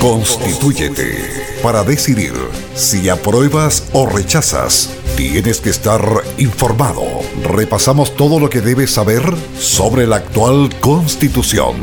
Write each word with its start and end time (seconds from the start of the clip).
Constitúyete 0.00 1.16
para 1.62 1.82
decidir 1.82 2.32
si 2.74 3.08
apruebas 3.08 3.88
o 3.92 4.06
rechazas. 4.06 4.90
Tienes 5.16 5.60
que 5.60 5.70
estar 5.70 6.02
informado. 6.38 7.02
Repasamos 7.42 8.14
todo 8.16 8.38
lo 8.38 8.50
que 8.50 8.60
debes 8.60 8.90
saber 8.90 9.22
sobre 9.58 10.06
la 10.06 10.16
actual 10.16 10.68
constitución. 10.80 11.76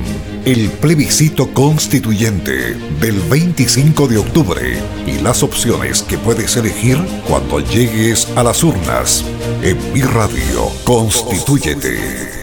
El 0.46 0.70
plebiscito 0.70 1.54
constituyente 1.54 2.76
del 3.00 3.20
25 3.30 4.08
de 4.08 4.18
octubre 4.18 4.78
y 5.08 5.20
las 5.20 5.42
opciones 5.42 6.04
que 6.04 6.18
puedes 6.18 6.56
elegir 6.58 6.98
cuando 7.28 7.60
llegues 7.60 8.28
a 8.36 8.44
las 8.44 8.64
urnas. 8.64 9.24
En 9.62 9.78
mi 9.94 10.02
radio, 10.02 10.70
Constitúyete. 10.84 12.43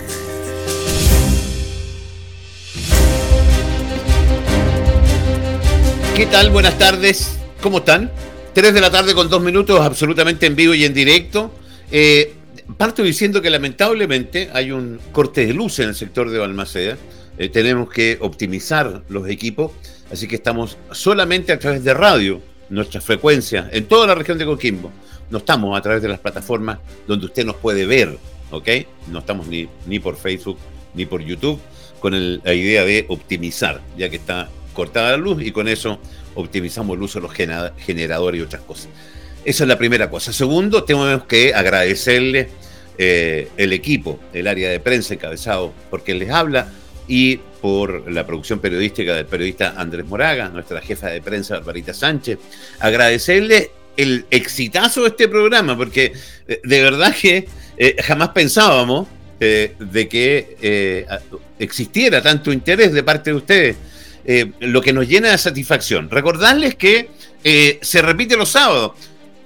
¿Qué 6.20 6.26
tal? 6.26 6.50
Buenas 6.50 6.76
tardes. 6.76 7.38
¿Cómo 7.62 7.78
están? 7.78 8.10
Tres 8.52 8.74
de 8.74 8.82
la 8.82 8.90
tarde 8.90 9.14
con 9.14 9.30
dos 9.30 9.40
minutos, 9.40 9.80
absolutamente 9.80 10.44
en 10.44 10.54
vivo 10.54 10.74
y 10.74 10.84
en 10.84 10.92
directo. 10.92 11.50
Eh, 11.90 12.34
parto 12.76 13.02
diciendo 13.02 13.40
que 13.40 13.48
lamentablemente 13.48 14.50
hay 14.52 14.70
un 14.70 15.00
corte 15.12 15.46
de 15.46 15.54
luz 15.54 15.78
en 15.78 15.88
el 15.88 15.94
sector 15.94 16.28
de 16.28 16.38
Balmaceda. 16.38 16.98
Eh, 17.38 17.48
tenemos 17.48 17.88
que 17.88 18.18
optimizar 18.20 19.02
los 19.08 19.30
equipos, 19.30 19.72
así 20.12 20.28
que 20.28 20.34
estamos 20.34 20.76
solamente 20.92 21.52
a 21.52 21.58
través 21.58 21.84
de 21.84 21.94
radio, 21.94 22.42
nuestra 22.68 23.00
frecuencia, 23.00 23.70
en 23.72 23.86
toda 23.86 24.06
la 24.06 24.14
región 24.14 24.36
de 24.36 24.44
Coquimbo. 24.44 24.92
No 25.30 25.38
estamos 25.38 25.74
a 25.74 25.80
través 25.80 26.02
de 26.02 26.08
las 26.08 26.18
plataformas 26.18 26.80
donde 27.08 27.24
usted 27.24 27.46
nos 27.46 27.56
puede 27.56 27.86
ver, 27.86 28.18
¿ok? 28.50 28.68
No 29.08 29.20
estamos 29.20 29.46
ni, 29.46 29.70
ni 29.86 29.98
por 30.00 30.18
Facebook 30.18 30.58
ni 30.92 31.06
por 31.06 31.22
YouTube 31.22 31.58
con 31.98 32.12
la 32.12 32.52
idea 32.52 32.84
de 32.84 33.06
optimizar, 33.08 33.80
ya 33.96 34.10
que 34.10 34.16
está 34.16 34.50
cortada 34.80 35.10
la 35.10 35.16
luz 35.18 35.42
y 35.42 35.52
con 35.52 35.68
eso 35.68 36.00
optimizamos 36.34 36.96
el 36.96 37.02
uso 37.02 37.20
de 37.20 37.28
los 37.28 37.74
generadores 37.84 38.40
y 38.40 38.42
otras 38.42 38.62
cosas. 38.62 38.88
Esa 39.44 39.64
es 39.64 39.68
la 39.68 39.76
primera 39.76 40.08
cosa. 40.08 40.32
Segundo, 40.32 40.84
tenemos 40.84 41.24
que 41.24 41.52
agradecerle 41.52 42.48
eh, 42.96 43.48
el 43.58 43.74
equipo, 43.74 44.18
el 44.32 44.46
área 44.46 44.70
de 44.70 44.80
prensa 44.80 45.12
encabezado 45.12 45.74
porque 45.90 46.14
les 46.14 46.30
habla 46.30 46.68
y 47.06 47.36
por 47.60 48.10
la 48.10 48.26
producción 48.26 48.58
periodística 48.58 49.14
del 49.14 49.26
periodista 49.26 49.74
Andrés 49.76 50.06
Moraga, 50.06 50.48
nuestra 50.48 50.80
jefa 50.80 51.08
de 51.08 51.20
prensa 51.20 51.56
Barbarita 51.56 51.92
Sánchez. 51.92 52.38
Agradecerle 52.78 53.72
el 53.98 54.24
exitazo 54.30 55.02
de 55.02 55.08
este 55.08 55.28
programa, 55.28 55.76
porque 55.76 56.14
eh, 56.48 56.60
de 56.64 56.82
verdad 56.82 57.14
que 57.14 57.46
eh, 57.76 57.96
jamás 58.02 58.30
pensábamos 58.30 59.08
de 59.38 60.06
que 60.06 61.06
existiera 61.58 62.20
tanto 62.20 62.52
interés 62.52 62.92
de 62.92 63.02
parte 63.02 63.30
de 63.30 63.36
ustedes 63.36 63.76
eh, 64.24 64.52
lo 64.60 64.82
que 64.82 64.92
nos 64.92 65.08
llena 65.08 65.30
de 65.30 65.38
satisfacción. 65.38 66.10
Recordarles 66.10 66.74
que 66.74 67.10
eh, 67.42 67.78
se 67.80 68.02
repite 68.02 68.36
los 68.36 68.50
sábados. 68.50 68.92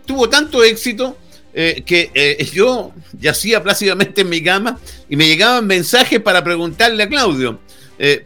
Tuvo 0.04 0.28
tanto 0.28 0.64
éxito 0.64 1.16
eh, 1.54 1.82
que 1.86 2.50
yo 2.52 2.92
yacía 3.18 3.62
plácidamente 3.62 4.22
en 4.22 4.28
mi 4.28 4.42
cama 4.42 4.78
y 5.08 5.16
me 5.16 5.26
llegaban 5.26 5.66
mensajes 5.66 6.20
para 6.20 6.42
preguntarle 6.42 7.04
a 7.04 7.08
Claudio, 7.08 7.60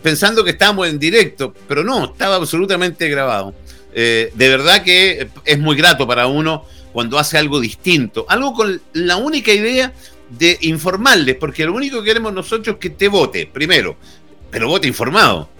pensando 0.02 0.42
que 0.42 0.52
estábamos 0.52 0.88
en 0.88 0.98
directo, 0.98 1.54
pero 1.68 1.84
no, 1.84 2.06
estaba 2.06 2.36
absolutamente 2.36 3.08
grabado. 3.08 3.54
de 3.92 4.30
verdad 4.34 4.82
que 4.82 5.28
es 5.44 5.58
muy 5.58 5.76
grato 5.76 6.06
para 6.06 6.26
uno 6.26 6.64
cuando 6.92 7.18
hace 7.18 7.36
algo 7.36 7.60
distinto, 7.60 8.24
algo 8.28 8.54
con 8.54 8.80
la 8.94 9.18
única 9.18 9.52
idea 9.52 9.92
de 10.30 10.58
informarles, 10.62 11.36
porque 11.36 11.66
lo 11.66 11.74
único 11.74 12.00
que 12.00 12.06
queremos 12.06 12.32
nosotros 12.32 12.76
es 12.76 12.80
que 12.80 12.90
te 12.90 13.08
vote, 13.08 13.46
primero, 13.46 13.96
pero 14.50 14.68
vote 14.68 14.88
informado 14.88 15.50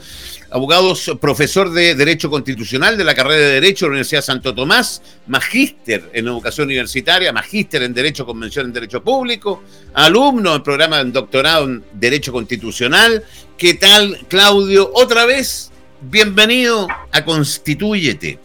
abogados, 0.51 1.18
profesor 1.19 1.72
de 1.72 1.95
Derecho 1.95 2.29
Constitucional 2.29 2.95
de 2.95 3.03
la 3.03 3.16
carrera 3.16 3.41
de 3.41 3.53
Derecho 3.53 3.85
de 3.85 3.90
la 3.90 3.94
Universidad 3.94 4.22
Santo 4.22 4.53
Tomás, 4.53 5.01
magíster 5.25 6.12
en 6.13 6.28
educación 6.28 6.68
universitaria, 6.68 7.34
magíster 7.34 7.81
en 7.81 7.95
Derecho 7.95 8.23
Convención 8.23 8.68
en 8.68 8.73
Derecho 8.73 9.01
Público, 9.03 9.63
alumno 9.95 10.51
del 10.51 10.62
programa 10.62 11.03
de 11.03 11.09
doctorado 11.09 11.66
en 11.66 11.84
Derecho 11.91 12.31
Constitucional. 12.31 13.24
¿Qué 13.57 13.74
tal, 13.74 14.28
Claudio? 14.28 14.91
Otra 14.94 15.25
vez, 15.25 15.72
bienvenido 16.01 16.88
a 17.12 17.25
Constituyete. 17.25 18.38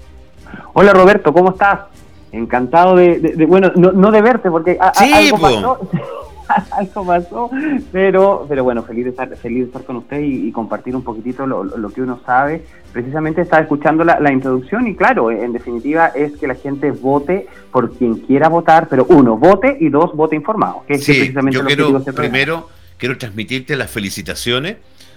Hola, 0.72 0.94
Roberto, 0.94 1.30
¿cómo 1.30 1.50
estás? 1.50 1.80
Encantado 2.32 2.96
de, 2.96 3.44
bueno, 3.46 3.70
no, 3.76 4.10
de 4.10 4.22
verte, 4.22 4.50
porque 4.50 4.78
sí, 4.94 5.12
algo 5.12 5.38
pasó. 5.38 5.90
algo 6.70 7.06
pasó, 7.06 7.50
pero, 7.90 8.46
pero 8.48 8.64
bueno, 8.64 8.82
feliz 8.82 9.04
de 9.04 9.10
estar, 9.10 9.36
feliz 9.36 9.60
de 9.60 9.64
estar 9.66 9.84
con 9.84 9.96
usted 9.96 10.20
y, 10.20 10.50
compartir 10.52 10.94
un 10.94 11.02
poquitito 11.02 11.46
lo, 11.46 11.90
que 11.90 12.02
uno 12.02 12.20
sabe. 12.24 12.64
Precisamente 12.92 13.42
estaba 13.42 13.62
escuchando 13.62 14.04
la, 14.04 14.32
introducción 14.32 14.86
y 14.86 14.94
claro, 14.94 15.30
en 15.30 15.52
definitiva 15.52 16.08
es 16.08 16.36
que 16.36 16.46
la 16.46 16.54
gente 16.54 16.90
vote 16.90 17.46
por 17.70 17.92
quien 17.96 18.16
quiera 18.16 18.48
votar, 18.48 18.88
pero 18.88 19.06
uno, 19.08 19.36
vote 19.36 19.76
y 19.80 19.88
dos, 19.88 20.14
vote 20.14 20.36
informado. 20.36 20.84
Que 20.86 20.98
sí, 20.98 21.12
precisamente 21.14 21.58
yo 21.58 21.64
quiero, 21.64 21.98
este 21.98 22.12
primero, 22.12 22.68
quiero 22.98 23.16
transmitirte 23.16 23.76
las 23.76 23.90
felicitaciones, 23.90 24.76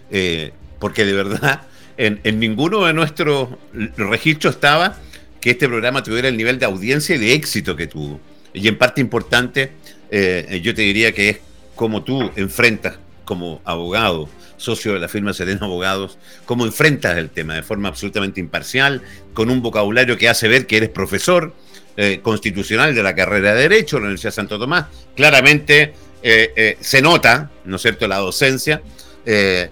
eh, 0.09 0.53
porque 0.79 1.06
de 1.06 1.13
verdad 1.13 1.62
en, 1.97 2.19
en 2.23 2.40
ninguno 2.40 2.85
de 2.85 2.94
nuestros 2.94 3.50
registros 3.97 4.56
estaba 4.56 4.96
que 5.41 5.52
este 5.52 5.67
programa 5.67 6.02
tuviera 6.02 6.28
el 6.28 6.38
nivel 6.38 6.59
de 6.59 6.66
audiencia 6.66 7.16
y 7.16 7.19
de 7.19 7.34
éxito 7.34 7.75
que 7.75 7.88
tuvo. 7.88 8.19
Y 8.53 8.67
en 8.67 8.78
parte 8.78 9.02
importante 9.02 9.73
eh, 10.12 10.60
yo 10.64 10.74
te 10.76 10.82
diría 10.82 11.12
que 11.14 11.30
es 11.30 11.38
como 11.76 12.04
tú 12.04 12.32
enfrentas 12.36 12.98
como 13.26 13.62
abogado, 13.66 14.30
socio 14.58 14.94
de 14.94 15.00
la 15.00 15.08
firma 15.08 15.34
Serena 15.34 15.66
Abogados, 15.66 16.18
cómo 16.46 16.66
enfrentas 16.66 17.18
el 17.18 17.30
tema 17.30 17.56
de 17.56 17.64
forma 17.64 17.90
absolutamente 17.90 18.40
imparcial, 18.40 19.02
con 19.34 19.50
un 19.50 19.62
vocabulario 19.62 20.18
que 20.18 20.30
hace 20.30 20.48
ver 20.48 20.68
que 20.68 20.78
eres 20.78 20.90
profesor 20.90 21.54
eh, 21.98 22.20
constitucional 22.22 22.94
de 22.94 23.04
la 23.04 23.16
carrera 23.16 23.54
de 23.54 23.64
Derecho 23.64 23.96
de 23.96 24.02
la 24.02 24.06
Universidad 24.08 24.32
de 24.32 24.36
Santo 24.36 24.60
Tomás. 24.60 24.86
Claramente 25.16 25.94
eh, 26.22 26.78
se 26.80 27.02
nota, 27.02 27.50
¿no 27.66 27.78
es 27.78 27.82
cierto?, 27.82 28.08
la 28.08 28.18
docencia. 28.18 28.82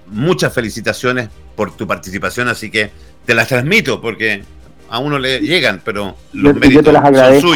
muchas 0.07 0.51
felicitaciones 0.51 1.29
por 1.55 1.77
tu 1.77 1.85
participación, 1.85 2.47
así 2.47 2.71
que 2.71 2.89
te 3.25 3.35
las 3.35 3.47
transmito 3.47 4.01
porque 4.01 4.43
a 4.93 4.99
uno 4.99 5.17
le 5.17 5.39
llegan, 5.39 5.81
pero 5.83 6.13
los 6.33 6.53
yo, 6.53 6.69
yo 6.69 6.83
te 6.83 6.91
las 6.91 7.03
agradezco 7.03 7.49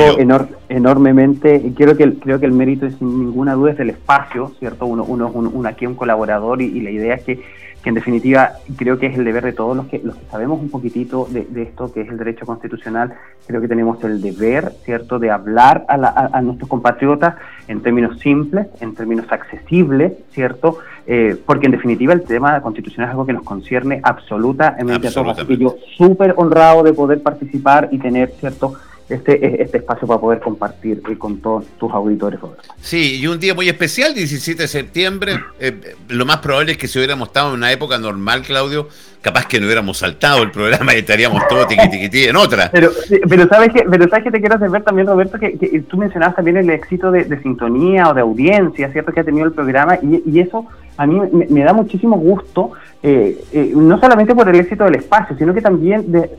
enormemente. 0.69 1.61
Y 1.63 1.69
quiero 1.73 1.95
que 1.95 2.15
creo 2.15 2.39
que 2.39 2.47
el 2.47 2.51
mérito, 2.51 2.89
sin 2.89 3.25
ninguna 3.25 3.53
duda, 3.53 3.73
es 3.73 3.79
el 3.79 3.91
espacio, 3.91 4.55
¿cierto? 4.57 4.87
Uno, 4.87 5.03
uno 5.03 5.27
es 5.27 5.35
un, 5.35 5.67
aquí 5.67 5.85
un 5.85 5.93
colaborador 5.93 6.63
y, 6.63 6.81
la 6.81 6.89
idea 6.89 7.13
es 7.13 7.23
que, 7.23 7.43
que, 7.87 7.89
en 7.89 7.95
definitiva, 7.95 8.51
creo 8.75 8.99
que 8.99 9.05
es 9.05 9.17
el 9.17 9.23
deber 9.23 9.45
de 9.45 9.53
todos 9.53 9.77
los 9.77 9.85
que, 9.87 10.01
los 10.03 10.17
que 10.17 10.25
sabemos 10.29 10.59
un 10.59 10.69
poquitito 10.69 11.25
de, 11.29 11.47
esto, 11.61 11.93
que 11.93 12.01
es 12.01 12.09
el 12.09 12.17
derecho 12.17 12.45
constitucional, 12.45 13.13
creo 13.45 13.61
que 13.61 13.69
tenemos 13.69 14.03
el 14.03 14.21
deber, 14.21 14.73
¿cierto?, 14.83 15.19
de 15.19 15.31
hablar 15.31 15.85
a, 15.87 16.37
a 16.37 16.41
nuestros 16.41 16.69
compatriotas 16.69 17.35
en 17.69 17.81
términos 17.81 18.19
simples, 18.19 18.67
en 18.81 18.93
términos 18.93 19.27
accesibles, 19.29 20.11
¿cierto?, 20.31 20.79
eh, 21.05 21.37
porque 21.45 21.67
en 21.67 21.71
definitiva 21.71 22.11
el 22.11 22.23
tema 22.23 22.59
constitucional 22.59 23.07
es 23.07 23.11
algo 23.11 23.25
que 23.25 23.31
nos 23.31 23.43
concierne 23.43 24.01
absolutamente 24.03 25.07
a 25.07 25.11
todos. 25.11 25.37
Así 25.37 25.47
que 25.47 25.57
yo 25.57 25.77
súper 25.95 26.33
honrado 26.35 26.83
de 26.83 26.91
poder 26.91 27.23
participar 27.23 27.87
y 27.93 27.99
tener, 27.99 28.31
¿cierto?, 28.31 28.73
este, 29.09 29.61
este 29.61 29.77
espacio 29.77 30.07
para 30.07 30.19
poder 30.19 30.39
compartir 30.39 31.01
con 31.17 31.39
todos 31.39 31.65
tus 31.79 31.91
auditores. 31.93 32.39
Sí, 32.81 33.19
y 33.19 33.27
un 33.27 33.39
día 33.39 33.53
muy 33.53 33.69
especial, 33.69 34.13
17 34.13 34.63
de 34.63 34.67
septiembre. 34.67 35.39
Eh, 35.59 35.95
lo 36.09 36.25
más 36.25 36.37
probable 36.37 36.73
es 36.73 36.77
que 36.77 36.87
si 36.87 36.99
hubiéramos 36.99 37.29
estado 37.29 37.49
en 37.49 37.55
una 37.55 37.71
época 37.71 37.97
normal, 37.97 38.41
Claudio, 38.41 38.89
capaz 39.27 39.45
que 39.45 39.59
no 39.59 39.65
hubiéramos 39.65 39.97
saltado 39.97 40.43
el 40.43 40.51
programa 40.51 40.93
y 40.93 40.99
estaríamos 40.99 41.45
todos 41.47 41.67
tiqui, 41.67 42.25
en 42.27 42.35
otra. 42.35 42.69
Pero, 42.71 42.91
pero 43.27 43.47
sabes 43.47 43.73
que, 43.73 43.83
pero 43.83 44.07
sabes 44.07 44.23
que 44.23 44.31
te 44.31 44.39
quiero 44.39 44.55
hacer 44.55 44.69
ver 44.69 44.83
también, 44.83 45.07
Roberto, 45.07 45.37
que, 45.37 45.83
tú 45.89 45.97
mencionabas 45.97 46.35
también 46.35 46.57
el 46.57 46.69
éxito 46.69 47.11
de, 47.11 47.25
sintonía 47.41 48.09
o 48.09 48.13
de 48.13 48.21
audiencia, 48.21 48.89
¿cierto? 48.91 49.11
Que 49.11 49.19
ha 49.19 49.23
tenido 49.23 49.45
el 49.45 49.51
programa 49.51 49.97
y, 50.01 50.23
y 50.25 50.39
eso 50.39 50.65
a 50.97 51.05
mí 51.05 51.21
me, 51.49 51.63
da 51.63 51.73
muchísimo 51.73 52.17
gusto, 52.17 52.71
eh, 53.03 53.43
eh, 53.53 53.71
no 53.75 53.99
solamente 53.99 54.33
por 54.33 54.49
el 54.49 54.55
éxito 54.55 54.83
del 54.85 54.95
espacio, 54.95 55.37
sino 55.37 55.53
que 55.53 55.61
también 55.61 56.11
de, 56.11 56.31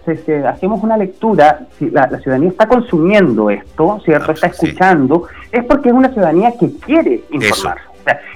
hacemos 0.46 0.82
una 0.82 0.96
lectura, 0.96 1.60
si 1.78 1.90
la, 1.90 2.08
ciudadanía 2.18 2.50
está 2.50 2.66
consumiendo 2.66 3.50
esto, 3.50 4.00
¿cierto? 4.04 4.30
Ah, 4.30 4.34
está 4.34 4.48
escuchando, 4.48 5.28
es 5.52 5.64
porque 5.64 5.90
es 5.90 5.94
una 5.94 6.08
ciudadanía 6.08 6.52
que 6.58 6.72
quiere 6.84 7.22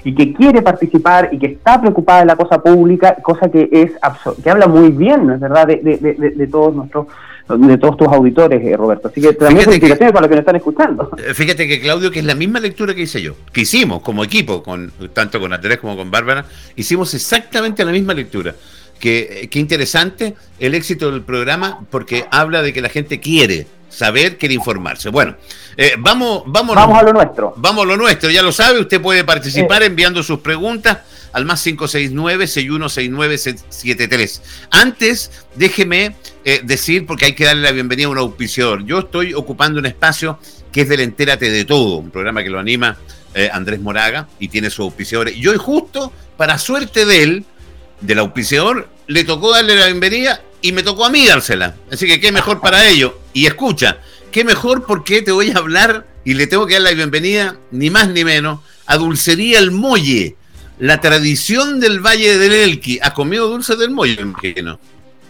y 0.05 0.15
que 0.15 0.33
quiere 0.33 0.63
participar 0.63 1.29
y 1.33 1.39
que 1.39 1.47
está 1.47 1.81
preocupada 1.81 2.21
de 2.21 2.27
la 2.27 2.37
cosa 2.37 2.63
pública, 2.63 3.17
cosa 3.23 3.51
que 3.51 3.69
es 3.71 3.93
que 4.43 4.51
habla 4.51 4.67
muy 4.67 4.91
bien, 4.91 5.27
¿no 5.27 5.35
es 5.35 5.41
verdad?, 5.41 5.67
de, 5.67 5.77
de, 6.37 6.47
todos 6.47 6.75
nuestros 6.75 7.07
de 7.49 7.77
todos 7.77 7.97
tus 7.97 8.09
auditores, 8.09 8.65
eh, 8.65 8.77
Roberto. 8.77 9.09
Así 9.09 9.21
que 9.21 9.33
también 9.33 9.65
felicitaciones 9.65 10.13
para 10.13 10.23
los 10.23 10.29
que 10.29 10.37
nos 10.37 10.43
están 10.43 10.57
escuchando. 10.57 11.11
Eh, 11.19 11.35
fíjate 11.35 11.67
que 11.67 11.81
Claudio, 11.81 12.11
que 12.11 12.21
es 12.21 12.25
la 12.25 12.35
misma 12.35 12.61
lectura 12.61 12.95
que 12.95 13.03
hice 13.03 13.21
yo, 13.21 13.35
que 13.53 13.63
hicimos 13.63 14.01
como 14.03 14.25
equipo, 14.25 14.63
con 14.63 14.93
tanto 15.13 15.41
con 15.41 15.53
Andrés 15.53 15.79
como 15.79 15.97
con 15.97 16.11
Bárbara, 16.11 16.45
hicimos 16.77 17.13
exactamente 17.15 17.85
la 17.85 17.93
misma 17.93 18.15
lectura. 18.15 18.55
Que, 19.01 19.49
que 19.51 19.59
interesante 19.59 20.37
el 20.61 20.77
éxito 20.77 21.11
del 21.11 21.23
programa 21.23 21.81
porque 21.91 22.25
habla 22.31 22.63
de 22.63 22.73
que 22.73 22.81
la 22.81 22.89
gente 22.89 23.19
quiere 23.19 23.67
saber, 23.93 24.39
quiere 24.39 24.55
informarse. 24.55 25.11
Bueno, 25.11 25.37
eh, 25.77 25.94
vamos, 25.99 26.44
vamos, 26.47 26.75
vamos 26.75 26.99
a 26.99 27.03
lo 27.03 27.12
nuestro. 27.12 27.53
Vamos 27.56 27.85
a 27.85 27.87
lo 27.87 27.97
nuestro, 27.97 28.31
ya 28.31 28.43
lo 28.43 28.53
sabe, 28.53 28.81
usted 28.81 29.00
puede 29.00 29.25
participar 29.25 29.83
enviando 29.83 30.23
sus 30.23 30.41
preguntas 30.41 30.99
al 31.33 31.44
más 31.44 31.65
569-616973. 31.67 34.41
Antes, 34.71 35.31
déjeme 35.55 36.17
eh, 36.44 36.61
decir, 36.62 37.06
porque 37.06 37.25
hay 37.27 37.35
que 37.35 37.44
darle 37.44 37.62
la 37.62 37.73
bienvenida 37.73 38.06
a 38.06 38.11
un 38.11 38.19
auspiciador. 38.19 38.85
Yo 38.85 39.00
estoy 39.00 39.35
ocupando 39.35 39.79
un 39.79 39.87
espacio 39.87 40.38
que 40.71 40.83
es 40.83 40.88
del 40.88 41.00
Entérate 41.00 41.50
de 41.50 41.65
Todo, 41.65 41.97
un 41.97 42.11
programa 42.11 42.43
que 42.43 42.50
lo 42.50 42.59
anima 42.59 42.99
eh, 43.35 43.49
Andrés 43.53 43.81
Moraga 43.81 44.29
y 44.38 44.49
tiene 44.49 44.71
su 44.71 44.83
auspiciador. 44.83 45.31
Y 45.31 45.47
hoy 45.47 45.56
justo, 45.56 46.12
para 46.37 46.59
suerte 46.59 47.06
de 47.06 47.23
él, 47.23 47.45
del 48.00 48.19
auspiciador, 48.19 48.88
le 49.06 49.25
tocó 49.25 49.52
darle 49.52 49.76
la 49.76 49.87
bienvenida 49.87 50.43
y 50.60 50.72
me 50.72 50.82
tocó 50.82 51.04
a 51.04 51.10
mí 51.10 51.26
dársela. 51.26 51.76
Así 51.90 52.06
que 52.06 52.20
qué 52.20 52.32
mejor 52.32 52.60
para 52.60 52.87
ello. 52.87 53.19
Y 53.32 53.46
escucha, 53.46 53.99
qué 54.31 54.44
mejor 54.44 54.84
porque 54.87 55.22
te 55.22 55.32
voy 55.32 55.50
a 55.50 55.58
hablar 55.58 56.06
y 56.25 56.34
le 56.34 56.46
tengo 56.46 56.66
que 56.66 56.75
dar 56.75 56.82
la 56.82 56.93
bienvenida, 56.93 57.56
ni 57.70 57.90
más 57.90 58.08
ni 58.08 58.25
menos, 58.25 58.60
a 58.87 58.96
Dulcería 58.96 59.58
El 59.58 59.70
Molle 59.70 60.37
la 60.82 61.00
tradición 61.00 61.78
del 61.78 62.00
Valle 62.00 62.38
del 62.38 62.52
Elqui. 62.52 62.99
¿Has 63.00 63.12
comido 63.12 63.46
dulce 63.49 63.76
del 63.76 63.90
Molle, 63.90 64.20
imagino? 64.20 64.81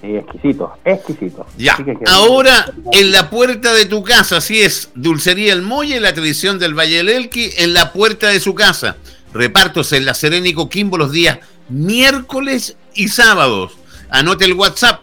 Sí, 0.00 0.16
exquisito, 0.16 0.72
exquisito. 0.82 1.46
Ya. 1.58 1.76
Ahora, 2.06 2.72
en 2.92 3.12
la 3.12 3.28
puerta 3.28 3.74
de 3.74 3.84
tu 3.84 4.02
casa, 4.02 4.38
así 4.38 4.62
es, 4.62 4.88
Dulcería 4.94 5.52
El 5.52 5.60
Molle, 5.60 6.00
la 6.00 6.14
tradición 6.14 6.58
del 6.58 6.72
Valle 6.72 6.96
del 6.96 7.10
Elqui, 7.10 7.50
en 7.58 7.74
la 7.74 7.92
puerta 7.92 8.28
de 8.28 8.40
su 8.40 8.54
casa. 8.54 8.96
Repartos 9.34 9.92
en 9.92 10.06
la 10.06 10.14
Serénico 10.14 10.70
Quimbo 10.70 10.96
los 10.96 11.12
días 11.12 11.38
miércoles 11.68 12.76
y 12.94 13.08
sábados. 13.08 13.72
Anote 14.10 14.44
el 14.44 14.54
WhatsApp, 14.54 15.02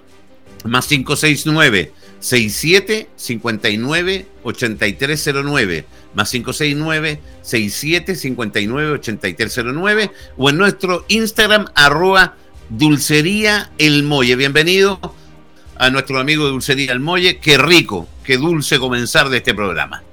más 0.63 0.87
569 0.87 1.93
67 2.19 3.09
59 3.15 4.27
8309 4.43 5.85
más 6.13 6.31
569 6.31 7.21
67 7.41 8.15
59 8.15 8.91
8309 8.91 10.11
o 10.37 10.49
en 10.49 10.57
nuestro 10.57 11.05
Instagram 11.07 11.67
arroba 11.75 12.35
dulcería 12.69 13.71
el 13.77 14.03
molle. 14.03 14.35
Bienvenido 14.35 14.99
a 15.77 15.89
nuestro 15.89 16.19
amigo 16.19 16.47
Dulcería 16.47 16.91
el 16.91 16.99
Molle. 16.99 17.37
Qué 17.37 17.57
rico, 17.57 18.07
qué 18.23 18.37
dulce 18.37 18.79
comenzar 18.79 19.29
de 19.29 19.37
este 19.37 19.53
programa. 19.53 20.03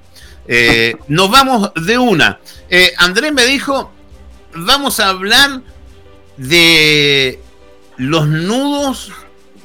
Eh, 0.47 0.95
nos 1.09 1.29
vamos 1.29 1.71
de 1.75 1.97
una. 1.97 2.39
Eh, 2.69 2.93
Andrés 2.97 3.33
me 3.33 3.45
dijo, 3.45 3.91
vamos 4.55 4.99
a 4.99 5.09
hablar 5.09 5.61
de 6.37 7.41
los 7.97 8.27
nudos 8.27 9.11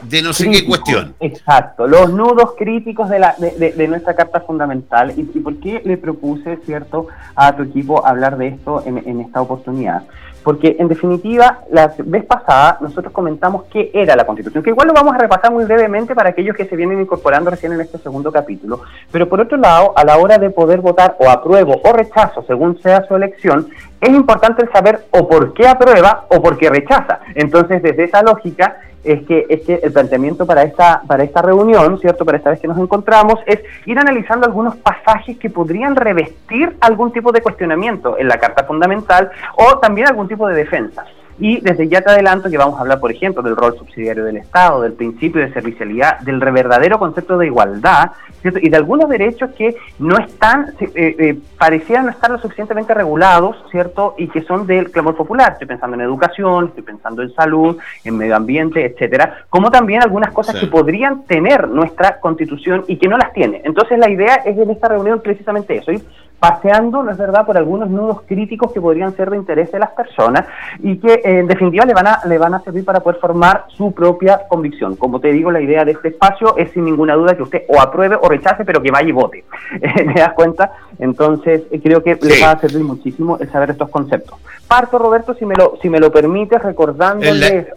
de 0.02 0.22
no 0.22 0.32
sé 0.32 0.50
qué 0.50 0.64
cuestión. 0.64 1.14
Exacto, 1.20 1.86
los 1.86 2.12
nudos 2.12 2.54
críticos 2.58 3.08
de, 3.08 3.18
la, 3.18 3.36
de, 3.38 3.88
nuestra 3.88 4.14
carta 4.14 4.40
fundamental. 4.40 5.12
¿Y, 5.16 5.22
por 5.22 5.56
qué 5.56 5.80
le 5.84 5.96
propuse, 5.96 6.58
cierto, 6.64 7.06
a 7.36 7.54
tu 7.54 7.62
equipo 7.62 8.04
hablar 8.04 8.36
de 8.36 8.48
esto 8.48 8.82
en, 8.84 8.98
en 8.98 9.20
esta 9.20 9.40
oportunidad? 9.40 10.02
Porque 10.42 10.76
en 10.78 10.88
definitiva, 10.88 11.60
la 11.70 11.92
vez 11.98 12.24
pasada 12.24 12.78
nosotros 12.80 13.12
comentamos 13.12 13.64
qué 13.70 13.90
era 13.94 14.16
la 14.16 14.26
Constitución, 14.26 14.62
que 14.62 14.70
igual 14.70 14.88
lo 14.88 14.94
vamos 14.94 15.14
a 15.14 15.18
repasar 15.18 15.52
muy 15.52 15.64
brevemente 15.64 16.14
para 16.14 16.30
aquellos 16.30 16.56
que 16.56 16.64
se 16.64 16.76
vienen 16.76 17.00
incorporando 17.00 17.50
recién 17.50 17.72
en 17.72 17.80
este 17.80 17.98
segundo 17.98 18.32
capítulo. 18.32 18.80
Pero 19.10 19.28
por 19.28 19.40
otro 19.40 19.56
lado, 19.56 19.92
a 19.96 20.04
la 20.04 20.18
hora 20.18 20.38
de 20.38 20.50
poder 20.50 20.80
votar 20.80 21.16
o 21.18 21.30
apruebo 21.30 21.80
o 21.84 21.92
rechazo, 21.92 22.42
según 22.46 22.80
sea 22.80 23.04
su 23.06 23.14
elección, 23.14 23.68
es 24.00 24.10
importante 24.10 24.66
saber 24.72 25.04
o 25.10 25.28
por 25.28 25.54
qué 25.54 25.68
aprueba 25.68 26.26
o 26.28 26.42
por 26.42 26.58
qué 26.58 26.68
rechaza. 26.70 27.20
Entonces, 27.34 27.82
desde 27.82 28.04
esa 28.04 28.22
lógica, 28.22 28.76
es 29.04 29.26
que, 29.26 29.46
es 29.48 29.62
que 29.62 29.74
el 29.82 29.92
planteamiento 29.92 30.46
para 30.46 30.62
esta, 30.62 31.02
para 31.06 31.24
esta 31.24 31.42
reunión, 31.42 31.98
¿cierto? 31.98 32.24
Para 32.24 32.38
esta 32.38 32.50
vez 32.50 32.60
que 32.60 32.68
nos 32.68 32.78
encontramos, 32.78 33.40
es 33.46 33.60
ir 33.86 33.98
analizando 33.98 34.46
algunos 34.46 34.76
pasajes 34.76 35.38
que 35.38 35.50
podrían 35.50 35.96
revestir 35.96 36.76
algún 36.80 37.12
tipo 37.12 37.32
de 37.32 37.40
cuestionamiento 37.40 38.16
en 38.18 38.28
la 38.28 38.38
Carta 38.38 38.64
Fundamental 38.64 39.30
o 39.56 39.78
también 39.78 40.08
algún 40.08 40.28
tipo 40.28 40.46
de 40.46 40.54
defensa. 40.54 41.04
Y 41.38 41.60
desde 41.60 41.88
ya 41.88 42.00
te 42.02 42.10
adelanto 42.10 42.50
que 42.50 42.58
vamos 42.58 42.76
a 42.76 42.82
hablar, 42.82 43.00
por 43.00 43.10
ejemplo, 43.10 43.42
del 43.42 43.56
rol 43.56 43.76
subsidiario 43.76 44.24
del 44.24 44.36
Estado, 44.36 44.82
del 44.82 44.92
principio 44.92 45.40
de 45.40 45.52
servicialidad, 45.52 46.20
del 46.20 46.38
verdadero 46.38 46.98
concepto 46.98 47.38
de 47.38 47.46
igualdad, 47.46 48.12
y 48.44 48.68
de 48.68 48.76
algunos 48.76 49.08
derechos 49.08 49.50
que 49.52 49.76
no 49.98 50.18
están, 50.18 50.74
eh, 50.80 50.90
eh, 50.94 51.38
parecían 51.58 52.06
no 52.06 52.10
estar 52.10 52.30
lo 52.30 52.38
suficientemente 52.38 52.92
regulados, 52.92 53.56
¿cierto? 53.70 54.14
Y 54.18 54.28
que 54.28 54.42
son 54.42 54.66
del 54.66 54.90
clamor 54.90 55.16
popular. 55.16 55.52
Estoy 55.52 55.68
pensando 55.68 55.94
en 55.94 56.02
educación, 56.02 56.66
estoy 56.68 56.82
pensando 56.82 57.22
en 57.22 57.32
salud, 57.34 57.78
en 58.04 58.16
medio 58.16 58.36
ambiente, 58.36 58.84
etcétera, 58.84 59.44
como 59.48 59.70
también 59.70 60.02
algunas 60.02 60.32
cosas 60.32 60.56
que 60.56 60.66
podrían 60.66 61.24
tener 61.24 61.68
nuestra 61.68 62.18
constitución 62.18 62.84
y 62.88 62.96
que 62.96 63.08
no 63.08 63.16
las 63.16 63.32
tiene. 63.32 63.62
Entonces 63.64 63.98
la 63.98 64.10
idea 64.10 64.36
es 64.44 64.58
en 64.58 64.70
esta 64.70 64.88
reunión 64.88 65.20
precisamente 65.20 65.76
eso, 65.76 65.92
ir 65.92 66.02
paseando, 66.42 67.04
¿no 67.04 67.12
es 67.12 67.18
verdad?, 67.18 67.46
por 67.46 67.56
algunos 67.56 67.88
nudos 67.88 68.22
críticos 68.26 68.72
que 68.72 68.80
podrían 68.80 69.14
ser 69.14 69.30
de 69.30 69.36
interés 69.36 69.70
de 69.70 69.78
las 69.78 69.90
personas 69.90 70.44
y 70.80 70.96
que 70.96 71.12
eh, 71.12 71.38
en 71.38 71.46
definitiva 71.46 71.84
le 71.84 71.94
van, 71.94 72.08
a, 72.08 72.18
le 72.26 72.36
van 72.36 72.52
a 72.52 72.60
servir 72.62 72.84
para 72.84 72.98
poder 72.98 73.20
formar 73.20 73.66
su 73.68 73.92
propia 73.92 74.40
convicción. 74.48 74.96
Como 74.96 75.20
te 75.20 75.30
digo, 75.30 75.52
la 75.52 75.60
idea 75.60 75.84
de 75.84 75.92
este 75.92 76.08
espacio 76.08 76.56
es 76.56 76.72
sin 76.72 76.84
ninguna 76.84 77.14
duda 77.14 77.36
que 77.36 77.44
usted 77.44 77.62
o 77.68 77.80
apruebe 77.80 78.18
o 78.20 78.28
rechace, 78.28 78.64
pero 78.64 78.82
que 78.82 78.90
vaya 78.90 79.08
y 79.08 79.12
vote. 79.12 79.44
¿Te 79.80 80.18
das 80.18 80.32
cuenta? 80.32 80.72
Entonces, 80.98 81.62
eh, 81.70 81.80
creo 81.80 82.02
que 82.02 82.18
le 82.20 82.40
va 82.40 82.50
a 82.50 82.58
servir 82.58 82.82
muchísimo 82.82 83.38
el 83.38 83.48
saber 83.48 83.70
estos 83.70 83.90
conceptos. 83.90 84.36
Parto, 84.66 84.98
Roberto, 84.98 85.34
si 85.34 85.46
me 85.46 85.54
lo, 85.54 85.78
si 85.80 85.88
me 85.88 86.00
lo 86.00 86.10
permites, 86.10 86.60
recordándoles... 86.60 87.68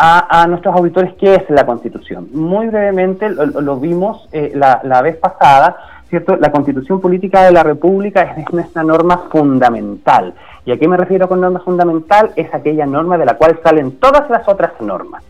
A, 0.00 0.46
nuestros 0.46 0.76
auditores 0.76 1.12
qué 1.14 1.34
es 1.34 1.50
la 1.50 1.66
Constitución. 1.66 2.28
Muy 2.32 2.68
brevemente 2.68 3.28
lo, 3.30 3.80
vimos 3.80 4.28
eh, 4.30 4.52
la, 4.54 4.80
la, 4.84 5.02
vez 5.02 5.16
pasada 5.16 5.76
¿cierto? 6.08 6.36
La 6.36 6.50
constitución 6.50 7.00
política 7.00 7.44
de 7.44 7.52
la 7.52 7.62
República 7.62 8.22
es 8.36 8.52
nuestra 8.52 8.82
norma 8.82 9.24
fundamental. 9.30 10.34
¿Y 10.64 10.72
a 10.72 10.78
qué 10.78 10.88
me 10.88 10.96
refiero 10.96 11.28
con 11.28 11.40
norma 11.40 11.60
fundamental? 11.60 12.32
Es 12.36 12.52
aquella 12.52 12.86
norma 12.86 13.18
de 13.18 13.26
la 13.26 13.34
cual 13.34 13.58
salen 13.62 13.98
todas 13.98 14.28
las 14.30 14.48
otras 14.48 14.72
normas. 14.80 15.22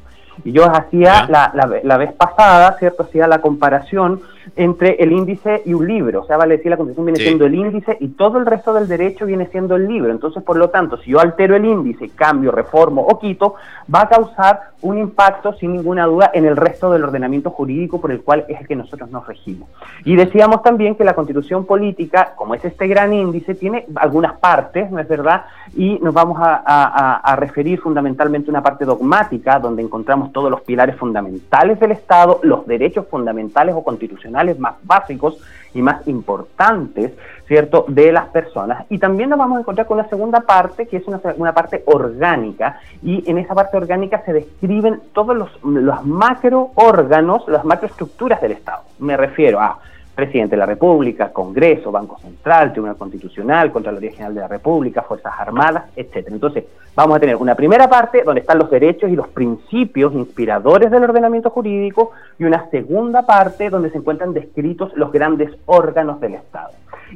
Y 0.44 0.52
yo 0.52 0.64
hacía 0.70 1.26
la, 1.28 1.52
la, 1.82 1.96
vez 1.96 2.12
pasada, 2.12 2.76
¿cierto? 2.78 3.02
Hacía 3.02 3.26
la 3.26 3.40
comparación 3.40 4.20
entre 4.56 4.96
el 5.02 5.12
índice 5.12 5.62
y 5.64 5.74
un 5.74 5.86
libro. 5.86 6.22
O 6.22 6.26
sea, 6.26 6.36
vale 6.36 6.56
decir, 6.56 6.70
la 6.70 6.76
Constitución 6.76 7.06
viene 7.06 7.20
siendo 7.20 7.46
el 7.46 7.54
índice 7.54 7.96
y 8.00 8.08
todo 8.08 8.38
el 8.38 8.46
resto 8.46 8.72
del 8.72 8.88
derecho 8.88 9.26
viene 9.26 9.46
siendo 9.46 9.76
el 9.76 9.86
libro. 9.86 10.10
Entonces, 10.10 10.42
por 10.42 10.56
lo 10.56 10.70
tanto, 10.70 10.96
si 10.98 11.10
yo 11.10 11.20
altero 11.20 11.56
el 11.56 11.64
índice, 11.64 12.10
cambio, 12.10 12.50
reformo 12.50 13.02
o 13.02 13.18
quito, 13.18 13.54
va 13.92 14.02
a 14.02 14.08
causar 14.08 14.72
un 14.80 14.98
impacto, 14.98 15.52
sin 15.54 15.72
ninguna 15.72 16.06
duda, 16.06 16.30
en 16.32 16.44
el 16.44 16.56
resto 16.56 16.90
del 16.92 17.04
ordenamiento 17.04 17.50
jurídico 17.50 18.00
por 18.00 18.12
el 18.12 18.22
cual 18.22 18.44
es 18.48 18.60
el 18.60 18.66
que 18.68 18.76
nosotros 18.76 19.10
nos 19.10 19.26
regimos. 19.26 19.68
Y 20.04 20.14
decíamos 20.14 20.62
también 20.62 20.94
que 20.94 21.04
la 21.04 21.14
Constitución 21.14 21.66
política, 21.66 22.34
como 22.36 22.54
es 22.54 22.64
este 22.64 22.86
gran 22.86 23.12
índice, 23.12 23.54
tiene 23.54 23.86
algunas 23.96 24.38
partes, 24.38 24.90
¿no 24.90 25.00
es 25.00 25.08
verdad? 25.08 25.46
Y 25.76 25.98
nos 26.00 26.14
vamos 26.14 26.38
a, 26.40 27.16
a 27.16 27.36
referir 27.36 27.80
fundamentalmente 27.80 28.50
a 28.50 28.52
una 28.52 28.62
parte 28.62 28.84
dogmática, 28.84 29.58
donde 29.58 29.82
encontramos 29.82 30.32
todos 30.32 30.50
los 30.50 30.60
pilares 30.60 30.96
fundamentales 30.96 31.80
del 31.80 31.92
Estado, 31.92 32.40
los 32.42 32.66
derechos 32.66 33.06
fundamentales 33.08 33.74
o 33.74 33.82
constitucionales 33.82 34.37
más 34.58 34.74
básicos 34.82 35.38
y 35.74 35.82
más 35.82 36.06
importantes, 36.08 37.12
¿cierto?, 37.46 37.84
de 37.88 38.12
las 38.12 38.26
personas. 38.28 38.86
Y 38.88 38.98
también 38.98 39.30
nos 39.30 39.38
vamos 39.38 39.58
a 39.58 39.60
encontrar 39.60 39.86
con 39.86 39.98
una 39.98 40.08
segunda 40.08 40.40
parte, 40.40 40.86
que 40.86 40.96
es 40.96 41.06
una, 41.06 41.20
una 41.36 41.52
parte 41.52 41.82
orgánica, 41.86 42.80
y 43.02 43.28
en 43.30 43.38
esa 43.38 43.54
parte 43.54 43.76
orgánica 43.76 44.22
se 44.24 44.32
describen 44.32 45.00
todos 45.12 45.36
los, 45.36 45.50
los 45.62 46.04
macro 46.04 46.70
órganos, 46.74 47.46
las 47.48 47.64
macroestructuras 47.64 48.40
del 48.40 48.52
Estado. 48.52 48.82
Me 48.98 49.16
refiero 49.16 49.60
a 49.60 49.78
presidente 50.18 50.56
de 50.56 50.58
la 50.58 50.66
República, 50.66 51.32
Congreso, 51.32 51.92
Banco 51.92 52.18
Central, 52.18 52.72
Tribunal 52.72 52.96
Constitucional, 52.96 53.70
Contraloría 53.70 54.10
General 54.10 54.34
de 54.34 54.40
la 54.40 54.48
República, 54.48 55.02
Fuerzas 55.02 55.32
Armadas, 55.38 55.84
etcétera. 55.94 56.34
Entonces, 56.34 56.64
vamos 56.96 57.16
a 57.16 57.20
tener 57.20 57.36
una 57.36 57.54
primera 57.54 57.88
parte 57.88 58.24
donde 58.24 58.40
están 58.40 58.58
los 58.58 58.68
derechos 58.68 59.08
y 59.12 59.14
los 59.14 59.28
principios 59.28 60.12
inspiradores 60.14 60.90
del 60.90 61.04
ordenamiento 61.04 61.50
jurídico 61.50 62.10
y 62.36 62.42
una 62.42 62.68
segunda 62.70 63.26
parte 63.26 63.70
donde 63.70 63.90
se 63.90 63.98
encuentran 63.98 64.34
descritos 64.34 64.90
los 64.96 65.12
grandes 65.12 65.52
órganos 65.66 66.20
del 66.20 66.34
Estado. 66.34 66.70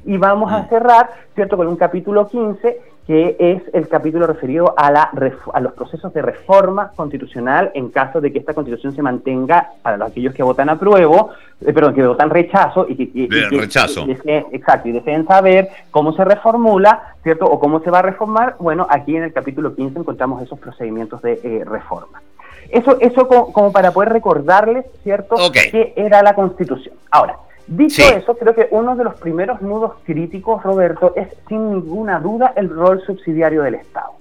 Y 0.05 0.17
vamos 0.17 0.53
a 0.53 0.69
cerrar, 0.69 1.11
¿cierto?, 1.35 1.57
con 1.57 1.67
un 1.67 1.75
capítulo 1.75 2.29
15 2.29 2.92
que 3.07 3.37
es 3.39 3.63
el 3.73 3.89
capítulo 3.89 4.27
referido 4.27 4.75
a, 4.77 4.91
la, 4.91 5.11
a 5.53 5.61
los 5.61 5.73
procesos 5.73 6.15
de 6.15 6.23
reforma 6.23 6.93
constitucional 6.95 7.73
en 7.75 7.91
caso 7.91 8.21
de 8.21 8.33
que 8.33 8.39
esta 8.39 8.55
constitución 8.55 8.95
se 8.95 9.03
mantenga 9.03 9.71
para 9.83 10.05
aquellos 10.05 10.33
que 10.35 10.43
votan 10.43 10.69
apruebo, 10.69 11.31
eh, 11.61 11.73
perdón, 11.73 11.95
que 11.95 12.07
votan 12.07 12.31
rechazo 12.31 12.87
y 12.89 12.95
que, 12.95 13.29
rechazo. 13.51 14.07
exacto, 14.09 14.89
y 14.89 14.93
deseen 14.93 15.27
saber 15.27 15.69
cómo 15.91 16.13
se 16.13 16.25
reformula, 16.25 17.15
¿cierto? 17.25 17.47
O 17.47 17.59
cómo 17.59 17.81
se 17.81 17.91
va 17.91 17.99
a 17.99 18.03
reformar. 18.03 18.55
Bueno, 18.61 18.87
aquí 18.89 19.17
en 19.17 19.25
el 19.25 19.33
capítulo 19.33 19.75
15 19.75 19.99
encontramos 19.99 20.41
esos 20.41 20.59
procedimientos 20.61 21.21
de 21.23 21.41
eh, 21.43 21.65
reforma. 21.65 22.23
Eso, 22.69 22.99
eso 23.01 23.27
como, 23.27 23.73
para 23.73 23.91
poder 23.91 24.11
recordarles, 24.11 24.87
¿cierto?, 25.03 25.37
que 25.53 25.93
era 25.97 26.23
la 26.23 26.35
constitución. 26.35 26.95
Ahora, 27.11 27.37
Dicho 27.77 28.03
eso, 28.03 28.37
creo 28.37 28.55
que 28.55 28.69
uno 28.71 28.95
de 28.97 29.05
los 29.05 29.15
primeros 29.15 29.63
nudos 29.63 29.93
críticos, 30.05 30.63
Roberto, 30.63 31.15
es 31.17 31.29
sin 31.49 31.71
ninguna 31.71 32.21
duda 32.21 32.53
el 32.55 32.69
rol 32.69 33.03
subsidiario 33.07 33.63
del 33.63 33.77
Estado. 33.77 34.13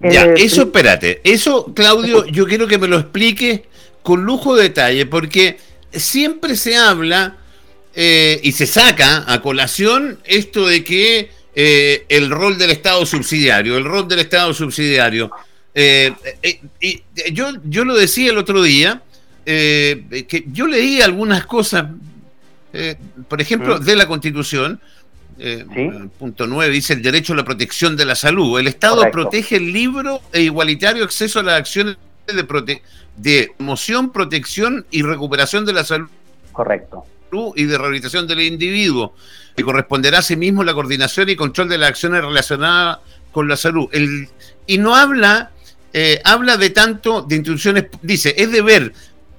Ya, 0.00 0.24
eso 0.24 0.62
espérate, 0.62 1.20
eso 1.24 1.72
Claudio, 1.74 2.24
yo 2.26 2.46
quiero 2.46 2.66
que 2.66 2.78
me 2.78 2.88
lo 2.88 2.98
explique 2.98 3.64
con 4.02 4.24
lujo 4.24 4.56
de 4.56 4.64
detalle, 4.64 5.06
porque 5.06 5.58
siempre 5.92 6.56
se 6.56 6.76
habla 6.76 7.36
eh, 7.94 8.40
y 8.42 8.52
se 8.52 8.66
saca 8.66 9.24
a 9.32 9.42
colación 9.42 10.18
esto 10.24 10.66
de 10.66 10.82
que 10.82 11.30
eh, 11.54 12.04
el 12.08 12.30
rol 12.30 12.58
del 12.58 12.70
Estado 12.70 13.06
subsidiario, 13.06 13.76
el 13.76 13.84
rol 13.84 14.08
del 14.08 14.20
Estado 14.20 14.52
subsidiario. 14.54 15.30
Eh, 15.72 16.12
yo, 17.32 17.50
yo 17.64 17.84
lo 17.84 17.96
decía 17.96 18.30
el 18.30 18.38
otro 18.38 18.60
día, 18.62 19.02
que 19.44 20.44
yo 20.52 20.66
leí 20.66 21.00
algunas 21.00 21.46
cosas 21.46 21.86
eh, 22.72 22.96
por 23.28 23.40
ejemplo, 23.40 23.78
mm. 23.78 23.84
de 23.84 23.96
la 23.96 24.06
Constitución, 24.06 24.80
eh, 25.38 25.64
punto 26.18 26.46
9 26.46 26.72
dice 26.72 26.94
el 26.94 27.02
derecho 27.02 27.32
a 27.32 27.36
la 27.36 27.44
protección 27.44 27.96
de 27.96 28.04
la 28.04 28.14
salud. 28.14 28.58
El 28.58 28.66
Estado 28.66 29.08
protege 29.10 29.56
el 29.56 29.72
libro 29.72 30.20
e 30.32 30.42
igualitario 30.42 31.04
acceso 31.04 31.40
a 31.40 31.42
las 31.42 31.58
acciones 31.58 31.96
de, 32.26 32.80
de 33.16 33.52
promoción, 33.56 34.10
protección 34.10 34.84
y 34.90 35.02
recuperación 35.02 35.64
de 35.64 35.72
la 35.72 35.84
salud. 35.84 36.08
Correcto. 36.52 37.04
Y 37.56 37.64
de 37.64 37.76
rehabilitación 37.76 38.26
del 38.26 38.40
individuo. 38.40 39.14
Y 39.56 39.62
corresponderá 39.62 40.18
a 40.18 40.22
sí 40.22 40.36
mismo 40.36 40.64
la 40.64 40.72
coordinación 40.72 41.28
y 41.28 41.36
control 41.36 41.68
de 41.68 41.78
las 41.78 41.90
acciones 41.90 42.22
relacionadas 42.22 42.98
con 43.32 43.48
la 43.48 43.56
salud. 43.56 43.88
El, 43.92 44.28
y 44.66 44.78
no 44.78 44.94
habla, 44.94 45.50
eh, 45.92 46.20
habla 46.24 46.56
de 46.56 46.70
tanto 46.70 47.22
de 47.22 47.36
instituciones, 47.36 47.86
dice, 48.02 48.34
es 48.36 48.50
deber 48.50 48.92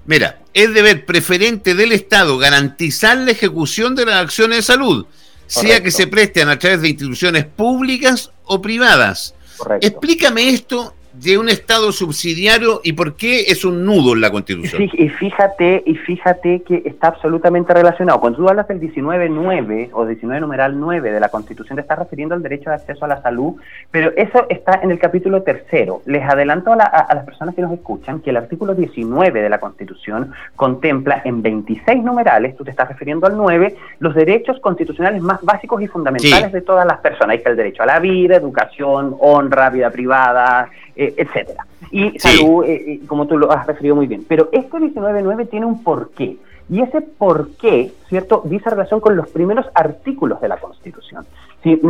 Mira, 0.10 0.40
es 0.56 0.74
deber 0.74 1.06
preferente 1.06 1.76
del 1.76 1.92
Estado 1.92 2.40
garantizar 2.40 3.16
la 3.16 3.30
ejecución 3.30 3.94
de 3.94 4.08
las 4.08 4.16
acciones 4.16 4.58
de 4.58 4.64
salud, 4.64 5.06
sea 5.46 5.84
que 5.84 5.92
se 5.92 6.08
presten 6.08 6.50
a 6.50 6.58
través 6.58 6.82
de 6.82 6.90
instituciones 6.90 7.46
públicas 7.46 8.32
o 8.46 8.60
privadas. 8.60 9.36
Explícame 9.80 10.50
esto 10.50 10.96
de 11.22 11.38
un 11.38 11.50
Estado 11.50 11.92
subsidiario 11.92 12.80
y 12.84 12.94
por 12.94 13.16
qué 13.16 13.42
es 13.42 13.66
un 13.66 13.84
nudo 13.86 14.14
en 14.14 14.22
la 14.22 14.32
Constitución. 14.32 14.90
Y 14.94 15.10
fíjate, 15.10 15.84
y 15.86 15.96
fíjate 15.96 16.62
que 16.62 16.82
está 16.86 17.08
absolutamente 17.08 17.74
relacionado. 17.74 18.22
Cuando 18.22 18.40
tú 18.40 18.50
hablas 18.50 18.68
del 18.68 18.80
19.9 18.80 19.90
o 19.92 20.06
19 20.06 20.42
numeral 20.42 20.80
9 20.80 21.12
de 21.12 21.20
la 21.20 21.30
Constitución, 21.30 21.76
te 21.76 21.82
estás 21.82 22.00
refiriendo 22.00 22.36
al 22.36 22.42
derecho 22.42 22.70
de 22.70 22.78
acceso 22.78 23.04
a 23.04 23.08
la 23.08 23.22
salud, 23.22 23.56
pero 23.92 24.12
eso 24.16 24.46
está 24.50 24.80
en 24.82 24.92
el 24.92 25.00
capítulo 25.00 25.42
tercero. 25.44 26.02
Les 26.06 26.24
adelanto 26.24 26.72
a, 26.72 26.78
las 26.78 27.26
personas 27.26 27.54
que 27.54 27.62
nos 27.62 27.74
escuchan 27.74 28.22
que 28.22 28.30
el 28.30 28.38
artículo 28.38 28.74
19 28.74 29.42
de 29.42 29.50
la 29.50 29.60
Constitución 29.60 30.32
contempla 30.56 31.22
en 31.26 31.42
26 31.42 32.02
numerales, 32.04 32.56
tú 32.56 32.64
te 32.64 32.72
estás 32.72 32.88
refiriendo 32.88 33.28
al 33.28 33.36
9, 33.36 33.76
los 34.00 34.16
derechos 34.16 34.60
constitucionales 34.62 35.22
más 35.22 35.44
básicos 35.44 35.82
y 35.82 35.88
fundamentales 35.88 36.54
de 36.54 36.62
todas 36.62 36.86
las 36.86 37.00
personas. 37.00 37.32
Ahí 37.32 37.38
está 37.38 37.50
el 37.50 37.58
derecho 37.58 37.84
a 37.84 37.88
la 37.88 38.00
vida, 38.00 38.38
educación, 38.38 39.16
honra, 39.20 39.70
vida 39.70 39.90
privada, 39.90 40.70
eh, 41.02 41.09
etcétera. 41.18 41.66
Y 41.92 42.18
salud, 42.20 42.64
eh, 42.66 42.94
eh, 42.94 43.00
como 43.08 43.28
tú 43.28 43.38
lo 43.38 43.52
has 43.52 43.66
referido 43.66 43.96
muy 43.96 44.08
bien. 44.08 44.26
Pero 44.28 44.50
este 44.52 44.78
19.9 44.78 45.50
tiene 45.50 45.66
un 45.66 45.84
porqué. 45.84 46.38
Y 46.72 46.82
ese 46.82 47.02
porqué, 47.02 47.92
¿cierto?, 48.10 48.44
dice 48.46 48.70
relación 48.70 49.00
con 49.00 49.16
los 49.16 49.28
primeros 49.30 49.66
artículos 49.74 50.40
de 50.40 50.50
la 50.50 50.58
Constitución. 50.58 51.26
Si, 51.64 51.82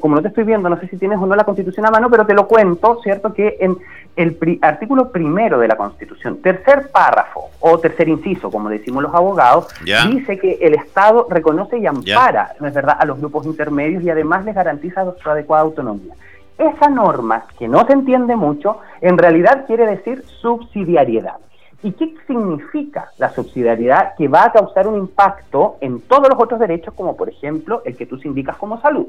como 0.00 0.14
no 0.14 0.22
te 0.22 0.28
estoy 0.28 0.44
viendo, 0.44 0.68
no 0.68 0.78
sé 0.78 0.86
si 0.86 0.96
tienes 0.96 1.18
o 1.18 1.26
no 1.26 1.34
la 1.34 1.44
Constitución 1.44 1.84
a 1.86 1.90
mano, 1.90 2.08
pero 2.08 2.24
te 2.24 2.32
lo 2.32 2.46
cuento, 2.46 3.00
¿cierto?, 3.02 3.34
que 3.34 3.56
en 3.58 3.76
el 4.14 4.58
artículo 4.62 5.10
primero 5.10 5.58
de 5.58 5.66
la 5.66 5.76
Constitución, 5.76 6.40
tercer 6.42 6.90
párrafo 6.92 7.50
o 7.58 7.78
tercer 7.78 8.08
inciso, 8.08 8.50
como 8.52 8.68
decimos 8.68 9.02
los 9.02 9.14
abogados, 9.14 9.66
dice 10.08 10.38
que 10.38 10.58
el 10.60 10.74
Estado 10.74 11.26
reconoce 11.28 11.78
y 11.78 11.86
ampara, 11.86 12.52
¿no 12.60 12.68
es 12.68 12.74
verdad?, 12.74 12.98
a 13.00 13.04
los 13.04 13.18
grupos 13.18 13.46
intermedios 13.46 14.04
y 14.04 14.10
además 14.10 14.44
les 14.44 14.54
garantiza 14.54 15.04
su 15.20 15.28
adecuada 15.28 15.64
autonomía. 15.64 16.14
Esa 16.60 16.90
norma, 16.90 17.46
que 17.58 17.66
no 17.66 17.86
se 17.86 17.94
entiende 17.94 18.36
mucho, 18.36 18.80
en 19.00 19.16
realidad 19.16 19.64
quiere 19.66 19.86
decir 19.86 20.22
subsidiariedad. 20.42 21.38
¿Y 21.82 21.92
qué 21.92 22.14
significa 22.26 23.10
la 23.16 23.32
subsidiariedad? 23.32 24.14
Que 24.18 24.28
va 24.28 24.44
a 24.44 24.52
causar 24.52 24.86
un 24.86 24.98
impacto 24.98 25.78
en 25.80 26.02
todos 26.02 26.28
los 26.28 26.38
otros 26.38 26.60
derechos, 26.60 26.92
como 26.92 27.16
por 27.16 27.30
ejemplo 27.30 27.82
el 27.86 27.96
que 27.96 28.04
tú 28.04 28.20
indicas 28.22 28.56
como 28.58 28.78
salud. 28.82 29.06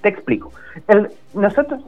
Te 0.00 0.08
explico. 0.08 0.50
nosotros, 1.34 1.80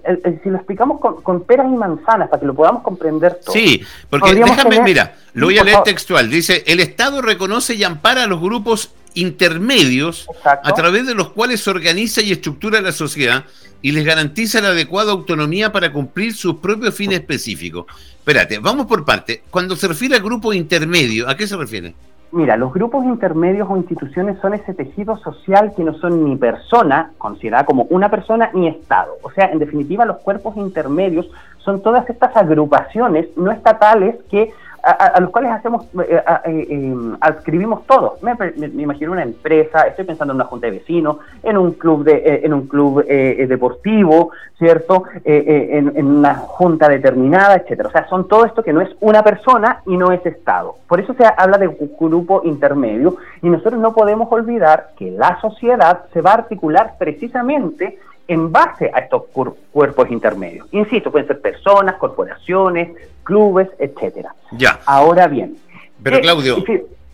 si 0.42 0.50
lo 0.50 0.56
explicamos 0.56 1.00
con, 1.00 1.44
peras 1.44 1.66
y 1.66 1.76
manzanas, 1.76 2.28
para 2.28 2.40
que 2.40 2.46
lo 2.46 2.54
podamos 2.54 2.82
comprender 2.82 3.40
todo. 3.42 3.54
Sí, 3.54 3.82
porque 4.10 4.34
déjame, 4.34 4.80
mira, 4.82 5.14
lo 5.32 5.46
voy 5.46 5.58
a 5.58 5.64
leer 5.64 5.82
textual. 5.82 6.28
Dice, 6.28 6.64
el 6.66 6.80
Estado 6.80 7.22
reconoce 7.22 7.74
y 7.74 7.84
ampara 7.84 8.24
a 8.24 8.26
los 8.26 8.40
grupos 8.40 8.94
intermedios 9.16 10.28
a 10.44 10.72
través 10.72 11.06
de 11.06 11.14
los 11.14 11.30
cuales 11.30 11.60
se 11.62 11.70
organiza 11.70 12.22
y 12.22 12.32
estructura 12.32 12.80
la 12.80 12.92
sociedad 12.92 13.44
y 13.82 13.92
les 13.92 14.04
garantiza 14.04 14.60
la 14.60 14.68
adecuada 14.68 15.12
autonomía 15.12 15.72
para 15.72 15.92
cumplir 15.92 16.34
sus 16.34 16.56
propios 16.56 16.94
fines 16.94 17.20
específicos. 17.20 17.86
Espérate, 18.18 18.58
vamos 18.58 18.86
por 18.86 19.04
parte. 19.04 19.42
Cuando 19.50 19.74
se 19.74 19.88
refiere 19.88 20.16
a 20.16 20.20
grupo 20.20 20.52
intermedio, 20.52 21.28
¿a 21.28 21.36
qué 21.36 21.46
se 21.46 21.56
refiere? 21.56 21.94
Mira, 22.32 22.56
los 22.56 22.74
grupos 22.74 23.04
intermedios 23.04 23.68
o 23.70 23.76
instituciones 23.76 24.38
son 24.40 24.52
ese 24.54 24.74
tejido 24.74 25.16
social 25.16 25.72
que 25.76 25.84
no 25.84 25.94
son 25.94 26.24
ni 26.24 26.36
persona, 26.36 27.12
considerada 27.18 27.64
como 27.64 27.84
una 27.84 28.10
persona, 28.10 28.50
ni 28.52 28.66
Estado. 28.66 29.12
O 29.22 29.30
sea, 29.30 29.46
en 29.46 29.58
definitiva, 29.58 30.04
los 30.04 30.18
cuerpos 30.18 30.56
intermedios 30.56 31.26
son 31.64 31.82
todas 31.82 32.08
estas 32.10 32.36
agrupaciones 32.36 33.28
no 33.36 33.50
estatales 33.52 34.16
que 34.30 34.52
a, 34.86 35.20
los 35.20 35.30
cuales 35.30 35.50
hacemos, 35.50 35.84
eh, 36.08 36.22
eh, 36.44 36.66
em, 36.70 37.16
adscribimos 37.20 37.84
todos. 37.86 38.22
Me, 38.22 38.32
imagino 38.80 39.12
una 39.12 39.24
empresa, 39.24 39.82
estoy 39.82 40.04
pensando 40.04 40.32
en 40.32 40.36
una 40.36 40.44
junta 40.44 40.68
de 40.68 40.78
vecinos, 40.78 41.18
en 41.42 41.58
un 41.58 41.72
club 41.72 42.04
de, 42.04 42.12
eh, 42.12 42.40
en 42.44 42.54
un 42.54 42.68
club 42.68 43.04
deportivo, 43.04 44.30
¿cierto? 44.58 45.04
En, 45.24 46.06
una 46.06 46.36
junta 46.36 46.88
determinada, 46.88 47.56
etcétera. 47.56 47.88
O 47.88 47.92
sea, 47.92 48.08
son 48.08 48.28
todo 48.28 48.44
esto 48.44 48.62
que 48.62 48.72
no 48.72 48.80
es 48.80 48.90
una 49.00 49.22
persona 49.24 49.82
y 49.86 49.96
no 49.96 50.12
es 50.12 50.24
Estado. 50.24 50.76
Por 50.88 51.00
eso 51.00 51.14
se 51.14 51.24
habla 51.36 51.58
de 51.58 51.68
grupo 51.98 52.42
intermedio 52.44 53.16
y 53.42 53.48
nosotros 53.48 53.80
no 53.80 53.92
podemos 53.92 54.30
olvidar 54.30 54.90
que 54.96 55.10
la 55.10 55.40
sociedad 55.40 56.04
se 56.12 56.20
va 56.20 56.30
a 56.30 56.34
articular 56.34 56.94
precisamente 56.98 57.98
en 58.28 58.50
base 58.50 58.90
a 58.92 59.00
estos 59.00 59.24
cuerpos 59.72 60.10
intermedios. 60.10 60.66
Insisto, 60.72 61.10
pueden 61.10 61.28
ser 61.28 61.40
personas, 61.40 61.96
corporaciones, 61.96 62.90
clubes, 63.22 63.68
etcétera. 63.78 64.34
Ya. 64.52 64.80
Ahora 64.86 65.28
bien. 65.28 65.56
Pero 66.02 66.20
Claudio. 66.20 66.64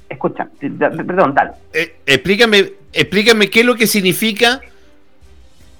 escucha, 0.08 0.48
perdón, 0.60 1.34
tal. 1.34 1.52
Eh, 1.72 1.96
explícame, 2.06 2.72
explícame 2.92 3.48
qué 3.50 3.60
es 3.60 3.66
lo 3.66 3.74
que 3.74 3.86
significa 3.86 4.60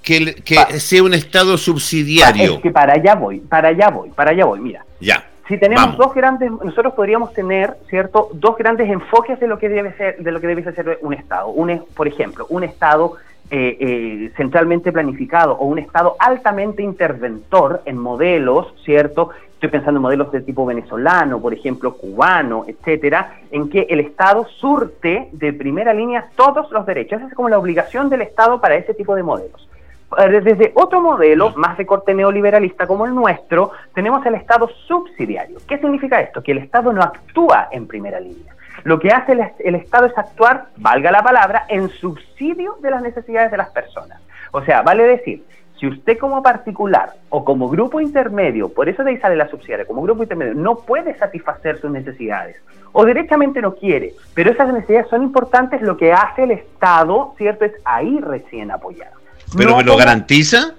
que, 0.01 0.35
sea 0.79 1.03
un 1.03 1.13
Estado 1.13 1.57
subsidiario. 1.57 2.55
Es 2.55 2.59
que 2.59 2.71
para 2.71 2.93
allá 2.93 3.15
voy, 3.15 3.39
para 3.39 3.69
allá 3.69 3.89
voy, 3.89 4.09
para 4.09 4.31
allá 4.31 4.45
voy, 4.45 4.59
mira. 4.59 4.85
Ya. 4.99 5.25
Si 5.47 5.57
tenemos 5.57 5.97
dos 5.97 6.13
grandes, 6.13 6.49
nosotros 6.51 6.93
podríamos 6.93 7.33
tener, 7.33 7.75
¿cierto? 7.89 8.29
Dos 8.33 8.57
grandes 8.57 8.89
enfoques 8.89 9.39
de 9.39 9.47
lo 9.47 9.59
que 9.59 9.67
debe 9.67 9.93
ser, 9.97 10.17
de 10.17 10.31
lo 10.31 10.39
que 10.39 10.47
debe 10.47 10.63
ser 10.63 10.99
un 11.01 11.13
Estado. 11.13 11.47
Un, 11.49 11.85
por 11.93 12.07
ejemplo, 12.07 12.45
un 12.49 12.63
Estado 12.63 13.17
eh, 13.51 13.77
eh, 13.79 14.31
centralmente 14.35 14.91
planificado 14.91 15.53
o 15.53 15.65
un 15.65 15.77
Estado 15.77 16.15
altamente 16.17 16.81
interventor 16.81 17.81
en 17.85 17.97
modelos, 17.97 18.73
¿cierto? 18.83 19.29
Estoy 19.53 19.69
pensando 19.69 19.99
en 19.99 20.01
modelos 20.01 20.31
de 20.31 20.41
tipo 20.41 20.65
venezolano, 20.65 21.39
por 21.39 21.53
ejemplo, 21.53 21.95
cubano, 21.95 22.65
etcétera, 22.67 23.39
en 23.51 23.69
que 23.69 23.87
el 23.89 23.99
Estado 23.99 24.45
surte 24.59 25.29
de 25.31 25.53
primera 25.53 25.93
línea 25.93 26.29
todos 26.35 26.71
los 26.71 26.85
derechos. 26.85 27.19
Esa 27.19 27.27
es 27.27 27.33
como 27.33 27.49
la 27.49 27.59
obligación 27.59 28.09
del 28.09 28.23
Estado 28.23 28.59
para 28.59 28.75
ese 28.75 28.93
tipo 28.93 29.15
de 29.15 29.23
modelos. 29.23 29.69
Eh, 30.17 30.41
desde 30.41 30.71
otro 30.75 31.01
modelo, 31.01 31.53
más 31.55 31.77
de 31.77 31.85
corte 31.85 32.13
neoliberalista 32.13 32.87
como 32.87 33.05
el 33.05 33.13
nuestro, 33.13 33.71
tenemos 33.93 34.25
el 34.25 34.35
Estado 34.35 34.69
subsidiario. 34.87 35.59
¿Qué 35.67 35.77
significa 35.77 36.19
esto? 36.19 36.41
Que 36.41 36.53
el 36.53 36.57
Estado 36.57 36.91
no 36.91 37.01
actúa 37.01 37.69
en 37.71 37.87
primera 37.87 38.19
línea 38.19 38.53
lo 38.83 38.99
que 38.99 39.09
hace 39.09 39.33
el, 39.59 39.75
Estado 39.75 40.05
es 40.05 40.17
actuar, 40.17 40.67
valga 40.77 41.11
la 41.11 41.23
palabra, 41.23 41.65
en 41.69 41.89
subsidio 41.89 42.77
de 42.81 42.91
las 42.91 43.01
necesidades 43.01 43.51
de 43.51 43.57
las 43.57 43.69
personas. 43.69 44.19
O 44.51 44.63
sea, 44.63 44.81
vale 44.81 45.03
decir, 45.03 45.43
si 45.79 45.87
usted 45.87 46.17
como 46.17 46.43
particular 46.43 47.13
o 47.29 47.43
como 47.43 47.69
grupo 47.69 47.99
intermedio, 47.99 48.69
por 48.69 48.89
eso 48.89 49.03
de 49.03 49.11
ahí 49.11 49.17
sale 49.17 49.35
la 49.35 49.49
subsidiaria, 49.49 49.85
como 49.85 50.01
grupo 50.01 50.23
intermedio, 50.23 50.53
no 50.53 50.75
puede 50.75 51.17
satisfacer 51.17 51.79
sus 51.79 51.91
necesidades 51.91 52.57
o 52.91 53.05
derechamente 53.05 53.61
no 53.61 53.73
quiere, 53.75 54.13
pero 54.33 54.51
esas 54.51 54.71
necesidades 54.71 55.09
son 55.09 55.23
importantes, 55.23 55.81
lo 55.81 55.97
que 55.97 56.13
hace 56.13 56.43
el 56.43 56.51
Estado, 56.51 57.33
¿cierto? 57.37 57.65
Es 57.65 57.73
ahí 57.85 58.19
recién 58.19 58.69
apoyar. 58.69 59.11
¿Pero 59.57 59.77
me 59.77 59.83
lo 59.83 59.97
garantiza? 59.97 60.75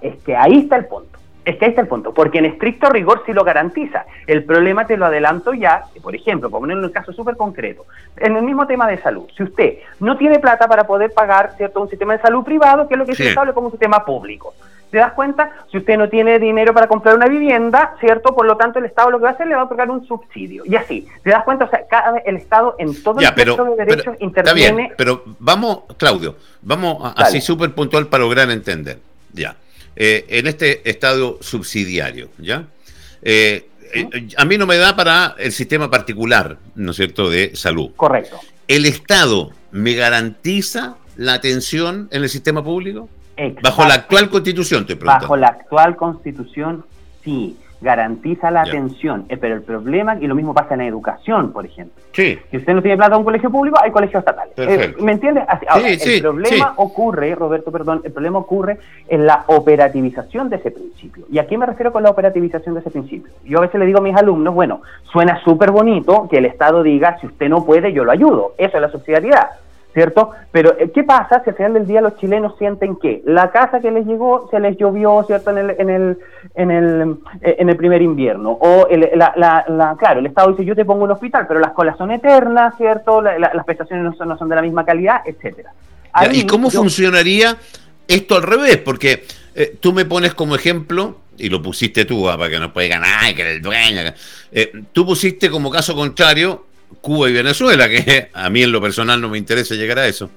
Es 0.00 0.16
que 0.22 0.34
ahí 0.34 0.60
está 0.60 0.76
el 0.76 0.86
punto. 0.86 1.18
Es 1.44 1.56
que 1.56 1.66
ahí 1.66 1.70
está 1.70 1.82
el 1.82 1.88
punto, 1.88 2.14
porque 2.14 2.38
en 2.38 2.46
estricto 2.46 2.88
rigor 2.88 3.22
sí 3.26 3.32
lo 3.32 3.44
garantiza. 3.44 4.06
El 4.26 4.44
problema 4.44 4.86
te 4.86 4.96
lo 4.96 5.06
adelanto 5.06 5.52
ya, 5.52 5.84
por 6.02 6.14
ejemplo, 6.14 6.48
por 6.48 6.60
ponerlo 6.60 6.82
en 6.82 6.88
un 6.88 6.92
caso 6.92 7.12
súper 7.12 7.36
concreto, 7.36 7.84
en 8.16 8.36
el 8.36 8.42
mismo 8.42 8.66
tema 8.66 8.88
de 8.88 8.98
salud, 8.98 9.28
si 9.36 9.42
usted 9.42 9.78
no 10.00 10.16
tiene 10.16 10.38
plata 10.38 10.66
para 10.66 10.84
poder 10.84 11.12
pagar 11.12 11.54
cierto 11.56 11.82
un 11.82 11.90
sistema 11.90 12.14
de 12.14 12.22
salud 12.22 12.44
privado, 12.44 12.88
que 12.88 12.94
es 12.94 12.98
lo 12.98 13.04
que 13.04 13.12
es 13.12 13.20
estable 13.20 13.52
como 13.52 13.66
un 13.66 13.72
sistema 13.72 14.04
público. 14.04 14.54
¿Te 14.90 14.98
das 14.98 15.12
cuenta? 15.14 15.50
Si 15.72 15.78
usted 15.78 15.98
no 15.98 16.08
tiene 16.08 16.38
dinero 16.38 16.72
para 16.72 16.86
comprar 16.86 17.16
una 17.16 17.26
vivienda, 17.26 17.96
¿cierto? 17.98 18.32
Por 18.32 18.46
lo 18.46 18.56
tanto, 18.56 18.78
el 18.78 18.84
Estado 18.84 19.10
lo 19.10 19.18
que 19.18 19.24
va 19.24 19.30
a 19.30 19.32
hacer 19.32 19.48
le 19.48 19.56
va 19.56 19.62
a 19.62 19.64
otorgar 19.64 19.90
un 19.90 20.06
subsidio. 20.06 20.62
Y 20.64 20.76
así, 20.76 21.08
¿te 21.24 21.30
das 21.30 21.42
cuenta? 21.42 21.64
O 21.64 21.68
sea, 21.68 21.84
cada 21.88 22.12
vez 22.12 22.22
el 22.24 22.36
Estado 22.36 22.76
en 22.78 23.02
todo 23.02 23.18
el 23.18 23.26
pero, 23.34 23.56
de 23.56 23.84
derechos 23.84 24.14
interviene. 24.20 24.60
Está 24.60 24.76
bien, 24.76 24.92
pero 24.96 25.24
vamos, 25.40 25.80
Claudio, 25.96 26.36
vamos 26.62 27.12
así 27.16 27.40
súper 27.40 27.74
puntual 27.74 28.06
para 28.06 28.22
lograr 28.22 28.48
entender. 28.52 28.98
Ya. 29.32 29.56
Eh, 29.96 30.24
en 30.28 30.46
este 30.46 30.88
estado 30.88 31.38
subsidiario, 31.40 32.28
¿ya? 32.38 32.66
Eh, 33.22 33.68
eh, 33.94 34.28
a 34.36 34.44
mí 34.44 34.58
no 34.58 34.66
me 34.66 34.76
da 34.76 34.96
para 34.96 35.36
el 35.38 35.52
sistema 35.52 35.90
particular, 35.90 36.58
¿no 36.74 36.90
es 36.90 36.96
cierto?, 36.96 37.30
de 37.30 37.54
salud. 37.54 37.90
Correcto. 37.96 38.40
¿El 38.66 38.86
Estado 38.86 39.50
me 39.70 39.94
garantiza 39.94 40.96
la 41.16 41.34
atención 41.34 42.08
en 42.10 42.22
el 42.22 42.28
sistema 42.28 42.64
público? 42.64 43.08
Bajo 43.62 43.84
la 43.84 43.94
actual 43.94 44.30
constitución, 44.30 44.82
estoy 44.82 44.96
preguntando. 44.96 45.26
Bajo 45.26 45.36
la 45.36 45.48
actual 45.48 45.96
constitución, 45.96 46.84
sí 47.24 47.56
garantiza 47.80 48.50
la 48.50 48.62
atención, 48.62 49.26
eh, 49.28 49.36
pero 49.36 49.54
el 49.56 49.62
problema, 49.62 50.16
y 50.20 50.26
lo 50.26 50.34
mismo 50.34 50.54
pasa 50.54 50.74
en 50.74 50.80
la 50.80 50.86
educación, 50.86 51.52
por 51.52 51.66
ejemplo. 51.66 52.02
Sí. 52.12 52.38
Si 52.50 52.56
usted 52.56 52.74
no 52.74 52.82
tiene 52.82 52.96
plata 52.96 53.14
a 53.14 53.18
un 53.18 53.24
colegio 53.24 53.50
público, 53.50 53.78
hay 53.80 53.90
colegios 53.90 54.20
estatales. 54.20 54.54
Eh, 54.56 54.94
¿Me 55.00 55.12
entiende? 55.12 55.42
el 55.74 56.20
problema 56.22 56.74
ocurre, 56.76 57.34
Roberto, 57.34 57.70
perdón, 57.70 58.00
el 58.04 58.12
problema 58.12 58.38
ocurre 58.38 58.78
en 59.08 59.26
la 59.26 59.44
operativización 59.46 60.48
de 60.48 60.56
ese 60.56 60.70
principio. 60.70 61.26
¿Y 61.30 61.38
a 61.38 61.46
qué 61.46 61.58
me 61.58 61.66
refiero 61.66 61.92
con 61.92 62.02
la 62.02 62.10
operativización 62.10 62.74
de 62.74 62.80
ese 62.80 62.90
principio? 62.90 63.32
Yo 63.44 63.58
a 63.58 63.62
veces 63.62 63.78
le 63.78 63.86
digo 63.86 63.98
a 63.98 64.02
mis 64.02 64.16
alumnos, 64.16 64.54
bueno, 64.54 64.82
suena 65.12 65.42
súper 65.44 65.70
bonito 65.70 66.28
que 66.30 66.38
el 66.38 66.46
Estado 66.46 66.82
diga, 66.82 67.18
si 67.20 67.26
usted 67.26 67.48
no 67.48 67.64
puede, 67.64 67.92
yo 67.92 68.04
lo 68.04 68.12
ayudo. 68.12 68.54
Eso 68.58 68.76
es 68.76 68.82
la 68.82 68.90
subsidiariedad. 68.90 69.50
¿Cierto? 69.94 70.32
Pero 70.50 70.76
eh, 70.78 70.90
¿qué 70.92 71.04
pasa 71.04 71.42
si 71.42 71.50
al 71.50 71.56
final 71.56 71.74
del 71.74 71.86
día 71.86 72.00
los 72.00 72.16
chilenos 72.18 72.54
sienten 72.58 72.96
que 72.96 73.22
la 73.24 73.50
casa 73.52 73.80
que 73.80 73.92
les 73.92 74.04
llegó 74.04 74.48
se 74.50 74.58
les 74.58 74.76
llovió, 74.76 75.22
¿cierto? 75.26 75.50
En 75.50 75.58
el, 75.58 75.70
en 75.78 75.88
el, 75.88 76.18
en 76.56 76.70
el, 76.70 77.16
eh, 77.40 77.56
en 77.60 77.68
el 77.68 77.76
primer 77.76 78.02
invierno. 78.02 78.50
O 78.60 78.88
la, 78.90 79.32
la, 79.36 79.96
claro, 79.96 80.18
el 80.18 80.26
Estado 80.26 80.50
dice 80.50 80.64
yo 80.64 80.74
te 80.74 80.84
pongo 80.84 81.04
un 81.04 81.12
hospital, 81.12 81.46
pero 81.46 81.60
las 81.60 81.72
colas 81.72 81.96
son 81.96 82.10
eternas, 82.10 82.76
¿cierto? 82.76 83.22
las 83.22 83.64
prestaciones 83.64 84.04
no 84.04 84.14
son, 84.14 84.28
no 84.28 84.36
son 84.36 84.48
de 84.48 84.56
la 84.56 84.62
misma 84.62 84.84
calidad, 84.84 85.22
etcétera. 85.24 85.72
¿Y 86.32 86.44
cómo 86.44 86.70
funcionaría 86.70 87.56
esto 88.06 88.36
al 88.36 88.42
revés? 88.42 88.78
Porque 88.78 89.24
eh, 89.54 89.76
tú 89.80 89.92
me 89.92 90.04
pones 90.04 90.34
como 90.34 90.56
ejemplo 90.56 91.20
y 91.38 91.48
lo 91.48 91.62
pusiste 91.62 92.04
tú, 92.04 92.28
ah, 92.28 92.36
para 92.36 92.50
que 92.50 92.58
no 92.58 92.72
pueda 92.72 92.88
ganar, 92.88 93.34
que 93.34 93.54
el 93.56 93.62
dueño. 93.62 94.02
tú 94.92 95.06
pusiste 95.06 95.50
como 95.50 95.70
caso 95.70 95.94
contrario 95.94 96.66
Cuba 97.00 97.28
y 97.28 97.32
Venezuela, 97.32 97.88
que 97.88 98.30
a 98.32 98.50
mí 98.50 98.62
en 98.62 98.72
lo 98.72 98.80
personal 98.80 99.20
no 99.20 99.28
me 99.28 99.38
interesa 99.38 99.74
llegar 99.74 99.98
a 99.98 100.06
eso. 100.06 100.30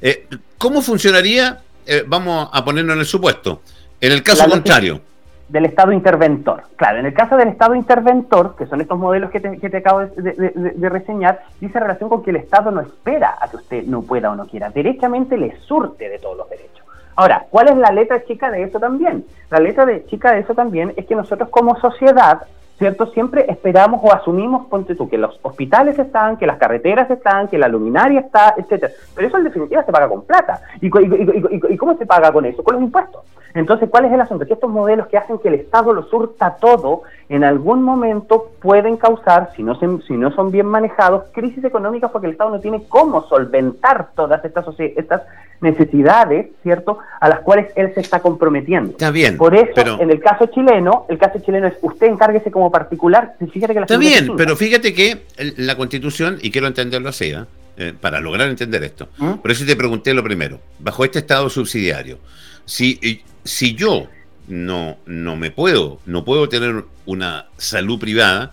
Eh, 0.00 0.26
¿Cómo 0.58 0.82
funcionaría? 0.82 1.60
Eh, 1.86 2.04
vamos 2.06 2.48
a 2.52 2.64
ponernos 2.64 2.94
en 2.94 3.00
el 3.00 3.06
supuesto. 3.06 3.62
En 4.00 4.12
el 4.12 4.22
caso 4.22 4.48
contrario. 4.48 5.00
Del 5.48 5.66
Estado 5.66 5.92
interventor. 5.92 6.62
Claro, 6.76 6.98
en 6.98 7.06
el 7.06 7.14
caso 7.14 7.36
del 7.36 7.48
Estado 7.48 7.74
interventor, 7.74 8.56
que 8.56 8.66
son 8.66 8.80
estos 8.80 8.98
modelos 8.98 9.30
que 9.30 9.40
te, 9.40 9.76
acabo 9.76 10.00
de, 10.00 10.88
reseñar, 10.88 11.40
dice 11.60 11.78
relación 11.78 12.08
con 12.08 12.22
que 12.22 12.30
el 12.30 12.36
Estado 12.36 12.70
no 12.70 12.80
espera 12.80 13.36
a 13.40 13.48
que 13.48 13.56
usted 13.56 13.84
no 13.84 14.02
pueda 14.02 14.30
o 14.30 14.34
no 14.34 14.46
quiera. 14.46 14.70
Derechamente 14.70 15.36
le 15.36 15.56
surte 15.66 16.08
de 16.08 16.18
todos 16.18 16.36
los 16.36 16.48
derechos. 16.48 16.82
Ahora, 17.14 17.46
¿cuál 17.50 17.68
es 17.68 17.76
la 17.76 17.92
letra 17.92 18.24
chica 18.24 18.50
de 18.50 18.62
eso 18.62 18.80
también? 18.80 19.24
La 19.50 19.60
letra 19.60 19.84
de 19.84 20.06
chica 20.06 20.32
de 20.32 20.40
eso 20.40 20.54
también 20.54 20.94
es 20.96 21.06
que 21.06 21.14
nosotros 21.14 21.50
como 21.50 21.78
sociedad 21.78 22.42
¿cierto? 22.82 23.06
Siempre 23.12 23.46
esperamos 23.48 24.00
o 24.02 24.12
asumimos, 24.12 24.66
ponte 24.66 24.96
tú, 24.96 25.08
que 25.08 25.16
los 25.16 25.38
hospitales 25.42 25.96
están, 26.00 26.36
que 26.36 26.48
las 26.48 26.58
carreteras 26.58 27.08
están, 27.12 27.46
que 27.46 27.56
la 27.56 27.68
luminaria 27.68 28.18
está, 28.18 28.54
etcétera. 28.56 28.92
Pero 29.14 29.28
eso 29.28 29.38
en 29.38 29.44
definitiva 29.44 29.84
se 29.84 29.92
paga 29.92 30.08
con 30.08 30.22
plata. 30.22 30.60
¿Y, 30.80 30.88
y, 30.88 31.76
cómo 31.76 31.96
se 31.96 32.06
paga 32.06 32.32
con 32.32 32.44
eso? 32.44 32.64
Con 32.64 32.74
los 32.74 32.82
impuestos. 32.82 33.22
Entonces, 33.54 33.88
¿cuál 33.90 34.06
es 34.06 34.12
el 34.12 34.20
asunto? 34.20 34.46
Que 34.46 34.54
estos 34.54 34.70
modelos 34.70 35.06
que 35.08 35.18
hacen 35.18 35.38
que 35.38 35.48
el 35.48 35.54
Estado 35.54 35.92
lo 35.92 36.04
surta 36.04 36.56
todo, 36.60 37.02
en 37.28 37.44
algún 37.44 37.82
momento 37.82 38.52
pueden 38.60 38.96
causar, 38.96 39.50
si 39.54 39.62
no, 39.62 39.78
si 39.78 40.14
no 40.14 40.34
son 40.34 40.50
bien 40.50 40.66
manejados, 40.66 41.24
crisis 41.32 41.62
económicas 41.64 42.10
porque 42.10 42.26
el 42.26 42.32
Estado 42.32 42.50
no 42.50 42.60
tiene 42.60 42.84
cómo 42.88 43.26
solventar 43.28 44.08
todas 44.14 44.44
estas, 44.44 44.64
estas 44.78 45.22
necesidades, 45.60 46.48
¿cierto?, 46.62 46.98
a 47.20 47.28
las 47.28 47.40
cuales 47.40 47.72
él 47.76 47.92
se 47.94 48.00
está 48.00 48.20
comprometiendo. 48.20 48.92
Está 48.92 49.10
bien. 49.10 49.36
Por 49.36 49.54
eso, 49.54 50.00
en 50.00 50.10
el 50.10 50.20
caso 50.20 50.46
chileno, 50.46 51.06
el 51.08 51.18
caso 51.18 51.38
chileno 51.38 51.68
es 51.68 51.74
usted 51.82 52.08
encárguese 52.08 52.50
como 52.50 52.70
particular. 52.70 53.34
Fíjate 53.52 53.74
que 53.74 53.80
la 53.80 53.86
está 53.86 53.98
bien, 53.98 54.32
pero 54.36 54.56
fíjate 54.56 54.92
que 54.92 55.22
la 55.56 55.76
Constitución, 55.76 56.38
y 56.42 56.50
quiero 56.50 56.66
entenderlo 56.66 57.10
así, 57.10 57.30
¿eh? 57.32 57.44
Eh, 57.78 57.94
para 57.98 58.20
lograr 58.20 58.48
entender 58.48 58.84
esto. 58.84 59.08
¿Mm? 59.16 59.34
Por 59.34 59.50
eso 59.50 59.64
te 59.64 59.74
pregunté 59.74 60.12
lo 60.12 60.22
primero. 60.22 60.60
Bajo 60.78 61.06
este 61.06 61.20
estado 61.20 61.48
subsidiario, 61.48 62.18
si, 62.66 63.22
si 63.44 63.74
yo 63.74 64.08
no, 64.48 64.98
no 65.06 65.36
me 65.36 65.50
puedo, 65.50 66.00
no 66.06 66.24
puedo 66.24 66.48
tener 66.48 66.84
una 67.06 67.46
salud 67.56 67.98
privada, 67.98 68.52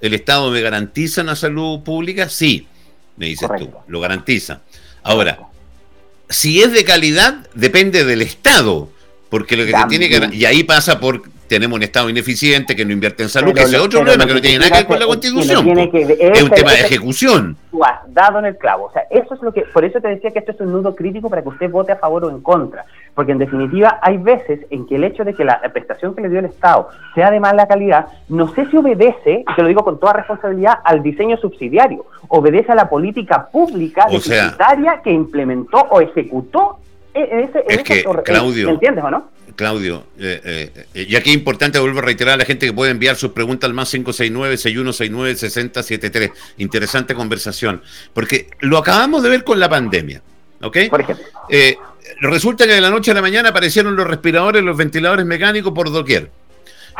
¿el 0.00 0.14
Estado 0.14 0.50
me 0.50 0.60
garantiza 0.60 1.22
una 1.22 1.36
salud 1.36 1.80
pública? 1.80 2.28
Sí, 2.28 2.66
me 3.16 3.26
dices 3.26 3.48
tú, 3.58 3.70
lo 3.86 4.00
garantiza. 4.00 4.62
Ahora, 5.02 5.38
si 6.28 6.62
es 6.62 6.72
de 6.72 6.84
calidad, 6.84 7.46
depende 7.54 8.04
del 8.04 8.22
Estado, 8.22 8.90
porque 9.28 9.56
lo 9.56 9.66
que 9.66 9.72
te 9.72 9.84
tiene 9.88 10.08
que... 10.08 10.34
Y 10.34 10.44
ahí 10.44 10.64
pasa 10.64 11.00
por 11.00 11.22
tenemos 11.50 11.76
un 11.76 11.82
Estado 11.82 12.08
ineficiente 12.08 12.76
que 12.76 12.84
no 12.84 12.92
invierte 12.92 13.24
en 13.24 13.28
salud, 13.28 13.52
que 13.52 13.62
ese 13.62 13.74
es 13.74 13.82
otro 13.82 14.02
problema 14.02 14.24
que 14.24 14.34
no 14.34 14.40
tiene 14.40 14.60
nada 14.60 14.70
que 14.70 14.76
ver 14.78 14.86
con 14.86 15.00
la 15.00 15.06
Constitución. 15.06 15.68
es 15.68 16.42
un 16.44 16.50
tema 16.50 16.70
de 16.70 16.80
ejecución. 16.80 17.56
Tú 17.72 17.84
has 17.84 17.98
dado 18.14 18.38
en 18.38 18.46
el 18.46 18.56
clavo. 18.56 18.84
O 18.84 18.92
sea, 18.92 19.02
eso 19.10 19.34
es 19.34 19.42
lo 19.42 19.52
que, 19.52 19.62
por 19.62 19.84
eso 19.84 20.00
te 20.00 20.06
decía 20.06 20.30
que 20.30 20.38
esto 20.38 20.52
es 20.52 20.60
un 20.60 20.70
nudo 20.70 20.94
crítico 20.94 21.28
para 21.28 21.42
que 21.42 21.48
usted 21.48 21.68
vote 21.68 21.90
a 21.90 21.96
favor 21.96 22.24
o 22.24 22.30
en 22.30 22.40
contra. 22.40 22.84
Porque 23.16 23.32
en 23.32 23.38
definitiva 23.38 23.98
hay 24.00 24.18
veces 24.18 24.60
en 24.70 24.86
que 24.86 24.94
el 24.94 25.02
hecho 25.02 25.24
de 25.24 25.34
que 25.34 25.44
la 25.44 25.60
prestación 25.72 26.14
que 26.14 26.20
le 26.20 26.28
dio 26.28 26.38
el 26.38 26.44
Estado 26.44 26.88
sea 27.16 27.32
de 27.32 27.40
mala 27.40 27.66
calidad, 27.66 28.06
no 28.28 28.54
sé 28.54 28.66
si 28.66 28.76
obedece, 28.76 29.44
y 29.50 29.54
te 29.56 29.62
lo 29.62 29.66
digo 29.66 29.82
con 29.82 29.98
toda 29.98 30.12
responsabilidad, 30.12 30.74
al 30.84 31.02
diseño 31.02 31.36
subsidiario. 31.36 32.06
Obedece 32.28 32.70
a 32.70 32.76
la 32.76 32.88
política 32.88 33.48
pública 33.50 34.06
deficitaria 34.08 35.00
que 35.02 35.10
implementó 35.10 35.78
o 35.90 36.00
ejecutó 36.00 36.78
en 37.12 37.40
ese, 37.40 37.64
es 37.68 37.82
que, 37.82 38.04
Claudio, 38.24 38.68
¿me 38.68 38.72
entiendes 38.74 39.02
o 39.02 39.10
no? 39.10 39.24
Claudio, 39.56 40.06
eh, 40.18 40.70
eh, 40.94 41.06
y 41.06 41.16
aquí 41.16 41.30
es 41.30 41.36
importante, 41.36 41.78
vuelvo 41.78 42.00
a 42.00 42.02
reiterar 42.02 42.34
a 42.34 42.38
la 42.38 42.44
gente 42.44 42.66
que 42.66 42.72
puede 42.72 42.90
enviar 42.90 43.14
sus 43.16 43.30
preguntas 43.32 43.68
al 43.68 43.74
más 43.74 43.92
569-6169-6073. 43.94 46.32
Interesante 46.58 47.14
conversación, 47.14 47.80
porque 48.12 48.50
lo 48.60 48.76
acabamos 48.78 49.22
de 49.22 49.28
ver 49.28 49.44
con 49.44 49.60
la 49.60 49.68
pandemia, 49.68 50.22
¿ok? 50.60 50.76
Por 50.90 51.02
ejemplo. 51.02 51.24
Eh, 51.48 51.76
resulta 52.20 52.66
que 52.66 52.72
de 52.72 52.80
la 52.80 52.90
noche 52.90 53.10
a 53.10 53.14
la 53.14 53.22
mañana 53.22 53.48
aparecieron 53.50 53.96
los 53.96 54.06
respiradores, 54.06 54.62
los 54.62 54.76
ventiladores 54.76 55.26
mecánicos 55.26 55.72
por 55.72 55.90
doquier. 55.90 56.30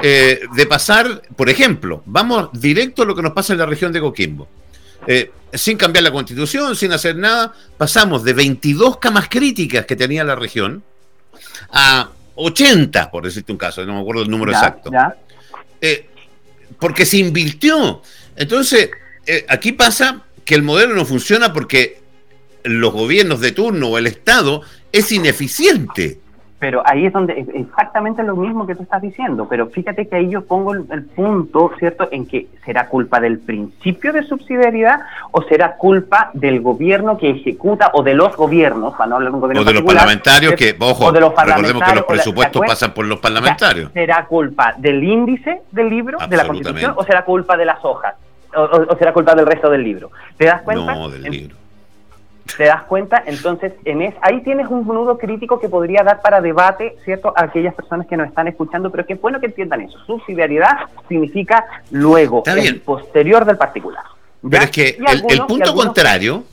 de 0.02 0.66
pasar, 0.66 1.22
por 1.36 1.50
ejemplo, 1.50 2.02
vamos 2.06 2.48
directo 2.52 3.02
a 3.02 3.04
lo 3.04 3.14
que 3.14 3.20
nos 3.22 3.32
pasa 3.32 3.52
en 3.52 3.58
la 3.58 3.66
región 3.66 3.92
de 3.92 4.00
Coquimbo. 4.00 4.48
sin 5.52 5.76
cambiar 5.76 6.04
la 6.04 6.12
constitución, 6.12 6.74
sin 6.74 6.92
hacer 6.92 7.16
nada, 7.16 7.52
pasamos 7.76 8.24
de 8.24 8.32
22 8.32 8.96
camas 8.98 9.28
críticas 9.28 9.84
que 9.84 9.96
tenía 9.96 10.24
la 10.24 10.36
región 10.36 10.82
a 11.72 12.08
80, 12.40 13.10
por 13.10 13.24
decirte 13.24 13.52
un 13.52 13.58
caso, 13.58 13.84
no 13.84 13.94
me 13.94 14.00
acuerdo 14.00 14.22
el 14.22 14.30
número 14.30 14.52
exacto. 14.52 14.90
Eh, 15.80 16.08
porque 16.78 17.04
se 17.04 17.18
invirtió. 17.18 18.02
Entonces, 18.36 18.90
eh, 19.26 19.44
aquí 19.48 19.72
pasa 19.72 20.22
que 20.44 20.54
el 20.54 20.62
modelo 20.62 20.94
no 20.94 21.04
funciona 21.04 21.52
porque 21.52 22.00
los 22.64 22.92
gobiernos 22.92 23.40
de 23.40 23.52
turno 23.52 23.88
o 23.88 23.98
el 23.98 24.06
Estado 24.06 24.62
es 24.92 25.12
ineficiente. 25.12 26.20
Pero 26.60 26.82
ahí 26.84 27.06
es 27.06 27.12
donde 27.14 27.46
exactamente 27.54 28.22
lo 28.22 28.36
mismo 28.36 28.66
que 28.66 28.74
tú 28.74 28.82
estás 28.82 29.00
diciendo, 29.00 29.48
pero 29.48 29.68
fíjate 29.68 30.06
que 30.06 30.16
ahí 30.16 30.28
yo 30.28 30.44
pongo 30.44 30.74
el, 30.74 31.04
punto, 31.04 31.72
¿cierto?, 31.78 32.06
en 32.12 32.26
que 32.26 32.48
será 32.66 32.86
culpa 32.86 33.18
del 33.18 33.38
principio 33.38 34.12
de 34.12 34.22
subsidiariedad 34.24 35.00
o 35.30 35.40
será 35.42 35.76
culpa 35.76 36.30
del 36.34 36.60
gobierno 36.60 37.16
que 37.16 37.30
ejecuta 37.30 37.90
o 37.94 38.02
de 38.02 38.12
los 38.12 38.36
gobiernos, 38.36 38.94
para 38.94 39.08
no 39.08 39.16
hablar 39.16 39.30
de 39.30 39.34
un 39.36 39.40
gobierno 39.40 39.62
O 39.62 39.64
de 39.64 39.72
los 39.72 39.82
parlamentarios 39.82 40.52
que, 40.52 40.76
ojo, 40.78 41.10
recordemos 41.10 41.82
que 41.82 41.94
los 41.94 42.04
presupuestos 42.04 42.62
pasan 42.66 42.92
por 42.92 43.06
los 43.06 43.18
parlamentarios. 43.20 43.90
¿Será 43.94 44.26
culpa 44.26 44.74
del 44.76 45.02
índice 45.02 45.62
del 45.72 45.88
libro, 45.88 46.18
de 46.28 46.36
la 46.36 46.46
Constitución, 46.46 46.92
o 46.94 47.04
será 47.04 47.24
culpa 47.24 47.56
de 47.56 47.64
las 47.64 47.82
hojas? 47.82 48.16
O, 48.54 48.96
será 48.98 49.14
culpa 49.14 49.34
del 49.34 49.46
resto 49.46 49.70
del 49.70 49.82
libro? 49.82 50.10
¿Te 50.36 50.44
das 50.44 50.60
cuenta? 50.60 50.94
No, 50.94 51.08
del 51.08 51.22
libro. 51.22 51.59
¿Te 52.56 52.64
das 52.64 52.84
cuenta? 52.84 53.22
Entonces, 53.26 53.72
en 53.84 54.02
es, 54.02 54.14
ahí 54.22 54.42
tienes 54.42 54.68
un 54.68 54.86
nudo 54.86 55.18
crítico 55.18 55.60
que 55.60 55.68
podría 55.68 56.02
dar 56.02 56.20
para 56.20 56.40
debate, 56.40 56.96
¿cierto?, 57.04 57.32
a 57.36 57.44
aquellas 57.44 57.74
personas 57.74 58.06
que 58.06 58.16
nos 58.16 58.28
están 58.28 58.48
escuchando, 58.48 58.90
pero 58.90 59.06
que 59.06 59.14
es 59.14 59.20
bueno 59.20 59.40
que 59.40 59.46
entiendan 59.46 59.82
eso. 59.82 59.98
Subsidiariedad 60.06 60.88
significa 61.08 61.64
luego, 61.90 62.42
el 62.46 62.80
posterior 62.80 63.44
del 63.44 63.56
particular. 63.56 64.04
Pero 64.48 64.64
es 64.64 64.70
que 64.70 64.98
el, 65.28 65.42
punto 65.46 65.74
contrario, 65.74 66.44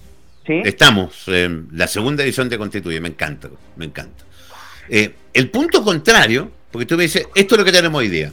estamos 0.46 1.28
en 1.28 1.68
la 1.72 1.88
segunda 1.88 2.24
edición 2.24 2.50
de 2.50 2.58
Constituye, 2.58 3.00
me 3.00 3.10
encanta, 3.10 3.50
me 3.76 3.86
encanta. 3.86 4.24
Eh, 4.90 5.14
el 5.34 5.50
punto 5.50 5.84
contrario, 5.84 6.50
porque 6.72 6.86
tú 6.86 6.96
me 6.96 7.04
dices, 7.04 7.28
esto 7.36 7.56
es 7.56 7.60
lo 7.60 7.66
que 7.66 7.72
tenemos 7.72 8.00
hoy 8.00 8.10
día. 8.10 8.32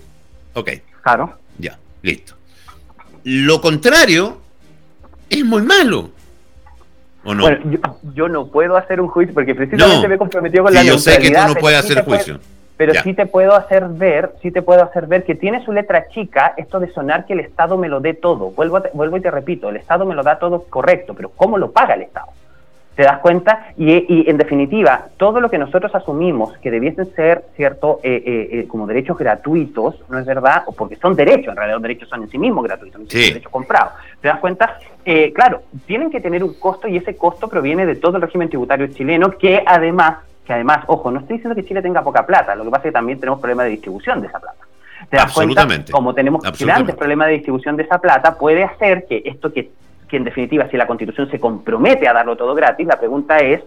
Ok. 0.55 0.71
Claro. 1.03 1.39
Ya, 1.59 1.79
listo. 2.03 2.35
Lo 3.25 3.61
contrario 3.61 4.41
es 5.31 5.45
muy 5.45 5.63
malo. 5.63 6.11
¿O 7.25 7.35
no? 7.35 7.43
Bueno, 7.43 7.79
yo, 8.15 8.29
no 8.29 8.47
puedo 8.47 8.77
hacer 8.77 9.01
un 9.01 9.09
juicio 9.09 9.35
porque 9.35 9.55
precisamente 9.55 10.09
me 10.09 10.15
he 10.15 10.19
comprometido 10.19 10.65
con 10.65 10.75
la 10.75 10.83
Yo 10.83 10.99
sé 10.99 11.19
que 11.19 11.31
tú 11.31 11.41
no 11.49 11.55
puedes 11.55 11.79
hacer 11.79 12.05
juicio. 12.05 12.39
pero 12.77 12.95
sí 13.03 13.15
te 13.15 13.27
puedo 13.27 13.55
hacer 13.55 13.87
ver, 13.89 14.35
sí 14.43 14.51
te 14.51 14.63
puedo 14.63 14.83
hacer 14.83 15.07
ver 15.07 15.25
que 15.25 15.35
tiene 15.35 15.65
su 15.65 15.73
letra 15.73 16.09
chica 16.09 16.55
esto 16.57 16.81
de 16.81 16.93
sonar 16.93 17.25
que 17.25 17.33
el 17.33 17.41
Estado 17.41 17.79
me 17.79 17.89
lo 17.89 18.01
dé 18.01 18.15
todo. 18.15 18.51
Vuelvo, 18.51 18.83
vuelvo 18.93 19.17
y 19.17 19.21
te 19.21 19.31
repito, 19.31 19.71
el 19.71 19.77
Estado 19.77 20.05
me 20.05 20.15
lo 20.15 20.23
da 20.23 20.39
todo 20.39 20.65
correcto, 20.65 21.15
pero 21.15 21.31
¿cómo 21.31 21.57
lo 21.57 21.71
paga 21.71 21.95
el 21.95 22.03
Estado? 22.03 22.29
¿Te 22.95 23.03
das 23.03 23.19
cuenta? 23.19 23.73
Y, 23.77 24.31
en 24.31 24.37
definitiva, 24.37 25.07
todo 25.17 25.41
lo 25.41 25.51
que 25.51 25.59
nosotros 25.59 25.93
asumimos 25.95 26.57
que 26.59 26.71
debiesen 26.71 27.13
ser, 27.15 27.45
¿cierto?, 27.57 27.99
eh, 28.05 28.23
eh, 28.25 28.49
eh, 28.53 28.69
como 28.69 28.87
derechos 28.87 29.19
gratuitos, 29.19 29.97
¿no 30.09 30.19
es 30.19 30.25
verdad? 30.25 30.63
O 30.67 30.73
porque 30.73 30.95
son 30.97 31.17
derechos, 31.17 31.49
en 31.49 31.57
realidad 31.57 31.77
los 31.77 31.83
derechos 31.83 32.09
son 32.09 32.23
en 32.23 32.31
sí 32.31 32.39
mismos 32.39 32.63
gratuitos, 32.65 33.01
no 33.01 33.07
son 33.09 33.21
derechos 33.21 33.51
comprados. 33.51 33.95
¿Te 34.21 34.29
das 34.29 34.39
cuenta? 34.39 34.79
claro, 35.35 35.61
tienen 35.85 36.11
que 36.11 36.19
tener 36.19 36.43
un 36.43 36.55
costo 36.55 36.89
y 36.89 36.97
ese 36.97 37.15
costo 37.15 37.47
proviene 37.47 37.85
de 37.85 37.97
todo 37.97 38.17
el 38.17 38.23
régimen 38.23 38.49
tributario 38.49 38.87
chileno 38.87 39.33
que 39.33 39.63
además, 39.67 40.21
que 40.47 40.55
además, 40.55 40.83
ojo, 40.87 41.11
no 41.11 41.21
estoy 41.21 41.37
diciendo 41.37 41.55
que 41.55 41.67
Chile 41.67 41.83
tenga 41.83 42.03
poca 42.03 42.25
plata, 42.25 42.55
lo 42.55 42.65
que 42.65 42.71
pasa 42.71 42.85
es 42.85 42.85
que 42.85 42.93
también 42.93 43.21
tenemos 43.21 43.39
problemas 43.39 43.67
de 43.67 43.73
distribución 43.73 44.23
de 44.23 44.29
esa 44.29 44.41
plata. 44.41 44.65
¿Te 45.11 45.19
das 45.19 45.33
Cuenta? 45.35 45.67
Como 45.91 46.15
tenemos 46.15 46.43
grandes 46.59 46.97
problemas 46.97 47.29
de 47.29 47.35
distribución 47.35 47.77
de 47.77 47.83
esa 47.83 47.99
plata, 47.99 48.39
puede 48.39 48.65
hacer 48.65 49.05
que 49.07 49.23
esto 49.27 49.53
que 49.53 49.71
que 50.15 50.19
en 50.19 50.25
definitiva, 50.25 50.69
si 50.71 50.77
la 50.77 50.87
Constitución 50.87 51.29
se 51.29 51.41
compromete 51.41 52.07
a 52.07 52.13
darlo 52.13 52.37
todo 52.37 52.55
gratis, 52.55 52.87
la 52.87 53.01
pregunta 53.01 53.39
es 53.39 53.61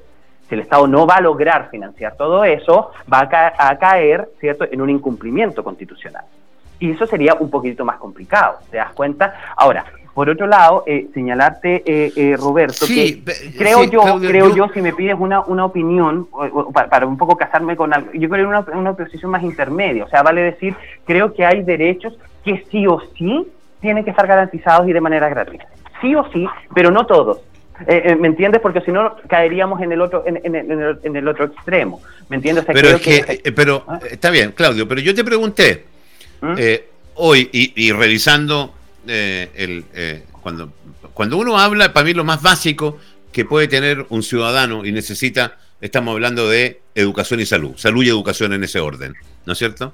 si 0.48 0.56
el 0.56 0.62
Estado 0.62 0.88
no 0.88 1.06
va 1.06 1.16
a 1.16 1.22
lograr 1.22 1.70
financiar 1.70 2.16
todo 2.16 2.46
eso, 2.46 2.92
va 3.12 3.28
a, 3.30 3.78
caer, 3.78 4.30
¿cierto?, 4.40 4.66
en 4.72 4.80
un 4.80 4.90
incumplimiento 4.90 5.62
constitucional. 5.62 6.24
Y 6.80 6.92
eso 6.92 7.06
sería 7.06 7.34
un 7.34 7.50
poquito 7.50 7.84
más 7.84 7.98
complicado, 7.98 8.60
¿te 8.72 8.78
das 8.78 8.94
cuenta? 8.94 9.34
Ahora, 9.58 9.84
por 10.14 10.30
otro 10.30 10.48
lado, 10.48 10.86
eh, 10.88 11.10
señalarte, 11.14 11.84
eh, 11.86 12.14
eh, 12.16 12.38
Roberto, 12.38 12.86
que 12.88 13.22
creo 13.58 13.84
yo, 13.84 14.18
creo 14.22 14.56
yo, 14.56 14.70
si 14.70 14.82
me 14.82 14.94
pides 14.94 15.18
una, 15.20 15.42
una 15.42 15.66
opinión, 15.66 16.30
para, 16.72 17.06
un 17.06 17.18
poco 17.18 17.36
casarme 17.36 17.76
con 17.76 17.94
algo, 17.94 18.14
yo 18.14 18.30
creo 18.30 18.44
en 18.44 18.48
una, 18.48 18.66
una 18.74 18.94
posición 18.94 19.32
más 19.32 19.44
intermedia, 19.44 20.06
o 20.06 20.08
sea, 20.08 20.24
vale 20.24 20.44
decir, 20.44 20.78
creo 21.06 21.34
que 21.34 21.46
hay 21.46 21.64
derechos 21.64 22.18
que 22.46 22.64
sí 22.72 22.88
o 22.88 23.02
sí 23.18 23.52
tienen 23.82 24.06
que 24.06 24.12
estar 24.12 24.26
garantizados 24.26 24.88
y 24.88 24.94
de 24.94 25.02
manera 25.02 25.28
gratuita 25.28 25.68
sí 26.02 26.16
o 26.16 26.30
sí, 26.32 26.48
pero 26.74 26.92
no 26.92 27.06
todos. 27.06 27.40
Eh, 27.86 28.02
eh, 28.06 28.16
¿Me 28.16 28.28
entiendes? 28.28 28.60
Porque 28.60 28.82
si 28.82 28.92
no 28.92 29.18
caeríamos 29.28 29.82
en 29.82 29.92
el 29.92 30.02
otro 30.02 30.24
en, 30.26 31.16
el, 31.16 31.28
otro 31.28 31.46
extremo. 31.46 32.02
¿Me 32.28 32.38
entiendes? 32.38 32.66
pero 32.66 32.90
es 32.90 33.02
que, 33.02 33.42
eh, 33.44 33.52
pero 33.52 33.86
¿Ah? 33.88 34.00
está 34.10 34.32
bien, 34.32 34.52
Claudio. 34.54 34.88
Pero 34.88 35.02
yo 35.02 35.14
te 35.14 35.24
pregunté 35.24 35.86
¿Mm? 36.42 36.56
hoy 37.16 37.50
y, 37.52 37.92
revisando 37.92 38.74
el 39.06 39.86
cuando 40.42 40.72
cuando 41.14 41.38
uno 41.38 41.58
habla, 41.58 41.94
para 41.94 42.06
mí 42.06 42.14
lo 42.14 42.24
más 42.24 42.42
básico 42.42 42.98
que 43.32 43.46
puede 43.46 43.68
tener 43.68 44.06
un 44.10 44.24
ciudadano 44.24 44.86
y 44.86 44.92
necesita, 44.92 45.58
estamos 45.82 46.14
hablando 46.14 46.50
de 46.50 46.82
educación 46.96 47.40
y 47.40 47.46
salud, 47.46 47.74
salud 47.76 48.04
y 48.04 48.10
educación 48.10 48.54
en 48.54 48.64
ese 48.64 48.80
orden, 48.80 49.16
¿no 49.46 49.54
es 49.54 49.60
cierto? 49.60 49.94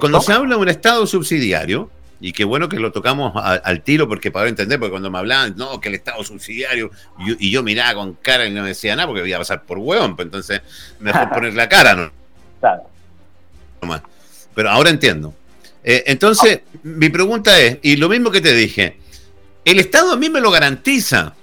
cuando 0.00 0.20
se 0.20 0.32
habla 0.32 0.56
de 0.56 0.60
un 0.60 0.68
Estado 0.68 1.06
subsidiario, 1.06 1.90
y 2.20 2.32
qué 2.32 2.44
bueno 2.44 2.68
que 2.68 2.78
lo 2.78 2.92
tocamos 2.92 3.32
al 3.34 3.82
tiro 3.82 4.06
porque 4.06 4.30
para 4.30 4.48
entender, 4.48 4.78
porque 4.78 4.90
cuando 4.90 5.10
me 5.10 5.18
hablaban, 5.18 5.54
no, 5.56 5.80
que 5.80 5.88
el 5.88 5.94
Estado 5.94 6.22
subsidiario, 6.22 6.90
y 7.18 7.50
yo, 7.50 7.62
miraba 7.62 7.94
con 7.94 8.14
cara 8.14 8.46
y 8.46 8.50
no 8.50 8.62
me 8.62 8.68
decía 8.68 8.94
nada 8.94 9.08
porque 9.08 9.26
iba 9.26 9.36
a 9.36 9.40
pasar 9.40 9.62
por 9.62 9.78
hueón, 9.78 10.16
pues 10.16 10.26
entonces 10.26 10.60
mejor 10.98 11.30
poner 11.34 11.54
la 11.54 11.68
cara, 11.68 11.94
¿no? 11.94 12.12
Claro. 12.60 12.82
Pero 14.54 14.70
ahora 14.70 14.90
entiendo. 14.90 15.34
Eh, 15.82 16.04
entonces, 16.06 16.60
mi 16.82 17.08
pregunta 17.08 17.58
es, 17.58 17.78
y 17.82 17.96
lo 17.96 18.10
mismo 18.10 18.30
que 18.30 18.42
te 18.42 18.52
dije, 18.52 18.98
el 19.64 19.78
Estado 19.78 20.12
a 20.12 20.16
mí 20.16 20.28
me 20.28 20.42
lo 20.42 20.50
garantiza. 20.50 21.34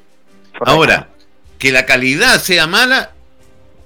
Ahora, 0.60 1.10
que 1.58 1.72
la 1.72 1.86
calidad 1.88 2.40
sea 2.40 2.68
mala 2.68 3.14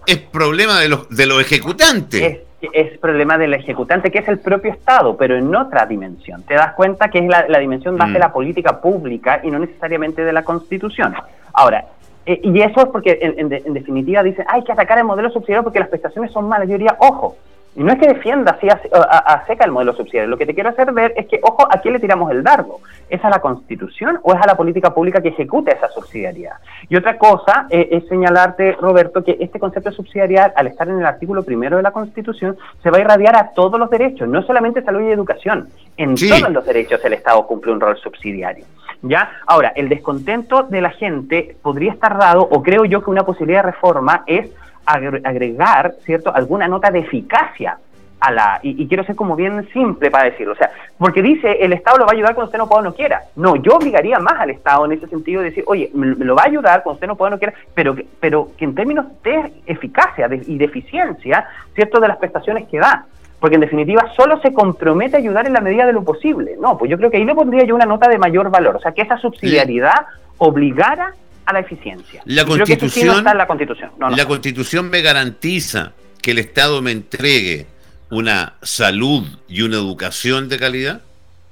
es 0.06 0.18
problema 0.18 0.82
de 0.82 0.90
los, 0.90 1.10
de 1.10 1.26
los 1.26 1.42
ejecutantes 1.42 2.40
es 2.74 2.98
problema 3.00 3.38
del 3.38 3.54
ejecutante, 3.54 4.12
que 4.12 4.20
es 4.20 4.28
el 4.28 4.40
propio 4.40 4.72
Estado, 4.72 5.18
pero 5.18 5.36
en 5.36 5.56
otra 5.56 5.86
dimensión. 5.86 6.44
Te 6.44 6.54
das 6.54 6.74
cuenta 6.74 7.10
que 7.10 7.20
es 7.20 7.28
la, 7.28 7.60
dimensión 7.60 7.96
más 7.96 8.10
de 8.12 8.20
mm. 8.20 8.22
la 8.22 8.34
política 8.34 8.82
pública 8.82 9.42
y 9.44 9.50
no 9.50 9.60
necesariamente 9.60 10.24
de 10.24 10.34
la 10.34 10.44
Constitución. 10.44 11.14
Ahora, 11.54 11.86
eh, 12.26 12.40
y 12.44 12.62
eso 12.62 12.82
es 12.82 12.88
porque 12.88 13.18
en, 13.22 13.52
en 13.52 13.74
definitiva 13.74 14.24
dicen, 14.24 14.46
hay 14.48 14.64
que 14.64 14.72
atacar 14.72 14.98
el 14.98 15.06
modelo 15.06 15.30
subsidiario 15.32 15.64
porque 15.64 15.80
las 15.80 15.90
prestaciones 15.90 16.32
son 16.32 16.48
malas. 16.48 16.68
Yo 16.68 16.74
diría, 16.74 16.96
ojo, 17.00 17.36
y 17.74 17.84
no 17.84 17.94
es 17.94 18.00
que 18.00 18.08
defienda 18.08 18.52
así 18.52 18.68
a, 18.70 19.44
seca 19.48 19.64
el 19.64 19.72
modelo 19.72 19.94
subsidiario. 19.94 20.30
Lo 20.30 20.38
que 20.38 20.46
te 20.46 20.54
quiero 20.54 20.70
hacer 20.70 20.92
ver 20.92 21.14
es 21.16 21.26
que, 21.28 21.40
ojo, 21.42 21.68
¿a 21.70 21.78
quién 21.80 21.94
le 21.94 22.00
tiramos 22.00 22.30
el 22.32 22.44
dardo? 22.44 22.80
¿Es 23.10 23.24
a 23.24 23.30
la 23.30 23.40
Constitución 23.40 24.20
o 24.24 24.34
es 24.34 24.42
a 24.42 24.48
la 24.48 24.56
política 24.56 24.94
pública 24.94 25.22
que 25.22 25.30
ejecuta 25.30 25.72
esa 25.72 25.88
subsidiariedad? 25.90 26.58
Y 26.90 26.98
otra 26.98 27.18
cosa 27.18 27.68
eh, 27.70 27.88
es 27.92 28.08
señalarte, 28.10 28.74
Roberto, 28.74 29.24
que 29.24 29.38
este 29.40 29.58
concepto 29.58 29.90
de 29.90 29.96
subsidiariedad, 29.96 30.52
al 30.58 30.68
estar 30.68 30.90
en 30.90 31.00
el 31.00 31.06
artículo 31.06 31.44
primero 31.44 31.78
de 31.78 31.84
la 31.84 31.92
Constitución, 31.92 32.58
se 32.84 32.90
va 32.90 32.98
a 32.98 33.02
irradiar 33.02 33.38
a 33.38 33.52
todos 33.52 33.80
los 33.80 33.90
derechos, 33.90 34.28
no 34.28 34.44
solamente 34.44 34.84
salud 34.84 35.08
y 35.08 35.12
educación. 35.12 35.70
En 35.96 36.16
todos 36.16 36.50
los 36.50 36.66
derechos 36.66 37.00
el 37.06 37.14
Estado 37.14 37.48
cumple 37.48 37.72
un 37.72 37.80
rol 37.80 37.98
subsidiario. 37.98 38.66
¿Ya? 39.02 39.32
Ahora, 39.48 39.72
el 39.76 39.88
descontento 39.90 40.64
de 40.64 40.82
la 40.82 40.92
gente 40.92 41.56
podría 41.62 41.94
estar 41.94 42.18
dado, 42.18 42.42
o 42.42 42.62
creo 42.62 42.86
yo 42.86 43.02
que 43.02 43.10
una 43.10 43.24
posibilidad 43.24 43.64
de 43.64 43.72
reforma 43.72 44.24
es 44.28 44.52
agregar, 44.86 45.96
¿cierto?, 46.06 46.34
alguna 46.34 46.68
nota 46.68 46.92
de 46.92 47.00
eficacia 47.00 47.78
a 48.22 48.32
la, 48.32 48.60
y, 48.62 48.88
quiero 48.88 49.04
ser 49.04 49.16
como 49.16 49.36
bien 49.36 49.68
simple 49.74 50.12
para 50.12 50.26
decirlo, 50.26 50.54
o 50.54 50.56
sea, 50.56 50.70
porque 51.00 51.24
dice 51.24 51.58
el 51.60 51.74
Estado 51.74 51.98
lo 51.98 52.06
va 52.06 52.12
a 52.12 52.16
ayudar 52.16 52.36
cuando 52.36 52.50
usted 52.50 52.60
no 52.60 52.70
pueda 52.70 52.82
o 52.82 52.84
no 52.84 52.94
quiera. 52.94 53.24
No, 53.36 53.56
yo 53.56 53.78
obligaría 53.78 54.20
más 54.20 54.40
al 54.40 54.52
Estado 54.52 54.86
en 54.86 54.92
ese 54.92 55.08
sentido 55.08 55.42
de 55.42 55.50
decir, 55.50 55.64
oye, 55.66 55.90
me, 55.96 56.08
lo 56.08 56.36
va 56.36 56.44
a 56.44 56.48
ayudar 56.48 56.84
cuando 56.84 56.98
usted 56.98 57.08
no 57.08 57.16
pueda 57.16 57.30
o 57.30 57.32
no 57.32 57.40
quiera, 57.40 57.56
pero, 57.74 57.96
pero 58.20 58.50
que 58.56 58.66
en 58.66 58.76
términos 58.76 59.08
de 59.24 59.52
eficacia 59.66 60.30
y 60.46 60.58
de 60.58 60.66
eficiencia, 60.66 61.48
¿cierto?, 61.74 62.00
de 62.00 62.08
las 62.08 62.18
prestaciones 62.18 62.68
que 62.68 62.78
da. 62.78 63.06
Porque 63.40 63.56
en 63.56 63.62
definitiva 63.62 64.06
solo 64.16 64.40
se 64.42 64.54
compromete 64.54 65.16
a 65.16 65.20
ayudar 65.20 65.48
en 65.48 65.54
la 65.54 65.62
medida 65.62 65.88
de 65.88 65.94
lo 65.94 66.04
posible. 66.04 66.58
No, 66.62 66.78
pues 66.78 66.92
yo 66.92 66.98
creo 67.00 67.10
que 67.10 67.18
ahí 67.18 67.26
le 67.26 67.34
pondría 67.34 67.64
yo 67.64 67.74
una 67.74 67.88
nota 67.88 68.08
de 68.08 68.20
mayor 68.20 68.52
valor. 68.52 68.76
O 68.76 68.80
sea, 68.80 68.92
que 68.92 69.02
esa 69.02 69.18
subsidiariedad 69.18 70.06
obligara 70.38 71.16
a 71.46 71.54
la 71.54 71.60
eficiencia. 71.60 72.22
La 72.26 72.46
constitución, 72.46 73.24
la 73.24 73.48
constitución. 73.48 73.92
la 74.00 74.26
constitución 74.26 74.90
me 74.90 75.02
garantiza 75.02 75.94
que 76.22 76.32
el 76.32 76.40
Estado 76.40 76.82
me 76.82 76.92
entregue 76.92 77.66
una 78.10 78.54
salud 78.62 79.24
y 79.48 79.62
una 79.62 79.78
educación 79.78 80.50
de 80.50 80.60
calidad. 80.60 81.02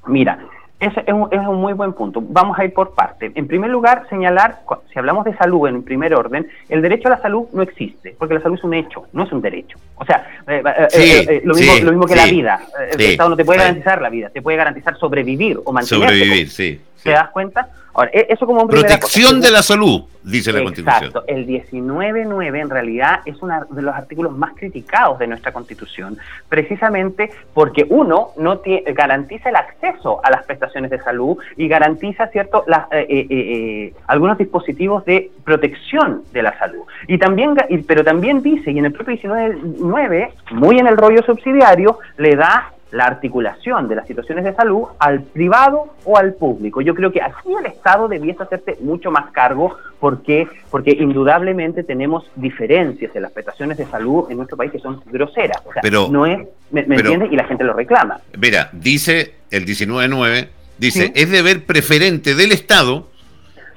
Mira, 0.06 0.40
ese 0.80 1.04
es 1.06 1.14
un, 1.14 1.28
es 1.32 1.40
un 1.40 1.60
muy 1.60 1.74
buen 1.74 1.92
punto. 1.92 2.22
Vamos 2.22 2.58
a 2.58 2.64
ir 2.64 2.74
por 2.74 2.96
parte. 2.96 3.32
En 3.36 3.48
primer 3.48 3.70
lugar, 3.70 4.06
señalar, 4.10 4.60
si 4.92 4.98
hablamos 4.98 5.26
de 5.26 5.36
salud 5.36 5.68
en 5.68 5.84
primer 5.84 6.14
orden, 6.14 6.48
el 6.70 6.82
derecho 6.82 7.10
a 7.10 7.12
la 7.12 7.22
salud 7.22 7.48
no 7.52 7.62
existe, 7.62 8.16
porque 8.18 8.36
la 8.36 8.42
salud 8.42 8.58
es 8.58 8.64
un 8.64 8.74
hecho, 8.74 9.06
no 9.12 9.24
es 9.24 9.32
un 9.34 9.42
derecho. 9.42 9.78
O 9.96 10.06
sea, 10.06 10.26
eh, 10.48 10.64
eh, 10.66 10.88
eh, 10.94 11.42
lo, 11.44 11.54
mismo, 11.54 11.74
lo, 11.84 11.92
mismo, 11.92 12.06
que 12.06 12.16
la 12.16 12.28
vida. 12.28 12.62
El 12.94 13.02
Estado 13.02 13.30
no 13.30 13.36
te 13.36 13.44
puede 13.44 13.60
garantizar 13.60 14.02
la 14.02 14.10
vida, 14.10 14.30
te 14.30 14.42
puede 14.42 14.58
garantizar 14.58 14.98
sobrevivir 14.98 15.60
o 15.66 15.74
mantener. 15.74 16.10
Sobrevivir, 16.10 16.50
sí. 16.50 16.82
¿Te 17.04 17.12
das 17.12 17.30
cuenta? 17.30 17.68
E-, 18.12 18.28
eso 18.30 18.46
como 18.46 18.68
Protección 18.68 19.42
de 19.42 19.52
la 19.52 19.62
salud, 19.62 20.04
dice 20.24 20.52
la 20.54 20.64
Constitución. 20.64 21.06
Exacto. 21.06 21.24
El 21.28 21.48
19.9 21.48 22.62
en 22.62 22.70
realidad 22.70 23.22
es 23.26 23.42
uno 23.42 23.66
de 23.70 23.82
los 23.82 23.96
artículos 23.96 24.38
más 24.38 24.54
criticados 24.56 25.20
de 25.20 25.28
nuestra 25.28 25.52
Constitución, 25.52 26.18
precisamente 26.48 27.32
porque 27.54 27.86
uno 27.90 28.30
no 28.38 28.62
garantiza 28.94 29.50
el 29.50 29.56
acceso 29.56 30.22
a 30.24 30.32
las 30.32 30.46
prestaciones 30.46 30.92
de 30.92 31.00
salud 31.00 31.38
y 31.58 31.68
garantiza, 31.68 32.28
¿cierto?, 32.28 32.64
eh, 32.92 33.06
eh, 33.10 33.28
eh, 33.30 33.94
algunos 34.08 34.38
dispositivos 34.38 35.06
de 35.06 35.32
protección 35.44 36.24
de 36.32 36.44
la 36.44 36.58
salud. 36.58 36.84
Y 37.08 37.18
también, 37.18 37.56
pero 37.88 38.04
también 38.04 38.42
dice, 38.42 38.72
y 38.72 38.80
en 38.80 38.86
el 38.86 38.94
propio 38.94 39.16
19.9, 39.16 40.32
muy 40.52 40.80
en 40.80 40.88
el 40.88 40.98
rollo 40.98 41.24
subsidiario, 41.24 42.00
le 42.18 42.36
da 42.36 42.74
la 42.92 43.06
articulación 43.06 43.88
de 43.88 43.96
las 43.96 44.08
situaciones 44.08 44.44
de 44.44 44.54
salud 44.54 44.84
al 44.98 45.22
privado 45.22 45.94
o 46.06 46.18
al 46.18 46.34
público. 46.34 46.82
Yo 46.82 46.96
creo 46.96 47.12
que 47.12 47.22
aquí 47.22 47.54
el 47.58 47.66
Estado 47.68 48.08
debiese 48.08 48.44
hacerse 48.44 48.78
mucho 48.82 49.12
más 49.12 49.32
cargo 49.32 49.78
porque 50.00 50.48
porque 50.72 50.92
indudablemente 50.92 51.84
tenemos 51.84 52.26
diferencias 52.36 53.16
en 53.16 53.22
las 53.22 53.32
prestaciones 53.32 53.78
de 53.78 53.86
salud 53.86 54.26
en 54.30 54.38
nuestro 54.38 54.58
país 54.58 54.72
que 54.72 54.80
son 54.80 55.02
groseras. 55.06 55.62
O 55.66 55.74
sea, 55.74 55.82
pero, 55.82 56.08
no 56.10 56.26
es, 56.26 56.48
¿me, 56.72 56.82
entiendes? 56.82 57.32
Y 57.32 57.36
la 57.36 57.46
gente 57.46 57.64
lo 57.64 57.74
reclama. 57.74 58.20
Mira, 58.38 58.70
dice 58.72 59.36
el 59.52 59.66
19.9, 59.66 60.48
dice, 60.78 61.12
es 61.16 61.30
deber 61.30 61.66
preferente 61.66 62.34
del 62.34 62.52
Estado 62.52 63.08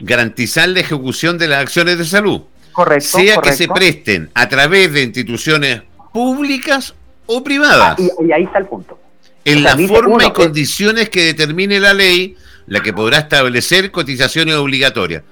garantizar 0.01 0.69
la 0.69 0.81
ejecución 0.81 1.39
de 1.39 1.49
las 1.49 1.63
acciones 1.63 1.99
de 1.99 2.05
salud. 2.05 2.43
Correcto. 2.73 3.19
Sea 3.19 3.37
que 3.41 3.53
se 3.53 3.69
presten 3.69 4.31
a 4.35 4.49
través 4.49 4.93
de 4.93 5.03
instituciones 5.03 5.83
públicas 6.13 6.95
o 7.27 7.43
privadas. 7.43 7.97
Ah, 7.99 8.23
y, 8.23 8.33
ahí 8.33 8.45
está 8.45 8.59
el 8.59 8.67
punto. 8.67 8.99
En 9.45 9.63
la 9.63 9.77
forma 9.77 10.25
y 10.25 10.33
condiciones 10.33 11.11
que 11.11 11.25
determine 11.25 11.81
la 11.81 11.95
ley, 11.95 12.37
la 12.67 12.81
que 12.81 12.93
podrá 12.93 13.19
establecer 13.19 13.91
cotizaciones 13.91 14.55
obligatorias. 14.55 15.23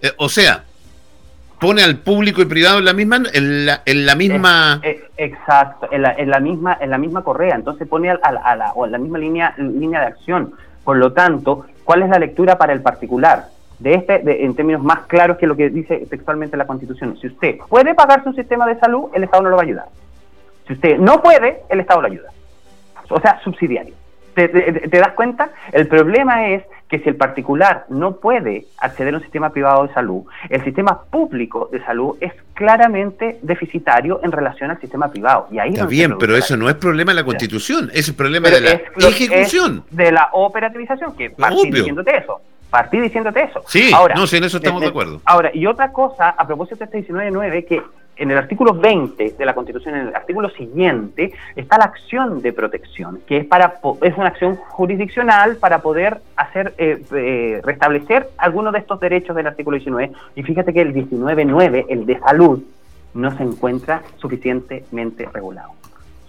Eh, 0.00 0.12
o 0.16 0.28
sea, 0.28 0.64
pone 1.60 1.82
al 1.82 1.98
público 1.98 2.40
y 2.40 2.46
privado 2.46 2.78
en 2.78 2.84
la 2.84 2.92
misma 2.92 3.22
en 3.32 3.66
la, 3.66 3.82
en 3.84 4.06
la 4.06 4.14
misma 4.14 4.80
exacto 5.16 5.88
en 5.90 6.02
la, 6.02 6.12
en 6.12 6.30
la, 6.30 6.40
misma 6.40 6.78
en 6.80 6.90
la 6.90 6.98
misma 6.98 7.22
correa. 7.22 7.56
Entonces 7.56 7.86
pone 7.88 8.10
a, 8.10 8.56
la 8.56 8.72
o 8.74 8.86
en 8.86 8.92
la 8.92 8.98
misma 8.98 9.18
línea 9.18 9.54
línea 9.58 10.00
de 10.00 10.06
acción. 10.06 10.54
Por 10.84 10.96
lo 10.96 11.12
tanto 11.12 11.66
cuál 11.84 12.02
es 12.02 12.08
la 12.08 12.18
lectura 12.18 12.56
para 12.56 12.72
el 12.72 12.80
particular 12.80 13.48
de 13.78 13.94
este 13.94 14.44
en 14.44 14.54
términos 14.54 14.82
más 14.82 15.00
claros 15.06 15.36
que 15.36 15.46
lo 15.46 15.56
que 15.56 15.68
dice 15.68 16.06
textualmente 16.08 16.56
la 16.56 16.66
Constitución. 16.66 17.18
Si 17.20 17.26
usted 17.26 17.58
puede 17.68 17.94
pagarse 17.94 18.28
un 18.28 18.36
sistema 18.36 18.66
de 18.66 18.78
salud 18.78 19.10
el 19.12 19.24
Estado 19.24 19.42
no 19.42 19.50
lo 19.50 19.56
va 19.56 19.62
a 19.62 19.66
ayudar. 19.66 19.86
Si 20.66 20.74
usted 20.74 20.98
no 20.98 21.20
puede 21.20 21.60
el 21.68 21.80
Estado 21.80 22.00
lo 22.00 22.06
ayuda 22.06 22.30
o 23.08 23.20
sea 23.20 23.40
subsidiario 23.42 23.94
¿Te, 24.46 24.98
das 24.98 25.14
cuenta? 25.14 25.50
El 25.72 25.88
problema 25.88 26.48
es 26.50 26.62
que 26.88 27.00
si 27.00 27.08
el 27.08 27.16
particular 27.16 27.86
no 27.88 28.16
puede 28.16 28.66
acceder 28.78 29.14
a 29.14 29.16
un 29.16 29.22
sistema 29.22 29.50
privado 29.50 29.86
de 29.86 29.92
salud, 29.92 30.22
el 30.48 30.62
sistema 30.62 31.02
público 31.02 31.68
de 31.72 31.84
salud 31.84 32.16
es 32.20 32.32
claramente 32.54 33.38
deficitario 33.42 34.20
en 34.22 34.30
relación 34.30 34.70
al 34.70 34.80
sistema 34.80 35.10
privado. 35.10 35.48
Y 35.50 35.58
ahí 35.58 35.70
Está 35.70 35.86
bien, 35.86 36.16
pero 36.18 36.36
eso 36.36 36.56
no 36.56 36.68
es 36.68 36.76
problema 36.76 37.10
de 37.10 37.16
la 37.16 37.24
Constitución, 37.24 37.90
es 37.92 38.08
el 38.08 38.14
problema 38.14 38.48
de 38.48 38.60
la 38.60 39.08
ejecución. 39.08 39.84
de 39.90 40.12
la 40.12 40.28
operativización, 40.32 41.16
que 41.16 41.30
partí 41.30 41.70
diciéndote 41.72 42.16
eso. 42.16 42.40
Partí 42.70 43.00
diciéndote 43.00 43.42
eso. 43.42 43.64
Sí, 43.66 43.90
ahora, 43.94 44.14
no 44.14 44.26
sé, 44.26 44.36
en 44.36 44.44
eso 44.44 44.58
estamos 44.58 44.82
de 44.82 44.88
acuerdo. 44.88 45.20
Ahora, 45.24 45.50
y 45.54 45.66
otra 45.66 45.90
cosa, 45.90 46.30
a 46.30 46.46
propósito 46.46 46.84
de 46.84 46.98
este 46.98 47.12
19.9, 47.12 47.66
que 47.66 47.82
en 48.18 48.30
el 48.30 48.36
artículo 48.36 48.74
20 48.74 49.36
de 49.38 49.46
la 49.46 49.54
Constitución, 49.54 49.94
en 49.94 50.08
el 50.08 50.14
artículo 50.14 50.50
siguiente, 50.50 51.32
está 51.56 51.78
la 51.78 51.84
acción 51.84 52.42
de 52.42 52.52
protección, 52.52 53.20
que 53.26 53.38
es 53.38 53.46
para 53.46 53.80
es 54.02 54.16
una 54.16 54.28
acción 54.28 54.56
jurisdiccional 54.56 55.56
para 55.56 55.80
poder 55.80 56.18
hacer 56.36 56.74
eh, 56.78 57.02
eh, 57.14 57.60
restablecer 57.64 58.28
algunos 58.36 58.72
de 58.72 58.80
estos 58.80 58.98
derechos 59.00 59.36
del 59.36 59.46
artículo 59.46 59.76
19. 59.76 60.12
Y 60.34 60.42
fíjate 60.42 60.72
que 60.72 60.82
el 60.82 60.92
19.9, 60.92 61.86
el 61.88 62.06
de 62.06 62.18
salud, 62.18 62.62
no 63.14 63.36
se 63.36 63.42
encuentra 63.42 64.02
suficientemente 64.16 65.28
regulado. 65.32 65.70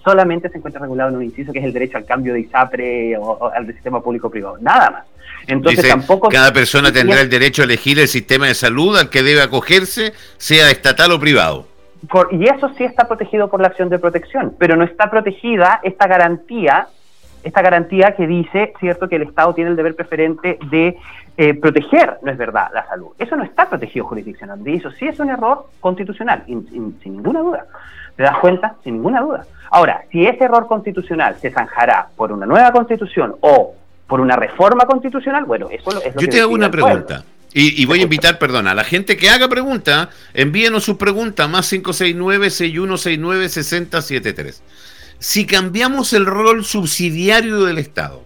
Solamente 0.04 0.50
se 0.50 0.58
encuentra 0.58 0.82
regulado 0.82 1.10
en 1.10 1.18
un 1.18 1.24
inciso 1.24 1.52
que 1.52 1.60
es 1.60 1.66
el 1.66 1.74
derecho 1.74 1.98
al 1.98 2.06
cambio 2.06 2.34
de 2.34 2.42
ISAPRE 2.42 3.18
o, 3.18 3.52
al 3.52 3.68
sistema 3.68 4.02
público-privado. 4.02 4.58
Nada 4.62 4.90
más. 4.92 5.06
Entonces 5.46 5.88
tampoco... 5.88 6.30
Cada 6.30 6.54
persona 6.54 6.92
tendrá 6.92 7.22
el 7.22 7.30
derecho 7.30 7.64
a 7.64 7.66
elegir 7.66 8.00
el 8.00 8.08
sistema 8.08 8.48
de 8.48 8.54
salud 8.54 8.98
al 8.98 9.10
que 9.10 9.24
debe 9.24 9.42
acogerse, 9.42 10.14
sea 10.38 10.72
estatal 10.72 11.12
o 11.12 11.20
privado 11.20 11.69
y 12.32 12.46
eso 12.46 12.70
sí 12.78 12.84
está 12.84 13.08
protegido 13.08 13.50
por 13.50 13.62
la 13.62 13.68
acción 13.68 13.90
de 13.90 14.00
protección, 14.00 14.56
pero 14.58 14.76
no 14.76 14.84
está 14.84 15.10
protegida 15.10 15.80
esta 15.84 16.08
garantía, 16.08 16.88
esta 17.44 17.62
garantía 17.62 18.16
que 18.16 18.26
dice, 18.26 18.74
cierto, 18.80 19.10
que 19.10 19.18
el 19.18 19.24
Estado 19.24 19.54
tiene 19.54 19.72
el 19.72 19.76
deber 19.76 19.96
preferente 19.96 20.58
de 20.70 20.98
eh, 21.38 21.54
proteger, 21.54 22.18
no 22.22 22.32
es 22.32 22.38
verdad, 22.38 22.70
la 22.74 22.86
salud. 22.88 23.10
Eso 23.18 23.36
no 23.36 23.44
está 23.44 23.70
protegido 23.70 24.06
jurisdiccionalmente, 24.06 24.72
y 24.72 24.76
eso 24.76 24.92
sí 24.92 25.08
es 25.08 25.20
un 25.20 25.30
error 25.30 25.68
constitucional, 25.80 26.44
sin 26.46 27.00
ninguna 27.04 27.42
duda. 27.42 27.66
¿Te 28.16 28.24
das 28.24 28.38
cuenta? 28.40 28.76
Sin 28.84 28.96
ninguna 28.96 29.22
duda. 29.22 29.46
Ahora, 29.72 30.04
si 30.12 30.26
ese 30.26 30.44
error 30.44 30.68
constitucional 30.68 31.36
se 31.36 31.52
zanjará 31.52 32.10
por 32.16 32.32
una 32.32 32.46
nueva 32.46 32.72
constitución 32.72 33.36
o 33.40 33.76
por 34.08 34.20
una 34.20 34.36
reforma 34.36 34.86
constitucional, 34.86 35.46
bueno, 35.46 35.68
eso 35.72 35.90
es 35.92 36.16
lo 36.16 36.22
Yo 36.22 36.28
te 36.28 36.42
hago 36.42 36.54
una 36.54 36.70
pregunta. 36.70 37.24
Y, 37.52 37.84
voy 37.88 38.02
a 38.02 38.04
invitar, 38.04 38.38
perdón, 38.38 38.68
a 38.68 38.76
la 38.76 38.84
gente 38.84 39.18
que 39.18 39.28
haga 39.30 39.48
pregunta, 39.48 40.12
envíenos 40.36 40.84
su 40.84 41.00
pregunta 41.00 41.48
más 41.48 41.74
569-6169-6073. 41.74 44.62
Si 45.18 45.48
cambiamos 45.48 46.14
el 46.14 46.28
rol 46.28 46.64
subsidiario 46.64 47.64
del 47.64 47.80
Estado, 47.80 48.22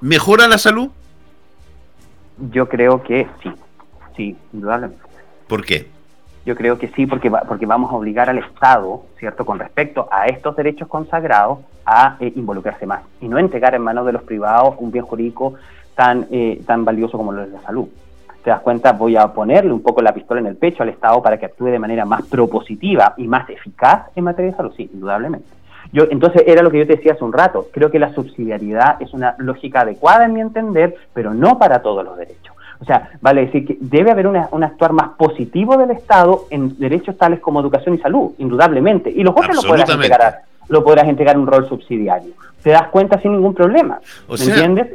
¿mejora 0.00 0.48
la 0.48 0.58
salud? 0.58 0.88
Yo 2.50 2.68
creo 2.68 3.04
que 3.04 3.28
sí, 3.42 3.50
sí, 4.16 4.36
indudablemente. 4.52 5.04
¿Por 5.46 5.64
qué? 5.64 5.86
Yo 6.44 6.56
creo 6.56 6.78
que 6.78 6.88
sí, 6.88 7.06
porque, 7.06 7.30
porque 7.30 7.66
vamos 7.66 7.92
a 7.92 7.94
obligar 7.94 8.28
al 8.28 8.38
Estado, 8.38 9.06
¿cierto?, 9.18 9.46
con 9.46 9.60
respecto 9.60 10.08
a 10.10 10.26
estos 10.26 10.56
derechos 10.56 10.88
consagrados, 10.88 11.60
a 11.84 12.16
eh, 12.18 12.32
involucrarse 12.34 12.84
más 12.84 13.04
y 13.20 13.28
no 13.28 13.38
entregar 13.38 13.76
en 13.76 13.82
manos 13.82 14.06
de 14.06 14.12
los 14.12 14.24
privados 14.24 14.74
un 14.78 14.90
bien 14.90 15.04
jurídico 15.04 15.54
tan, 15.96 16.26
eh, 16.30 16.62
tan 16.64 16.84
valioso 16.84 17.16
como 17.16 17.32
lo 17.32 17.42
es 17.42 17.50
la 17.50 17.62
salud. 17.62 17.88
¿Te 18.44 18.50
das 18.50 18.60
cuenta? 18.60 18.92
Voy 18.92 19.16
a 19.16 19.26
ponerle 19.32 19.72
un 19.72 19.82
poco 19.82 20.00
la 20.02 20.14
pistola 20.14 20.40
en 20.40 20.46
el 20.46 20.56
pecho 20.56 20.84
al 20.84 20.90
Estado 20.90 21.20
para 21.20 21.36
que 21.36 21.46
actúe 21.46 21.64
de 21.64 21.80
manera 21.80 22.04
más 22.04 22.22
propositiva 22.26 23.14
y 23.16 23.26
más 23.26 23.50
eficaz 23.50 24.06
en 24.14 24.22
materia 24.22 24.52
de 24.52 24.56
salud, 24.56 24.72
sí, 24.76 24.88
indudablemente. 24.92 25.48
Yo, 25.92 26.04
entonces, 26.10 26.44
era 26.46 26.62
lo 26.62 26.70
que 26.70 26.78
yo 26.78 26.86
te 26.86 26.96
decía 26.96 27.14
hace 27.14 27.24
un 27.24 27.32
rato. 27.32 27.68
Creo 27.72 27.90
que 27.90 27.98
la 27.98 28.12
subsidiariedad 28.12 29.00
es 29.00 29.12
una 29.14 29.34
lógica 29.38 29.80
adecuada 29.80 30.26
en 30.26 30.34
mi 30.34 30.40
entender, 30.40 30.94
pero 31.12 31.34
no 31.34 31.58
para 31.58 31.80
todos 31.82 32.04
los 32.04 32.16
derechos. 32.16 32.54
O 32.80 32.84
sea, 32.84 33.10
vale 33.20 33.46
decir 33.46 33.66
que 33.66 33.78
debe 33.80 34.10
haber 34.10 34.26
un 34.26 34.62
actuar 34.62 34.92
más 34.92 35.10
positivo 35.16 35.76
del 35.76 35.92
Estado 35.92 36.44
en 36.50 36.78
derechos 36.78 37.16
tales 37.16 37.40
como 37.40 37.60
educación 37.60 37.94
y 37.94 37.98
salud, 37.98 38.32
indudablemente. 38.38 39.10
Y 39.10 39.22
los 39.22 39.34
otros 39.34 39.56
lo 39.56 39.62
podrás 39.62 39.88
entregar, 39.88 40.42
lo 40.68 40.84
podrás 40.84 41.08
entregar 41.08 41.38
un 41.38 41.46
rol 41.46 41.68
subsidiario. 41.68 42.32
¿Te 42.62 42.70
das 42.70 42.88
cuenta 42.88 43.20
sin 43.20 43.32
ningún 43.32 43.54
problema? 43.54 43.98
¿Me 44.28 44.44
entiendes? 44.44 44.88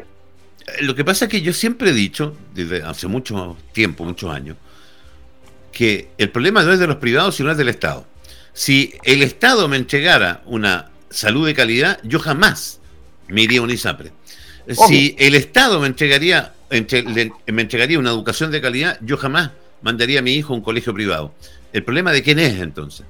Lo 0.82 0.96
que 0.96 1.04
pasa 1.04 1.26
es 1.26 1.32
que 1.32 1.42
yo 1.42 1.54
siempre 1.54 1.90
he 1.90 1.94
dicho, 1.94 2.36
desde 2.54 2.84
hace 2.84 3.08
mucho 3.08 3.58
tiempo, 3.74 4.04
muchos 4.06 4.34
años, 4.34 4.58
que 5.72 6.10
el 6.18 6.30
problema 6.30 6.64
no 6.64 6.72
es 6.72 6.80
de 6.80 6.88
los 6.88 6.98
privados, 6.98 7.36
sino 7.36 7.52
es 7.52 7.58
del 7.58 7.70
Estado. 7.70 8.06
Si 8.54 8.94
el 9.04 9.24
Estado 9.24 9.68
me 9.68 9.78
entregara 9.78 10.42
una 10.46 10.90
salud 11.10 11.46
de 11.46 11.54
calidad, 11.54 12.00
yo 12.04 12.20
jamás 12.20 12.80
me 13.28 13.42
iría 13.42 13.60
a 13.60 13.64
un 13.64 13.70
ISAPRE. 13.70 14.12
Si 14.88 15.16
el 15.18 15.36
Estado 15.36 15.80
me 15.80 15.88
entregaría, 15.88 16.54
me 16.70 17.62
entregaría 17.62 18.00
una 18.00 18.12
educación 18.12 18.52
de 18.52 18.62
calidad, 18.62 18.98
yo 19.02 19.18
jamás 19.18 19.52
mandaría 19.82 20.20
a 20.20 20.22
mi 20.22 20.34
hijo 20.34 20.54
a 20.54 20.56
un 20.56 20.62
colegio 20.62 20.94
privado. 20.94 21.34
¿El 21.74 21.84
problema 21.84 22.12
de 22.12 22.22
quién 22.22 22.40
es 22.40 22.60
entonces? 22.60 23.06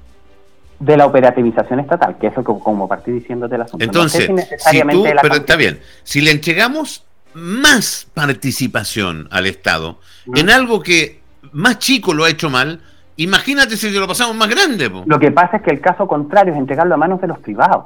De 0.79 0.97
la 0.97 1.05
operativización 1.05 1.79
estatal, 1.79 2.17
que 2.19 2.27
es 2.27 2.35
lo 2.35 2.43
que 2.43 2.63
como 2.63 2.87
partí 2.87 3.11
diciéndote 3.11 3.57
la 3.57 3.65
asunto. 3.65 3.83
Entonces, 3.83 4.31
si, 4.57 4.81
tú, 4.81 5.05
pero 5.21 5.35
está 5.35 5.55
bien, 5.55 5.79
si 6.03 6.21
le 6.21 6.31
entregamos 6.31 7.03
más 7.33 8.07
participación 8.13 9.27
al 9.31 9.47
Estado 9.47 9.99
en 10.35 10.49
algo 10.49 10.81
que 10.81 11.21
más 11.51 11.79
chico 11.79 12.13
lo 12.13 12.25
ha 12.25 12.29
hecho 12.29 12.49
mal, 12.49 12.81
imagínate 13.17 13.75
si 13.77 13.89
lo 13.91 14.07
pasamos 14.07 14.35
más 14.35 14.49
grande. 14.49 14.89
Lo 15.05 15.19
que 15.19 15.31
pasa 15.31 15.57
es 15.57 15.63
que 15.63 15.71
el 15.71 15.81
caso 15.81 16.07
contrario 16.07 16.53
es 16.53 16.59
entregarlo 16.59 16.95
a 16.95 16.97
manos 16.97 17.21
de 17.21 17.27
los 17.27 17.39
privados. 17.39 17.85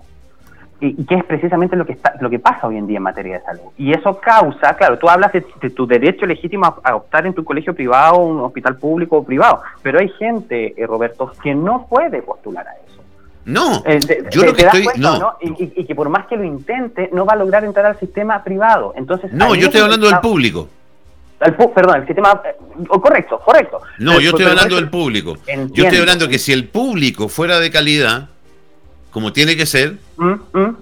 Y, 0.82 1.06
que 1.06 1.16
es 1.16 1.24
precisamente 1.24 1.78
lo 1.78 1.86
que 1.86 1.94
está, 1.94 2.16
lo 2.20 2.30
que 2.30 2.38
pasa 2.38 2.68
hoy 2.68 2.78
en 2.78 2.86
día 2.86 2.98
en 2.98 3.04
materia 3.04 3.40
de 3.40 3.46
salud. 3.46 3.72
Y 3.78 3.94
eso 3.94 4.20
causa, 4.20 4.76
claro, 4.76 5.00
tú 5.00 5.08
hablas 5.08 5.32
de, 5.32 5.42
tu 5.70 5.88
derecho 5.88 6.26
legítimo 6.26 6.66
a, 6.84 6.96
optar 6.96 7.26
en 7.26 7.34
tu 7.34 7.46
colegio 7.46 7.74
privado, 7.74 8.18
un 8.18 8.42
hospital 8.42 8.76
público 8.76 9.18
o 9.18 9.24
privado, 9.24 9.62
pero 9.82 10.00
hay 10.00 10.10
gente, 10.20 10.74
eh, 10.76 10.86
Roberto, 10.86 11.32
que 11.42 11.56
no 11.56 11.88
puede 11.88 12.22
postular 12.22 12.68
a 12.68 12.74
eso. 12.74 13.02
No, 13.46 13.84
eh, 13.86 14.00
yo 14.32 14.44
lo 14.44 14.54
que 14.54 14.64
estoy. 14.64 14.88
no. 14.98 15.38
Y, 15.40 15.86
que 15.86 15.96
por 15.96 16.10
más 16.10 16.26
que 16.26 16.36
lo 16.36 16.44
intente, 16.44 17.10
no 17.14 17.26
va 17.26 17.34
a 17.34 17.36
lograr 17.36 17.64
entrar 17.64 17.86
al 17.86 18.00
sistema 18.00 18.44
privado. 18.44 18.94
Entonces, 18.98 19.32
no, 19.32 19.54
yo 19.54 19.68
estoy 19.68 19.82
hablando 19.82 20.08
del 20.08 20.20
público. 20.20 20.68
perdón, 21.40 22.02
el 22.02 22.08
sistema. 22.08 22.42
Eh, 22.44 22.88
correcto, 22.88 23.40
correcto. 23.46 23.82
No, 24.00 24.20
yo 24.20 24.32
estoy 24.32 24.46
hablando 24.46 24.76
del 24.76 24.90
público. 24.90 25.38
Yo 25.72 25.84
estoy 25.84 26.00
hablando 26.00 26.28
que 26.28 26.40
si 26.40 26.52
el 26.54 26.68
público 26.68 27.30
fuera 27.30 27.60
de 27.60 27.70
calidad, 27.70 28.30
como 29.12 29.32
tiene 29.32 29.56
que 29.56 29.68
ser, 29.68 29.98
mm, 30.18 30.34
mm. 30.54 30.78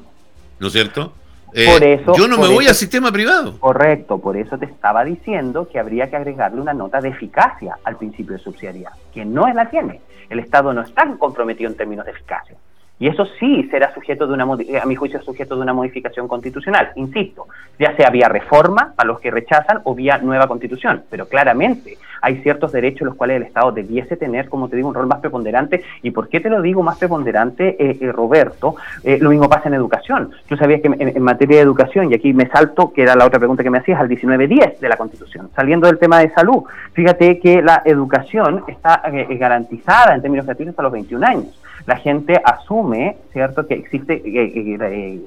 ¿no 0.59 0.67
es 0.67 0.73
cierto? 0.73 1.13
Eh, 1.53 2.03
yo 2.17 2.27
no 2.27 2.37
me 2.37 2.47
voy 2.47 2.67
al 2.67 2.75
sistema 2.75 3.11
privado. 3.11 3.59
Correcto, 3.59 4.17
por 4.17 4.37
eso 4.37 4.57
te 4.57 4.65
estaba 4.65 5.03
diciendo 5.03 5.67
que 5.71 5.79
habría 5.79 6.09
que 6.09 6.15
agregarle 6.15 6.61
una 6.61 6.73
nota 6.73 6.99
de 6.99 7.09
eficacia 7.09 7.77
al 7.83 7.97
principio 7.97 8.33
de 8.33 8.39
subsidiariedad, 8.39 8.93
que 9.13 9.23
no 9.25 9.47
la 9.53 9.69
tiene. 9.69 10.01
El 10.29 10.39
Estado 10.39 10.73
no 10.73 10.81
está 10.81 11.05
comprometido 11.17 11.69
en 11.69 11.77
términos 11.77 12.05
de 12.05 12.11
eficacia. 12.11 12.55
Y 12.99 13.07
eso 13.07 13.25
sí 13.39 13.67
será 13.69 13.93
sujeto 13.93 14.27
de 14.27 14.33
una, 14.33 14.43
a 14.43 14.85
mi 14.85 14.95
juicio, 14.95 15.21
sujeto 15.21 15.55
de 15.55 15.61
una 15.61 15.73
modificación 15.73 16.27
constitucional. 16.27 16.91
Insisto, 16.95 17.47
ya 17.79 17.95
sea 17.95 18.09
vía 18.09 18.29
reforma 18.29 18.93
para 18.95 19.07
los 19.07 19.19
que 19.19 19.31
rechazan 19.31 19.81
o 19.83 19.95
vía 19.95 20.19
nueva 20.19 20.47
constitución. 20.47 21.03
Pero 21.09 21.27
claramente 21.27 21.97
hay 22.23 22.37
ciertos 22.37 22.71
derechos 22.71 23.05
los 23.05 23.15
cuales 23.15 23.37
el 23.37 23.43
Estado 23.43 23.73
debiese 23.73 24.15
tener, 24.15 24.47
como 24.47 24.69
te 24.69 24.77
digo, 24.77 24.87
un 24.87 24.95
rol 24.95 25.07
más 25.07 25.19
preponderante. 25.19 25.83
¿Y 26.01 26.11
por 26.11 26.29
qué 26.29 26.39
te 26.39 26.49
lo 26.49 26.61
digo 26.61 26.81
más 26.81 26.97
preponderante, 26.97 27.75
eh, 27.77 27.97
eh, 27.99 28.11
Roberto? 28.13 28.77
Eh, 29.03 29.17
lo 29.19 29.31
mismo 29.31 29.49
pasa 29.49 29.67
en 29.67 29.73
educación. 29.73 30.31
Tú 30.47 30.55
sabías 30.55 30.79
que 30.79 30.87
en, 30.87 31.21
materia 31.21 31.57
de 31.57 31.63
educación, 31.63 32.09
y 32.09 32.15
aquí 32.15 32.31
me 32.31 32.47
salto, 32.47 32.93
que 32.93 33.01
era 33.01 33.15
la 33.15 33.25
otra 33.25 33.39
pregunta 33.39 33.63
que 33.63 33.69
me 33.69 33.79
hacías, 33.79 33.99
al 33.99 34.07
1910 34.07 34.79
de 34.79 34.87
la 34.87 34.95
Constitución, 34.95 35.49
saliendo 35.53 35.87
del 35.87 35.99
tema 35.99 36.19
de 36.19 36.29
salud. 36.29 36.63
Fíjate 36.93 37.39
que 37.39 37.61
la 37.61 37.81
educación 37.83 38.63
está 38.69 39.03
garantizada 39.31 40.15
en 40.15 40.21
términos 40.21 40.45
gratuitos 40.45 40.71
hasta 40.71 40.83
los 40.83 40.93
21 40.93 41.27
años 41.27 41.62
la 41.85 41.97
gente 41.97 42.41
asume, 42.43 43.17
¿cierto?, 43.31 43.67
que 43.67 43.75
existe 43.75 44.21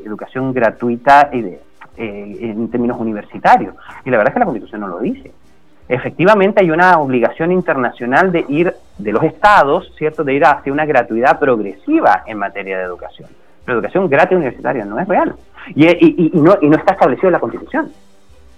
educación 0.05 0.53
gratuita 0.53 1.31
en 1.33 2.71
términos 2.71 2.99
universitarios. 2.99 3.75
Y 4.05 4.11
la 4.11 4.19
verdad 4.19 4.31
es 4.31 4.35
que 4.35 4.41
la 4.41 4.47
Constitución 4.47 4.81
no 4.81 4.89
lo 4.89 5.01
dice 5.01 5.33
efectivamente 5.89 6.63
hay 6.63 6.71
una 6.71 6.99
obligación 6.99 7.53
internacional 7.53 8.33
de 8.33 8.45
ir, 8.49 8.75
de 8.99 9.13
los 9.13 9.23
estados, 9.23 9.93
¿cierto?, 9.97 10.25
de 10.25 10.35
ir 10.35 10.45
hacia 10.45 10.73
una 10.73 10.85
gratuidad 10.85 11.39
progresiva 11.39 12.25
en 12.27 12.39
materia 12.39 12.79
de 12.79 12.85
educación. 12.85 13.29
La 13.67 13.75
educación 13.75 14.09
gratis 14.09 14.37
universitaria 14.37 14.85
no 14.85 14.99
es 14.99 15.09
real 15.09 15.35
y, 15.75 15.87
y, 15.87 16.31
no, 16.35 16.57
y 16.61 16.69
no 16.69 16.77
está 16.77 16.93
establecido 16.93 17.29
en 17.29 17.33
la 17.33 17.41
Constitución. 17.41 17.91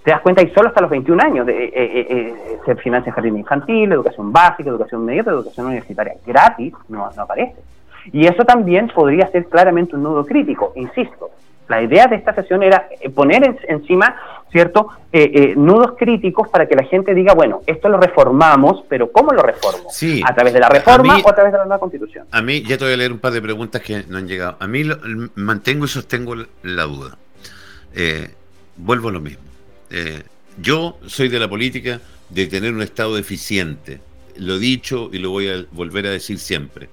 te 0.03 0.11
das 0.11 0.21
cuenta 0.21 0.41
y 0.41 0.49
solo 0.51 0.69
hasta 0.69 0.81
los 0.81 0.89
21 0.89 1.21
años 1.23 1.45
de, 1.45 1.65
eh, 1.65 1.71
eh, 1.73 2.07
eh, 2.09 2.59
se 2.65 2.75
financia 2.75 3.11
jardín 3.11 3.37
infantil, 3.37 3.91
educación 3.91 4.31
básica, 4.31 4.69
educación 4.69 5.05
media, 5.05 5.21
educación 5.21 5.67
universitaria. 5.67 6.13
Gratis 6.25 6.73
no 6.87 7.05
aparece. 7.05 7.55
Y 8.11 8.27
eso 8.27 8.43
también 8.43 8.87
podría 8.87 9.27
ser 9.27 9.45
claramente 9.45 9.95
un 9.95 10.03
nudo 10.03 10.25
crítico, 10.25 10.73
insisto. 10.75 11.29
La 11.67 11.81
idea 11.83 12.07
de 12.07 12.15
esta 12.15 12.33
sesión 12.33 12.63
era 12.63 12.87
poner 13.13 13.57
encima, 13.67 14.15
¿cierto?, 14.51 14.87
nudos 15.55 15.93
críticos 15.99 16.47
para 16.49 16.67
que 16.67 16.75
la 16.75 16.83
gente 16.83 17.13
diga, 17.13 17.35
bueno, 17.35 17.61
esto 17.67 17.89
lo 17.89 17.99
reformamos, 17.99 18.83
pero 18.89 19.11
¿cómo 19.11 19.31
lo 19.33 19.43
reformo? 19.43 19.87
Sí. 19.91 20.23
¿A 20.25 20.33
través 20.33 20.53
de 20.53 20.61
la 20.61 20.69
reforma 20.69 21.17
o 21.23 21.29
a 21.29 21.35
través 21.35 21.51
de 21.51 21.59
la 21.59 21.65
nueva 21.65 21.79
constitución? 21.79 22.25
A 22.31 22.41
mí, 22.41 22.63
ya 22.63 22.75
te 22.79 22.85
voy 22.85 22.93
a 22.93 22.97
leer 22.97 23.11
un 23.11 23.19
par 23.19 23.33
de 23.33 23.41
preguntas 23.41 23.83
que 23.83 24.03
no 24.07 24.17
han 24.17 24.27
llegado. 24.27 24.57
A 24.59 24.67
mí 24.67 24.81
mantengo 25.35 25.85
y 25.85 25.89
sostengo 25.89 26.33
la 26.63 26.83
duda. 26.83 27.17
vuelvo 28.75 29.09
a 29.09 29.11
lo 29.11 29.19
mismo 29.19 29.49
eh, 29.89 30.23
yo 30.61 30.97
soy 31.07 31.29
de 31.29 31.39
la 31.39 31.49
política 31.49 32.01
de 32.29 32.47
tener 32.47 32.73
un 32.73 32.81
Estado 32.81 33.17
eficiente. 33.17 34.01
Lo 34.37 34.55
he 34.55 34.59
dicho 34.59 35.09
y 35.11 35.19
lo 35.19 35.31
voy 35.31 35.49
a 35.49 35.65
volver 35.71 36.05
a 36.07 36.11
decir 36.11 36.39
siempre. 36.39 36.89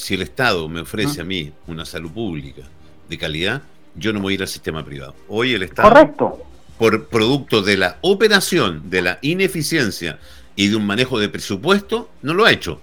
Si 0.00 0.14
el 0.14 0.22
Estado 0.22 0.66
me 0.66 0.80
ofrece 0.80 1.20
a 1.20 1.24
mí 1.24 1.52
una 1.66 1.84
salud 1.84 2.10
pública 2.10 2.62
de 3.06 3.18
calidad, 3.18 3.60
yo 3.94 4.14
no 4.14 4.20
voy 4.20 4.32
a 4.32 4.34
ir 4.36 4.40
al 4.40 4.48
sistema 4.48 4.82
privado. 4.82 5.14
Hoy 5.28 5.52
el 5.52 5.62
Estado, 5.62 5.90
Correcto. 5.90 6.38
por 6.78 7.06
producto 7.08 7.60
de 7.60 7.76
la 7.76 7.98
operación, 8.00 8.88
de 8.88 9.02
la 9.02 9.18
ineficiencia 9.20 10.18
y 10.56 10.68
de 10.68 10.76
un 10.76 10.86
manejo 10.86 11.18
de 11.18 11.28
presupuesto, 11.28 12.08
no 12.22 12.32
lo 12.32 12.46
ha 12.46 12.50
hecho. 12.50 12.80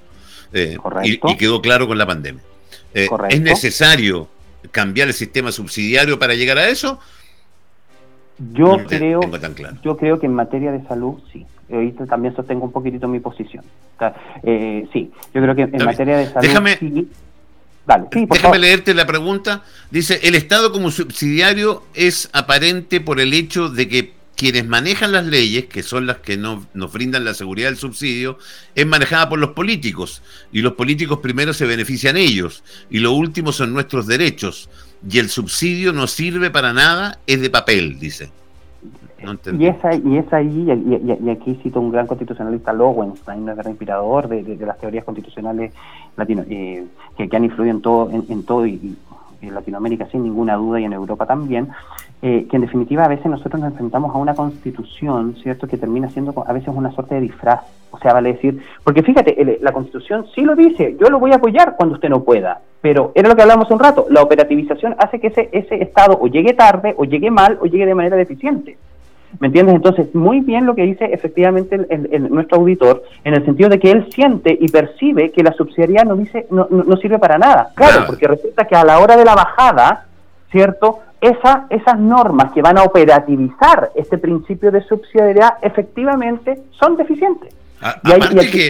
Eh, 0.54 0.78
y, 1.04 1.18
quedó 1.38 1.60
claro 1.60 1.88
con 1.88 1.98
la 1.98 2.06
pandemia. 2.06 2.44
Eh, 2.94 3.10
¿Es 3.30 3.42
necesario 3.42 4.30
cambiar 4.70 5.08
el 5.08 5.16
sistema 5.16 5.52
subsidiario 5.52 6.20
para 6.20 6.36
llegar 6.36 6.60
a 6.60 6.70
eso? 6.70 7.00
Yo 8.54 8.78
creo, 8.88 9.22
yo 9.82 9.98
creo 9.98 10.20
que 10.20 10.28
en 10.28 10.34
materia 10.36 10.72
de 10.72 10.88
salud 10.88 11.16
sí. 11.34 11.48
Ahorita 11.72 12.06
también 12.06 12.36
sostengo 12.36 12.66
un 12.66 12.72
poquitito 12.72 13.08
mi 13.08 13.20
posición. 13.20 13.64
Eh, 14.44 14.88
sí, 14.94 15.12
yo 15.34 15.42
creo 15.42 15.56
que 15.56 15.64
en 15.64 15.86
materia 15.86 16.18
de 16.18 16.28
salud 16.28 16.48
déjame, 16.48 16.78
déjame 18.12 18.60
leerte 18.60 18.94
la 18.94 19.06
pregunta. 19.06 19.64
Dice, 19.92 20.20
el 20.24 20.36
Estado 20.36 20.72
como 20.72 20.92
subsidiario 20.92 21.84
es 21.94 22.30
aparente 22.34 23.02
por 23.02 23.20
el 23.20 23.34
hecho 23.34 23.70
de 23.70 23.88
que 23.88 24.14
quienes 24.36 24.68
manejan 24.68 25.12
las 25.12 25.26
leyes, 25.26 25.66
que 25.66 25.82
son 25.82 26.06
las 26.06 26.18
que 26.18 26.38
nos 26.38 26.94
brindan 26.94 27.26
la 27.26 27.34
seguridad 27.34 27.70
del 27.70 27.78
subsidio, 27.78 28.38
es 28.76 28.86
manejada 28.86 29.28
por 29.28 29.40
los 29.40 29.50
políticos. 29.50 30.22
Y 30.52 30.62
los 30.62 30.74
políticos 30.74 31.20
primero 31.20 31.54
se 31.54 31.66
benefician 31.66 32.18
ellos. 32.18 32.64
Y 32.90 33.00
lo 33.00 33.14
último 33.14 33.52
son 33.52 33.74
nuestros 33.74 34.06
derechos 34.06 34.70
y 35.10 35.20
el 35.20 35.30
subsidio 35.30 35.94
no 35.94 36.08
sirve 36.08 36.50
para 36.50 36.74
nada, 36.74 37.20
es 37.28 37.42
de 37.42 37.50
papel, 37.50 38.00
dice. 38.00 38.32
Y, 39.20 39.66
es 39.66 39.84
ahí, 39.84 40.02
y 40.06 40.18
es 40.18 40.32
ahí, 40.32 40.68
y, 40.68 41.30
aquí 41.30 41.60
cito 41.64 41.80
un 41.82 41.92
gran 41.92 42.06
constitucionalista, 42.06 42.72
Lowenstein, 42.72 43.40
un 43.50 43.56
gran 43.56 43.70
inspirador 43.70 44.28
de, 44.28 44.58
las 44.58 44.78
teorías 44.78 45.04
constitucionales 45.04 45.74
latino, 46.16 46.44
eh, 46.50 46.86
que, 47.18 47.36
han 47.36 47.44
influido 47.44 47.76
en 47.76 47.82
todo, 47.82 48.10
en, 48.12 48.44
todo 48.44 48.68
y, 48.68 48.96
en 49.42 49.54
Latinoamérica 49.56 50.08
sin 50.08 50.24
ninguna 50.24 50.56
duda 50.56 50.80
y 50.80 50.86
en 50.86 50.94
Europa 50.94 51.26
también, 51.26 51.70
eh, 52.22 52.48
que 52.50 52.56
en 52.58 52.64
definitiva 52.64 53.06
a 53.06 53.08
veces 53.08 53.26
nosotros 53.28 53.60
nos 53.60 53.72
enfrentamos 53.72 54.14
a 54.14 54.18
una 54.18 54.36
constitución, 54.36 55.36
¿cierto?, 55.42 55.68
que 55.68 55.78
termina 55.78 56.10
siendo 56.10 56.34
a 56.46 56.54
veces 56.54 56.70
una 56.70 56.92
suerte 56.92 57.16
de 57.16 57.22
disfraz. 57.22 57.62
O 57.92 58.00
sea, 58.00 58.14
vale 58.14 58.34
decir, 58.34 58.62
porque 58.84 59.02
fíjate, 59.02 59.60
la 59.62 59.72
constitución 59.72 60.26
sí 60.36 60.42
lo 60.42 60.56
dice, 60.56 60.98
yo 61.00 61.10
lo 61.10 61.20
voy 61.20 61.32
a 61.32 61.36
apoyar 61.36 61.76
cuando 61.76 61.96
usted 61.96 62.10
no 62.10 62.24
pueda, 62.24 62.60
pero 62.82 63.12
era 63.16 63.30
lo 63.30 63.36
que 63.36 63.42
hablamos 63.42 63.72
un 63.72 63.80
rato, 63.80 64.06
la 64.10 64.22
operativización 64.22 64.96
hace 65.00 65.20
que 65.20 65.28
ese, 65.28 65.50
ese 65.52 65.82
Estado 65.82 66.18
o 66.20 66.28
llegue 66.28 66.54
tarde, 66.54 66.94
o 66.98 67.06
llegue 67.06 67.32
mal, 67.32 67.58
o 67.62 67.66
llegue 67.66 67.86
de 67.86 67.96
manera 67.96 68.18
deficiente. 68.18 68.78
¿Me 69.40 69.48
entiendes? 69.48 69.76
Entonces, 69.76 70.14
muy 70.16 70.40
bien 70.40 70.66
lo 70.66 70.74
que 70.74 70.84
dice 70.84 71.06
efectivamente 71.06 71.76
el, 71.90 72.30
nuestro 72.30 72.58
auditor, 72.58 73.04
en 73.24 73.34
el 73.36 73.46
sentido 73.46 73.70
de 73.70 73.80
que 73.80 73.92
él 73.92 74.08
siente 74.12 74.58
y 74.60 74.68
percibe 74.70 75.32
que 75.32 75.44
la 75.44 75.54
subsidiariedad 75.54 76.06
no, 76.06 76.16
dice, 76.16 76.48
no, 76.50 76.68
no, 76.70 76.98
sirve 76.98 77.20
para 77.20 77.38
nada. 77.38 77.72
Claro, 77.76 78.06
porque 78.08 78.28
resulta 78.28 78.66
que 78.66 78.76
a 78.76 78.84
la 78.84 79.00
hora 79.00 79.16
de 79.16 79.26
la 79.26 79.36
bajada, 79.36 80.06
¿cierto? 80.52 81.00
Esa, 81.20 81.66
esas 81.70 82.00
normas 82.00 82.52
que 82.54 82.62
van 82.62 82.78
a 82.78 82.84
operativizar 82.84 83.92
este 83.96 84.18
principio 84.18 84.72
de 84.72 84.82
subsidiariedad 84.84 85.56
efectivamente 85.62 86.62
son 86.80 86.96
deficientes. 86.96 87.54
aparte 87.82 88.50
que, 88.50 88.68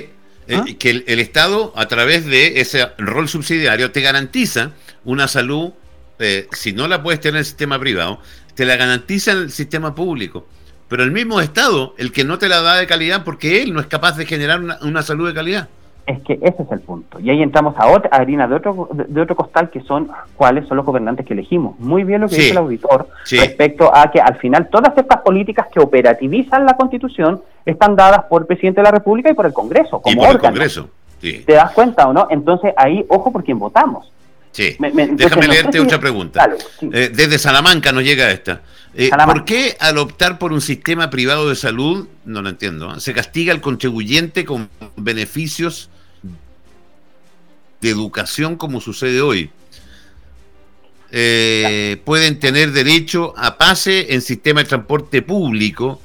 eh, 0.47 0.55
¿Ah? 0.55 0.65
que 0.79 1.03
el, 1.05 1.19
Estado, 1.19 1.73
a 1.75 1.87
través 1.87 2.25
de 2.25 2.59
ese 2.61 2.87
rol 2.97 3.27
subsidiario, 3.27 3.91
te 3.91 4.01
garantiza 4.01 4.71
una 5.05 5.27
salud, 5.27 5.71
eh, 6.19 6.47
si 6.51 6.73
no 6.73 6.87
la 6.87 7.03
puedes 7.03 7.19
tener 7.19 7.35
en 7.35 7.39
el 7.39 7.45
sistema 7.45 7.77
privado, 7.79 8.19
te 8.57 8.65
la 8.65 8.75
garantiza 8.75 9.33
el 9.33 9.51
sistema 9.51 9.93
público. 9.93 10.45
Pero 10.87 11.03
el 11.03 11.11
mismo 11.11 11.39
Estado, 11.39 11.93
el 11.99 12.11
que 12.11 12.23
no 12.23 12.39
te 12.39 12.49
la 12.49 12.61
da 12.61 12.77
de 12.77 12.87
calidad, 12.87 13.23
porque 13.23 13.61
él 13.61 13.71
no 13.71 13.79
es 13.79 13.85
capaz 13.85 14.17
de 14.17 14.25
generar 14.25 14.59
una, 14.81 15.01
salud 15.03 15.27
de 15.27 15.35
calidad. 15.35 15.67
Es 16.07 16.19
que 16.23 16.39
ese 16.41 16.63
es 16.63 16.71
el 16.71 16.79
punto. 16.79 17.19
Y 17.19 17.29
ahí 17.29 17.43
entramos 17.43 17.75
a 17.77 17.87
otra 17.87 18.09
harina 18.11 18.47
de 18.47 18.55
otro, 18.55 18.89
de, 18.91 19.21
otro 19.21 19.35
costal, 19.35 19.69
que 19.69 19.81
son 19.81 20.09
cuáles 20.35 20.67
son 20.67 20.77
los 20.77 20.87
gobernantes 20.87 21.23
que 21.23 21.33
elegimos. 21.33 21.77
Muy 21.79 22.03
bien 22.03 22.21
lo 22.21 22.29
que 22.29 22.37
dice 22.37 22.51
el 22.51 22.57
auditor 22.57 23.09
respecto 23.29 23.95
a 23.95 24.09
que 24.09 24.19
al 24.19 24.37
final 24.37 24.69
todas 24.69 24.97
estas 24.97 25.21
políticas 25.21 25.67
que 25.71 25.79
operativizan 25.79 26.65
la 26.65 26.75
Constitución 26.75 27.41
están 27.63 27.95
dadas 27.95 28.23
por 28.23 28.41
el 28.41 28.47
presidente 28.47 28.79
de 28.79 28.85
la 28.85 28.91
República 28.91 29.29
y 29.29 29.35
por 29.35 29.45
el 29.45 29.53
Congreso. 29.53 30.01
Como 30.01 30.15
y 30.15 30.25
por 30.25 30.35
el 30.35 30.41
Congreso. 30.41 30.89
¿Te 31.19 31.53
das 31.53 31.73
cuenta 31.73 32.07
o 32.07 32.13
no? 32.13 32.25
Entonces 32.31 32.73
ahí, 32.75 33.05
ojo 33.09 33.31
por 33.31 33.43
quién 33.43 33.59
votamos. 33.59 34.11
Sí. 34.57 34.75
Déjame 34.79 35.47
leerte 35.47 35.79
otra 35.79 35.99
pregunta. 36.01 36.49
Eh, 36.81 37.11
desde 37.13 37.37
Salamanca 37.37 37.91
nos 37.91 38.03
llega 38.03 38.31
esta. 38.31 38.63
Eh, 38.95 39.11
¿Por 39.11 39.45
qué 39.45 39.77
al 39.79 39.99
optar 39.99 40.39
por 40.39 40.51
un 40.51 40.61
sistema 40.61 41.11
privado 41.11 41.47
de 41.47 41.55
salud, 41.55 42.07
no 42.25 42.41
lo 42.41 42.49
entiendo, 42.49 42.95
¿eh? 42.95 42.99
se 42.99 43.13
castiga 43.13 43.53
al 43.53 43.61
contribuyente 43.61 44.45
con 44.45 44.67
beneficios 44.95 45.91
de 47.81 47.89
educación 47.91 48.55
como 48.55 48.81
sucede 48.81 49.21
hoy? 49.21 49.51
pueden 51.09 52.37
tener 52.39 52.71
derecho 52.73 53.33
a 53.37 53.57
pase 53.57 54.13
en 54.13 54.21
sistema 54.21 54.61
de 54.61 54.67
transporte 54.67 55.21
público 55.21 56.01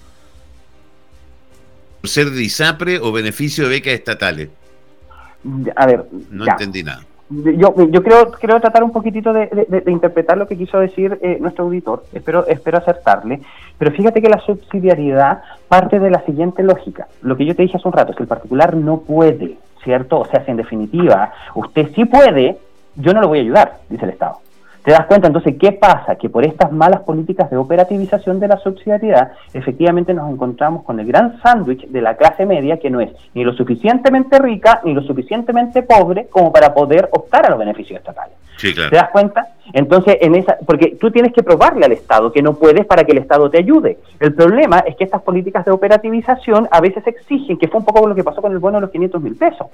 por 2.01 2.09
ser 2.09 2.31
de 2.31 2.45
ISAPRE 2.45 3.01
o 3.01 3.11
beneficio 3.11 3.65
de 3.65 3.71
becas 3.71 3.95
estatales. 3.95 4.51
A 5.75 5.87
ver, 5.87 6.07
no 6.31 6.47
entendí 6.47 6.85
nada 6.85 7.05
yo, 7.57 7.75
yo 7.91 8.03
creo, 8.03 8.31
creo 8.33 8.61
tratar 8.61 8.85
un 8.85 8.93
poquitito 8.93 9.33
de, 9.33 9.85
interpretar 9.87 10.37
lo 10.37 10.47
que 10.47 10.57
quiso 10.57 10.79
decir 10.79 11.19
eh, 11.23 11.39
nuestro 11.41 11.65
auditor, 11.65 12.05
espero, 12.13 12.47
espero 12.47 12.79
acertarle, 12.79 13.41
pero 13.79 13.91
fíjate 13.93 14.21
que 14.21 14.29
la 14.29 14.41
subsidiariedad 14.41 15.43
parte 15.69 15.99
de 15.99 16.11
la 16.11 16.25
siguiente 16.25 16.63
lógica. 16.63 17.09
Lo 17.23 17.37
que 17.37 17.47
yo 17.47 17.57
te 17.57 17.63
dije 17.63 17.77
hace 17.77 17.89
un 17.89 17.95
rato, 17.95 18.11
es 18.11 18.17
que 18.17 18.23
el 18.23 18.29
particular 18.29 18.77
no 18.77 19.01
puede, 19.01 19.57
¿cierto? 19.83 20.21
O 20.21 20.27
sea, 20.27 20.45
si 20.45 20.51
en 20.51 20.57
definitiva 20.59 21.33
usted 21.55 21.89
sí 21.95 22.05
puede, 22.05 22.59
yo 22.97 23.13
no 23.13 23.21
lo 23.21 23.29
voy 23.29 23.39
a 23.39 23.43
ayudar, 23.43 23.79
dice 23.89 24.05
el 24.05 24.11
Estado. 24.11 24.39
¿Te 24.85 24.91
das 24.91 25.07
cuenta? 25.07 25.29
Entonces, 25.29 25.55
¿qué 25.61 25.73
pasa? 25.73 26.17
Que 26.17 26.29
por 26.29 26.45
estas 26.45 26.73
malas 26.73 27.01
políticas 27.03 27.49
de 27.51 27.57
operativización 27.57 28.41
de 28.41 28.49
la 28.49 28.57
subsidiariedad, 28.59 29.33
efectivamente 29.55 30.13
nos 30.13 30.31
encontramos 30.31 30.83
con 30.83 30.99
el 30.99 31.07
gran 31.07 31.41
sándwich 31.41 31.87
de 31.87 32.03
la 32.03 32.17
clase 32.17 32.47
media 32.47 32.79
que 32.79 32.91
no 32.91 33.01
es 33.01 33.11
ni 33.35 33.45
lo 33.45 33.53
suficientemente 33.53 34.39
rica 34.41 34.81
ni 34.85 34.93
lo 34.93 35.03
suficientemente 35.03 35.83
pobre 35.83 36.27
como 36.27 36.53
para 36.53 36.75
poder 36.75 37.09
optar 37.13 37.47
a 37.47 37.51
los 37.51 37.59
beneficios 37.59 37.99
estatales. 37.99 38.35
Sí, 38.57 38.75
claro. 38.75 38.91
¿Te 38.91 38.97
das 38.97 39.11
cuenta? 39.11 39.49
Entonces, 39.73 40.19
en 40.21 40.35
esa, 40.35 40.59
porque 40.67 40.97
tú 41.01 41.11
tienes 41.11 41.33
que 41.33 41.43
probarle 41.43 41.87
al 41.87 41.93
Estado 41.93 42.33
que 42.33 42.43
no 42.43 42.55
puedes 42.55 42.85
para 42.85 43.05
que 43.05 43.13
el 43.13 43.19
Estado 43.19 43.49
te 43.51 43.59
ayude. 43.59 43.99
El 44.19 44.35
problema 44.35 44.81
es 44.81 44.97
que 44.97 45.05
estas 45.05 45.23
políticas 45.23 45.65
de 45.65 45.71
operativización 45.71 46.69
a 46.71 46.81
veces 46.81 47.07
exigen, 47.07 47.57
que 47.57 47.69
fue 47.69 47.81
un 47.81 47.87
poco 47.87 48.07
lo 48.07 48.15
que 48.15 48.25
pasó 48.25 48.43
con 48.43 48.53
el 48.53 48.59
bono 48.59 48.79
de 48.79 48.83
los 48.83 48.91
500 48.91 49.23
mil 49.23 49.37
pesos. 49.37 49.69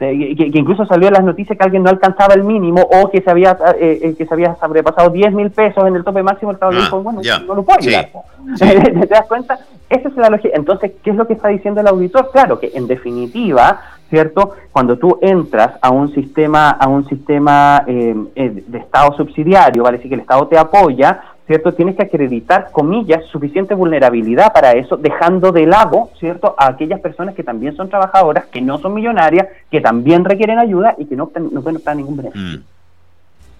Este, 0.00 0.36
que, 0.36 0.58
incluso 0.58 0.86
salió 0.86 1.08
en 1.08 1.14
las 1.14 1.24
noticias 1.24 1.58
que 1.58 1.64
alguien 1.64 1.82
no 1.82 1.90
alcanzaba 1.90 2.34
el 2.34 2.44
mínimo 2.44 2.82
o 2.82 3.10
que 3.10 3.20
se 3.20 3.30
había 3.30 3.58
eh, 3.80 3.98
eh 4.00 4.14
que 4.16 4.26
se 4.26 4.32
había 4.32 4.54
sobrepasado 4.54 5.10
10 5.10 5.32
mil 5.32 5.50
pesos 5.50 5.84
en 5.86 5.96
el 5.96 6.04
tope 6.04 6.22
máximo, 6.22 6.52
el 6.52 6.54
Estado 6.54 6.72
le 6.72 6.80
dijo, 6.82 7.02
bueno, 7.02 7.20
no 7.46 7.54
lo 7.54 7.62
puedo 7.64 7.80
ayudar. 7.80 8.08
¿Te 8.58 9.06
das 9.06 9.26
cuenta? 9.26 9.58
Esa 9.90 10.08
es 10.08 10.16
la 10.16 10.30
lógica. 10.30 10.54
Entonces, 10.54 10.92
¿qué 11.02 11.10
es 11.10 11.16
lo 11.16 11.26
que 11.26 11.32
está 11.32 11.48
diciendo 11.48 11.80
el 11.80 11.88
auditor? 11.88 12.30
Claro, 12.30 12.60
que 12.60 12.70
en 12.74 12.86
definitiva, 12.86 13.80
¿cierto? 14.08 14.54
Cuando 14.70 14.98
tú 14.98 15.18
entras 15.20 15.72
a 15.82 15.90
un 15.90 16.14
sistema, 16.14 16.70
a 16.70 16.86
un 16.86 17.08
sistema 17.08 17.82
eh, 17.88 18.14
eh, 18.36 18.64
de 18.66 18.78
Estado 18.78 19.16
subsidiario, 19.16 19.82
vale 19.82 19.96
decir 19.96 20.10
que 20.10 20.14
el 20.14 20.20
Estado 20.20 20.46
te 20.46 20.58
apoya, 20.58 21.22
¿cierto? 21.48 21.72
Tienes 21.72 21.96
que 21.96 22.02
acreditar, 22.02 22.70
comillas, 22.70 23.24
suficiente 23.32 23.74
vulnerabilidad 23.74 24.52
para 24.52 24.72
eso, 24.72 24.98
dejando 24.98 25.50
de 25.50 25.66
lado, 25.66 26.10
¿cierto?, 26.20 26.54
a 26.58 26.68
aquellas 26.68 27.00
personas 27.00 27.34
que 27.34 27.42
también 27.42 27.74
son 27.74 27.88
trabajadoras, 27.88 28.46
que 28.46 28.60
no 28.60 28.78
son 28.78 28.94
millonarias, 28.94 29.48
que 29.70 29.80
también 29.80 30.26
requieren 30.26 30.58
ayuda 30.58 30.94
y 30.98 31.06
que 31.06 31.16
no, 31.16 31.32
no 31.34 31.62
pueden 31.62 31.78
optar 31.78 31.96
ningún 31.96 32.18
beneficio. 32.18 32.60
Mm. 32.60 32.62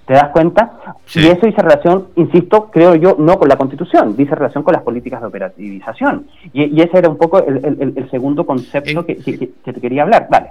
¿Te 0.06 0.14
das 0.14 0.28
cuenta? 0.28 0.72
Y 1.14 1.26
eso 1.26 1.46
dice 1.46 1.60
relación, 1.60 2.08
insisto, 2.16 2.70
creo 2.70 2.94
yo, 2.94 3.16
no 3.18 3.38
con 3.38 3.48
la 3.48 3.56
Constitución, 3.56 4.16
dice 4.16 4.34
relación 4.34 4.64
con 4.64 4.72
las 4.72 4.82
políticas 4.82 5.20
de 5.20 5.26
operativización. 5.26 6.26
Y, 6.52 6.80
ese 6.80 6.98
era 6.98 7.08
un 7.08 7.18
poco 7.18 7.44
el, 7.44 8.08
segundo 8.10 8.46
concepto 8.46 9.04
que, 9.04 9.16
que, 9.16 9.50
te 9.72 9.80
quería 9.80 10.02
hablar. 10.02 10.26
Vale. 10.30 10.48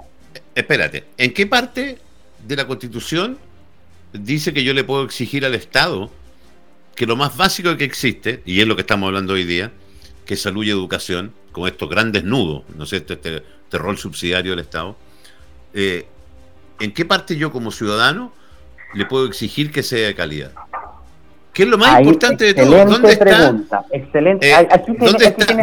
Espérate, 0.54 1.04
¿en 1.16 1.32
qué 1.32 1.46
parte 1.46 1.98
de 2.46 2.56
la 2.56 2.66
Constitución 2.66 3.36
dice 4.12 4.52
que 4.52 4.62
yo 4.62 4.74
le 4.74 4.84
puedo 4.84 5.04
exigir 5.04 5.44
al 5.44 5.54
Estado 5.56 6.10
que 6.98 7.06
lo 7.06 7.14
más 7.14 7.36
básico 7.36 7.76
que 7.76 7.84
existe, 7.84 8.42
y 8.44 8.60
es 8.60 8.66
lo 8.66 8.74
que 8.74 8.80
estamos 8.80 9.06
hablando 9.06 9.34
hoy 9.34 9.44
día, 9.44 9.70
que 10.26 10.34
es 10.34 10.42
salud 10.42 10.64
y 10.64 10.70
educación, 10.70 11.32
con 11.52 11.68
estos 11.68 11.88
grandes 11.88 12.24
nudos, 12.24 12.64
¿no 12.76 12.82
es 12.82 12.90
cierto?, 12.90 13.12
este, 13.12 13.36
este 13.36 13.78
rol 13.78 13.96
subsidiario 13.96 14.50
del 14.50 14.58
Estado, 14.58 14.96
eh, 15.74 16.08
¿en 16.80 16.92
qué 16.92 17.04
parte 17.04 17.36
yo 17.36 17.52
como 17.52 17.70
ciudadano 17.70 18.32
le 18.94 19.06
puedo 19.06 19.26
exigir 19.26 19.70
que 19.70 19.84
sea 19.84 20.08
de 20.08 20.14
calidad? 20.16 20.50
¿Qué 21.52 21.62
es 21.62 21.68
lo 21.68 21.78
más 21.78 22.00
importante 22.00 22.46
de 22.46 22.54
todo? 22.54 22.84
¿Dónde 22.84 23.12
está, 23.12 23.54
excelente. 23.92 24.50
Eh, 24.50 24.68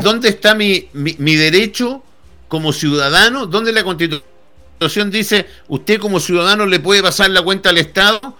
¿dónde, 0.01 0.29
está, 0.29 0.55
mi, 0.55 0.87
mi, 0.93 1.35
derecho 1.35 2.01
como 2.47 2.71
ciudadano? 2.71 3.45
¿Dónde 3.45 3.73
la 3.73 3.83
Constitución 3.83 5.11
dice 5.11 5.47
usted 5.67 5.99
como 5.99 6.21
ciudadano 6.21 6.65
le 6.65 6.79
puede 6.79 7.01
pasar 7.01 7.29
la 7.29 7.41
cuenta 7.41 7.71
al 7.71 7.77
Estado 7.77 8.37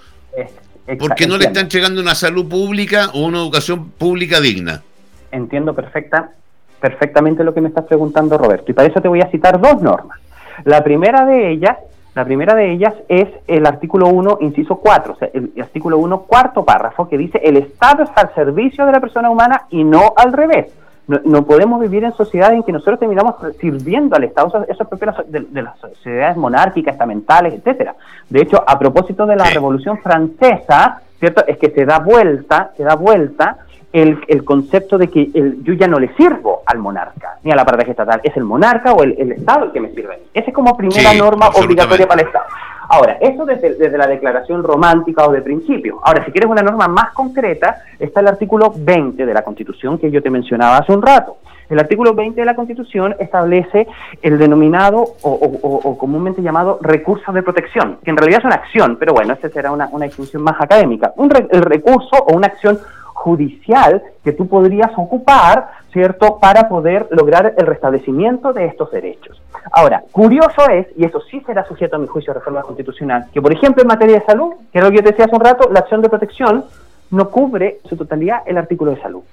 porque 1.00 1.28
no 1.28 1.38
le 1.38 1.46
está 1.46 1.62
entregando 1.62 2.02
una 2.02 2.16
salud 2.16 2.48
pública 2.48 3.10
o 3.14 3.26
una 3.26 3.40
educación 3.40 3.90
pública 3.92 4.40
digna? 4.40 4.84
Entiendo 5.32 5.74
perfecta, 5.74 6.32
perfectamente 6.80 7.44
lo 7.44 7.54
que 7.54 7.62
me 7.62 7.70
estás 7.70 7.86
preguntando, 7.86 8.38
Roberto. 8.38 8.72
Y 8.72 8.74
para 8.74 8.88
eso 8.88 9.02
te 9.02 9.08
voy 9.08 9.22
a 9.22 9.30
citar 9.30 9.60
dos 9.60 9.82
normas. 9.82 10.20
La 10.64 10.84
primera 10.84 11.26
de 11.26 11.52
ellas 11.52 11.78
la 12.16 12.24
primera 12.24 12.56
de 12.56 12.72
ellas 12.72 12.94
es 13.10 13.28
el 13.46 13.66
artículo 13.66 14.08
1, 14.08 14.38
inciso 14.40 14.78
4, 14.78 15.14
o 15.14 15.16
sea, 15.18 15.30
el 15.34 15.52
artículo 15.62 15.98
1, 15.98 16.22
cuarto 16.22 16.64
párrafo, 16.64 17.10
que 17.10 17.18
dice 17.18 17.42
el 17.44 17.58
Estado 17.58 18.04
está 18.04 18.22
al 18.22 18.34
servicio 18.34 18.86
de 18.86 18.94
la 18.94 19.02
persona 19.02 19.30
humana 19.30 19.64
y 19.70 19.84
no 19.84 20.14
al 20.16 20.32
revés. 20.32 20.68
No, 21.08 21.46
podemos 21.46 21.80
vivir 21.80 22.04
en 22.04 22.14
sociedades 22.14 22.58
en 22.58 22.64
que 22.64 22.72
nosotros 22.72 23.00
terminamos 23.00 23.36
sirviendo 23.60 24.16
al 24.16 24.24
Estado, 24.24 24.48
eso, 24.68 24.84
es 24.84 24.88
propio 24.88 25.14
de, 25.28 25.62
las 25.62 25.78
sociedades 25.80 26.36
monárquicas, 26.36 26.94
estamentales, 26.94 27.54
etcétera. 27.54 27.96
De 28.28 28.42
hecho, 28.42 28.64
a 28.66 28.80
propósito 28.80 29.28
de 29.28 29.36
la 29.36 29.44
Revolución 29.46 30.00
Francesa, 30.00 31.02
¿cierto? 31.20 31.46
Es 31.46 31.58
que 31.58 31.70
se 31.70 31.86
da 31.86 32.00
vuelta, 32.00 32.72
se 32.76 32.84
da 32.84 32.96
vuelta 32.96 33.58
el, 33.94 34.44
concepto 34.44 34.98
de 34.98 35.10
que 35.10 35.30
el, 35.34 35.64
yo 35.64 35.74
ya 35.74 35.88
no 35.88 36.00
le 36.00 36.14
sirvo 36.16 36.64
al 36.66 36.80
monarca, 36.80 37.38
ni 37.44 37.52
a 37.52 37.56
la 37.56 37.64
paradeja 37.64 37.92
estatal, 37.92 38.20
es 38.24 38.36
el 38.36 38.44
monarca 38.44 38.92
o 38.94 39.04
el, 39.04 39.32
Estado 39.32 39.66
el 39.66 39.72
que 39.72 39.80
me 39.80 39.92
sirve. 39.92 40.24
Esa 40.34 40.48
es 40.48 40.54
como 40.54 40.76
primera 40.76 41.14
norma 41.14 41.50
obligatoria 41.50 42.08
para 42.08 42.22
el 42.22 42.28
Estado. 42.28 42.46
Ahora, 42.90 43.18
eso 43.22 43.46
desde, 43.46 43.98
la 43.98 44.08
declaración 44.08 44.64
romántica 44.64 45.26
o 45.28 45.32
de 45.32 45.42
principio. 45.42 46.00
Ahora, 46.04 46.24
si 46.26 46.32
quieres 46.32 46.50
una 46.50 46.62
norma 46.62 46.88
más 46.88 47.14
concreta, 47.14 47.78
está 48.00 48.20
el 48.20 48.28
artículo 48.28 48.74
20 48.76 49.26
de 49.26 49.34
la 49.34 49.44
Constitución 49.44 49.98
que 49.98 50.12
yo 50.12 50.22
te 50.22 50.30
mencionaba 50.30 50.78
hace 50.78 50.92
un 50.92 51.02
rato. 51.02 51.38
El 51.70 51.80
artículo 51.80 52.14
20 52.14 52.40
de 52.40 52.46
la 52.46 52.56
Constitución 52.56 53.16
establece 53.20 53.88
el 54.22 54.38
denominado 54.38 55.04
o, 55.24 55.98
comúnmente 55.98 56.44
llamado 56.44 56.78
recurso 56.82 57.32
de 57.32 57.42
protección, 57.42 57.98
que 58.04 58.12
en 58.12 58.18
realidad 58.18 58.42
es 58.42 58.46
una 58.46 58.56
acción, 58.56 58.98
pero 59.00 59.14
bueno, 59.14 59.34
esa 59.34 59.50
será 59.50 59.72
una, 59.72 59.90
una 59.92 60.06
discusión 60.06 60.44
más 60.44 60.62
académica. 60.62 61.14
Un 61.16 61.32
el 61.50 61.62
recurso 61.64 62.18
o 62.18 62.36
una 62.36 62.48
acción 62.48 62.78
judicial 63.26 64.04
que 64.24 64.34
tú 64.34 64.48
podrías 64.48 64.92
ocupar, 64.96 65.72
¿cierto?, 65.92 66.38
para 66.40 66.70
poder 66.70 67.08
lograr 67.10 67.56
el 67.58 67.66
restablecimiento 67.66 68.54
de 68.54 68.66
estos 68.66 68.92
derechos. 68.92 69.42
Ahora, 69.72 70.04
curioso 70.12 70.70
es, 70.70 70.86
y 70.96 71.06
eso 71.06 71.20
sí 71.22 71.42
será 71.44 71.66
sujeto 71.66 71.96
a 71.96 72.00
mi 72.00 72.06
juicio 72.06 72.32
de 72.32 72.40
reforma 72.40 72.62
constitucional, 72.62 73.26
que 73.34 73.42
por 73.42 73.52
ejemplo 73.52 73.82
en 73.82 73.88
materia 73.88 74.20
de 74.20 74.26
salud, 74.26 74.54
que 74.72 74.78
es 74.78 74.84
lo 74.84 74.92
que 74.92 74.98
yo 74.98 75.04
te 75.04 75.10
decía 75.10 75.26
hace 75.26 75.36
un 75.36 75.42
rato, 75.42 75.72
la 75.72 75.80
acción 75.80 76.04
de 76.04 76.10
protección 76.10 76.66
no 77.10 77.30
cubre 77.32 77.80
en 77.84 77.90
su 77.90 77.98
totalidad 77.98 78.44
el 78.46 78.60
artículo 78.60 78.92
de 78.92 79.02
salud. 79.02 79.24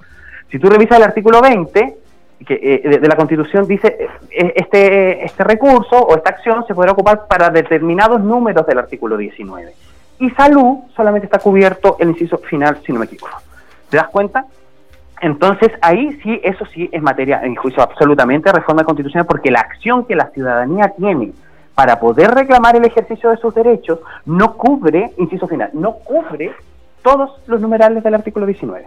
Si 0.50 0.58
tú 0.58 0.70
revisas 0.70 0.96
el 0.96 1.04
artículo 1.04 1.42
20, 1.42 1.96
que, 2.46 2.54
eh, 2.62 2.98
de, 2.98 3.06
la 3.06 3.14
Constitución 3.14 3.66
dice 3.66 4.08
eh, 4.30 4.52
este, 4.56 5.22
este 5.22 5.44
recurso 5.44 5.98
o 5.98 6.16
esta 6.16 6.30
acción 6.30 6.64
se 6.66 6.74
podrá 6.74 6.92
ocupar 6.92 7.26
para 7.26 7.50
determinados 7.50 8.22
números 8.22 8.66
del 8.66 8.78
artículo 8.78 9.18
19. 9.18 9.70
Y 10.20 10.30
salud 10.30 10.78
solamente 10.96 11.26
está 11.26 11.38
cubierto 11.38 11.96
el 12.00 12.08
inciso 12.08 12.38
final, 12.38 12.78
si 12.86 12.90
no 12.92 13.00
me 13.00 13.04
equivoco. 13.04 13.51
¿Te 13.92 13.98
das 13.98 14.08
cuenta? 14.08 14.46
Entonces 15.20 15.70
ahí 15.82 16.18
sí, 16.22 16.40
eso 16.42 16.64
sí 16.72 16.88
es 16.90 17.02
materia, 17.02 17.42
en 17.44 17.54
juicio 17.54 17.82
absolutamente, 17.82 18.50
reforma 18.50 18.84
constitucional, 18.84 19.26
porque 19.26 19.50
la 19.50 19.60
acción 19.60 20.06
que 20.06 20.16
la 20.16 20.30
ciudadanía 20.30 20.94
tiene 20.96 21.32
para 21.74 22.00
poder 22.00 22.30
reclamar 22.30 22.74
el 22.74 22.86
ejercicio 22.86 23.28
de 23.28 23.36
sus 23.36 23.54
derechos 23.54 23.98
no 24.24 24.54
cubre, 24.54 25.12
inciso 25.18 25.46
final, 25.46 25.68
no 25.74 25.92
cubre 25.92 26.52
todos 27.02 27.32
los 27.46 27.60
numerales 27.60 28.02
del 28.02 28.14
artículo 28.14 28.46
19. 28.46 28.86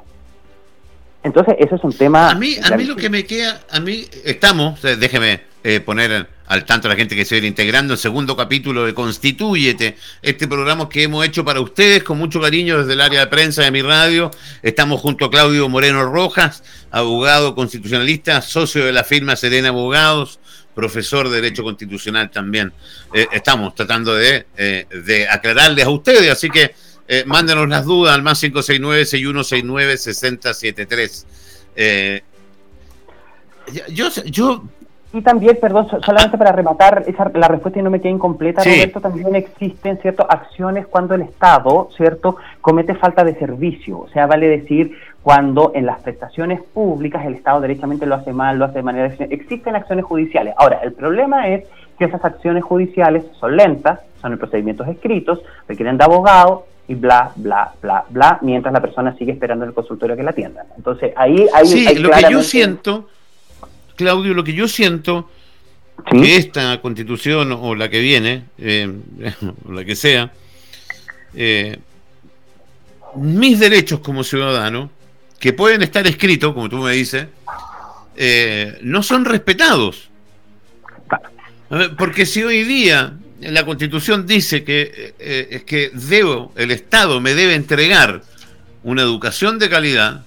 Entonces, 1.22 1.56
eso 1.60 1.76
es 1.76 1.84
un 1.84 1.94
tema... 1.94 2.32
A 2.32 2.36
mí, 2.36 2.56
a 2.64 2.76
mí 2.76 2.86
lo 2.86 2.96
que 2.96 3.12
me 3.12 3.26
queda, 3.26 3.62
a 3.70 3.80
mí, 3.80 4.06
estamos, 4.24 4.82
déjeme 4.82 5.42
eh, 5.64 5.82
poner 5.82 6.28
al 6.48 6.66
tanto 6.66 6.88
la 6.88 6.96
gente 6.96 7.16
que 7.16 7.26
se 7.26 7.36
viene 7.36 7.48
integrando 7.48 7.94
el 7.94 8.00
segundo 8.00 8.36
capítulo 8.36 8.86
de 8.86 8.94
Constitúyete, 8.94 9.98
este 10.22 10.48
programa 10.48 10.88
que 10.90 11.04
hemos 11.04 11.26
hecho 11.26 11.44
para 11.44 11.62
ustedes 11.62 12.04
con 12.04 12.18
mucho 12.18 12.40
cariño 12.40 12.80
desde 12.80 12.94
el 12.94 13.02
área 13.02 13.22
de 13.22 13.28
prensa 13.28 13.64
de 13.64 13.72
mi 13.72 13.82
radio. 13.82 14.32
Estamos 14.62 15.02
junto 15.02 15.26
a 15.26 15.32
Claudio 15.32 15.68
Moreno 15.70 16.06
Rojas, 16.06 16.64
abogado 16.92 17.56
constitucionalista, 17.56 18.42
socio 18.42 18.86
de 18.86 18.94
la 18.94 19.04
firma 19.04 19.36
Serena 19.36 19.70
Abogados, 19.70 20.40
profesor 20.74 21.30
de 21.30 21.42
Derecho 21.42 21.64
Constitucional 21.64 22.30
también. 22.30 22.72
Eh, 23.14 23.28
estamos 23.32 23.74
tratando 23.76 24.16
de, 24.16 24.46
eh, 24.58 24.86
de, 25.06 25.28
aclararles 25.28 25.86
a 25.86 25.90
ustedes, 25.90 26.32
así 26.32 26.50
que 26.50 26.76
eh, 27.08 27.24
mándenos 27.26 27.70
las 27.70 27.86
dudas 27.86 28.16
al 28.16 28.24
más 28.24 28.44
569-6169-6073. 28.44 31.26
Eh, 31.76 32.24
yo, 33.90 34.10
yo 34.26 34.64
y 35.16 35.22
también, 35.22 35.58
perdón, 35.62 35.88
solamente 36.04 36.38
para 36.38 36.52
rematar 36.52 37.06
esa, 37.08 37.32
la 37.34 37.48
respuesta 37.48 37.80
y 37.80 37.82
no 37.82 37.90
me 37.90 38.02
quede 38.02 38.12
incompleta, 38.12 38.62
Roberto, 38.62 39.00
también 39.00 39.34
existen 39.34 39.98
ciertas 40.02 40.28
acciones 40.30 40.88
cuando 40.88 41.16
el 41.16 41.22
Estado, 41.22 41.88
¿cierto?, 41.96 42.36
comete 42.60 42.96
falta 42.96 43.24
de 43.24 43.34
servicio. 43.36 44.00
O 44.00 44.10
sea, 44.10 44.28
vale 44.28 44.50
decir, 44.50 44.92
cuando 45.24 45.72
en 45.74 45.86
las 45.86 46.02
prestaciones 46.02 46.62
públicas 46.62 47.26
el 47.26 47.36
Estado 47.36 47.62
derechamente 47.62 48.06
lo 48.06 48.16
hace 48.16 48.34
mal, 48.34 48.60
lo 48.60 48.66
hace 48.66 48.80
de 48.80 48.84
manera... 48.84 49.14
Existen 49.30 49.78
acciones 49.78 50.04
judiciales. 50.04 50.54
Ahora, 50.58 50.82
el 50.84 50.92
problema 50.92 51.48
es 51.48 51.64
que 51.98 52.06
esas 52.06 52.24
acciones 52.26 52.66
judiciales 52.66 53.24
son 53.40 53.56
lentas, 53.56 54.02
son 54.22 54.34
en 54.34 54.38
procedimientos 54.38 54.86
escritos, 54.90 55.40
requieren 55.66 55.98
de 55.98 56.04
abogado 56.04 56.66
y 56.90 56.96
bla, 56.96 57.32
bla, 57.38 57.72
bla, 57.82 58.04
bla, 58.10 58.38
mientras 58.42 58.74
la 58.74 58.82
persona 58.82 59.16
sigue 59.16 59.32
esperando 59.32 59.64
en 59.64 59.70
el 59.70 59.76
consultorio 59.76 60.18
que 60.18 60.24
la 60.24 60.32
atiendan. 60.32 60.66
Entonces, 60.76 61.14
ahí 61.16 61.48
hay... 61.54 61.66
Sí, 61.66 61.96
lo 62.00 62.10
que 62.12 62.26
yo 62.30 62.42
siento 62.42 63.06
Claudio, 63.96 64.34
lo 64.34 64.44
que 64.44 64.54
yo 64.54 64.68
siento 64.68 65.30
que 66.04 66.36
esta 66.36 66.82
constitución 66.82 67.52
o 67.52 67.76
la 67.76 67.90
que 67.90 68.00
viene, 68.00 68.46
eh, 68.58 68.92
o 69.66 69.72
la 69.72 69.86
que 69.86 69.96
sea, 69.96 70.32
eh, 71.34 71.78
mis 73.16 73.60
derechos 73.60 74.00
como 74.02 74.24
ciudadano, 74.24 74.92
que 75.40 75.54
pueden 75.54 75.82
estar 75.82 76.06
escritos, 76.08 76.54
como 76.54 76.70
tú 76.70 76.78
me 76.78 76.92
dices, 76.94 77.28
eh, 78.16 78.78
no 78.82 79.04
son 79.04 79.26
respetados. 79.26 80.10
Porque 81.98 82.26
si 82.26 82.44
hoy 82.44 82.64
día 82.64 83.14
la 83.42 83.66
constitución 83.66 84.26
dice 84.26 84.64
que, 84.64 85.14
es 85.20 85.64
que 85.64 85.92
debo, 85.94 86.54
el 86.56 86.72
Estado 86.72 87.20
me 87.20 87.34
debe 87.34 87.56
entregar 87.56 88.22
una 88.84 89.02
educación 89.02 89.60
de 89.60 89.70
calidad, 89.70 90.26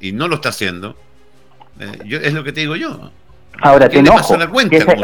y 0.00 0.12
no 0.12 0.28
lo 0.28 0.36
está 0.36 0.50
haciendo, 0.50 0.96
eh, 1.80 2.20
es 2.22 2.32
lo 2.32 2.44
que 2.44 2.52
te 2.52 2.60
digo 2.60 2.76
yo. 2.76 3.10
Ahora, 3.60 3.88
te 3.88 3.98
enojo, 3.98 4.36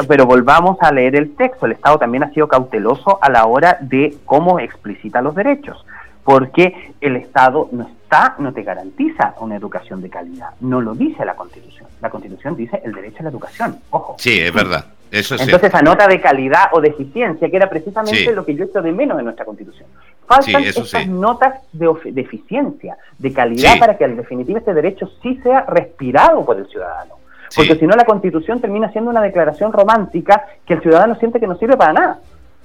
pero 0.07 0.27
volvamos 0.27 0.77
a 0.81 0.93
leer 0.93 1.16
el 1.16 1.35
texto. 1.35 1.66
El 1.66 1.72
Estado 1.72 1.99
también 1.99 2.22
ha 2.22 2.31
sido 2.33 2.47
cauteloso 2.47 3.18
a 3.20 3.29
la 3.29 3.47
hora 3.47 3.79
de 3.81 4.16
cómo 4.25 4.61
explicita 4.61 5.20
los 5.22 5.35
derechos, 5.35 5.85
porque 6.22 6.93
el 7.01 7.16
Estado 7.16 7.68
no 7.72 7.89
está, 7.89 8.37
no 8.39 8.53
te 8.53 8.62
garantiza 8.62 9.35
una 9.41 9.57
educación 9.57 10.01
de 10.03 10.11
calidad. 10.11 10.51
No 10.61 10.81
lo 10.81 10.95
dice 10.95 11.25
la 11.25 11.35
Constitución. 11.35 11.89
La 12.01 12.11
Constitución 12.11 12.57
dice 12.57 12.81
el 12.85 12.93
derecho 12.93 13.18
a 13.20 13.22
la 13.25 13.31
educación. 13.31 13.77
Ojo. 13.91 14.14
Sí, 14.18 14.39
es 14.39 14.53
verdad. 14.53 14.87
Eso 15.11 15.37
Entonces, 15.39 15.68
esa 15.68 15.81
nota 15.81 16.09
de 16.09 16.20
calidad 16.20 16.70
o 16.72 16.81
de 16.81 16.89
eficiencia, 16.89 17.49
que 17.49 17.57
era 17.57 17.68
precisamente 17.68 18.33
lo 18.33 18.45
que 18.45 18.55
yo 18.55 18.64
echo 18.64 18.83
de 18.83 18.91
menos 18.91 19.18
en 19.18 19.25
nuestra 19.25 19.45
Constitución. 19.45 19.89
Faltan 20.27 20.64
esas 20.64 21.07
notas 21.07 21.61
de, 21.72 21.91
eficiencia, 22.16 22.97
de 23.18 23.33
calidad, 23.33 23.79
para 23.79 23.97
que 23.97 24.05
en 24.05 24.16
definitiva 24.16 24.59
este 24.59 24.72
derecho 24.72 25.11
sí 25.22 25.39
sea 25.43 25.62
respirado 25.62 26.45
por 26.45 26.57
el 26.57 26.66
ciudadano. 26.66 27.14
Porque 27.55 27.77
si 27.77 27.87
no, 27.87 27.95
la 27.95 28.05
Constitución 28.05 28.61
termina 28.61 28.91
siendo 28.91 29.11
una 29.11 29.20
declaración 29.20 29.72
romántica 29.72 30.45
que 30.66 30.75
el 30.75 30.83
ciudadano 30.83 31.14
siente 31.16 31.39
que 31.39 31.47
no 31.47 31.57
sirve 31.57 31.77
para 31.77 31.93
nada. 31.93 32.18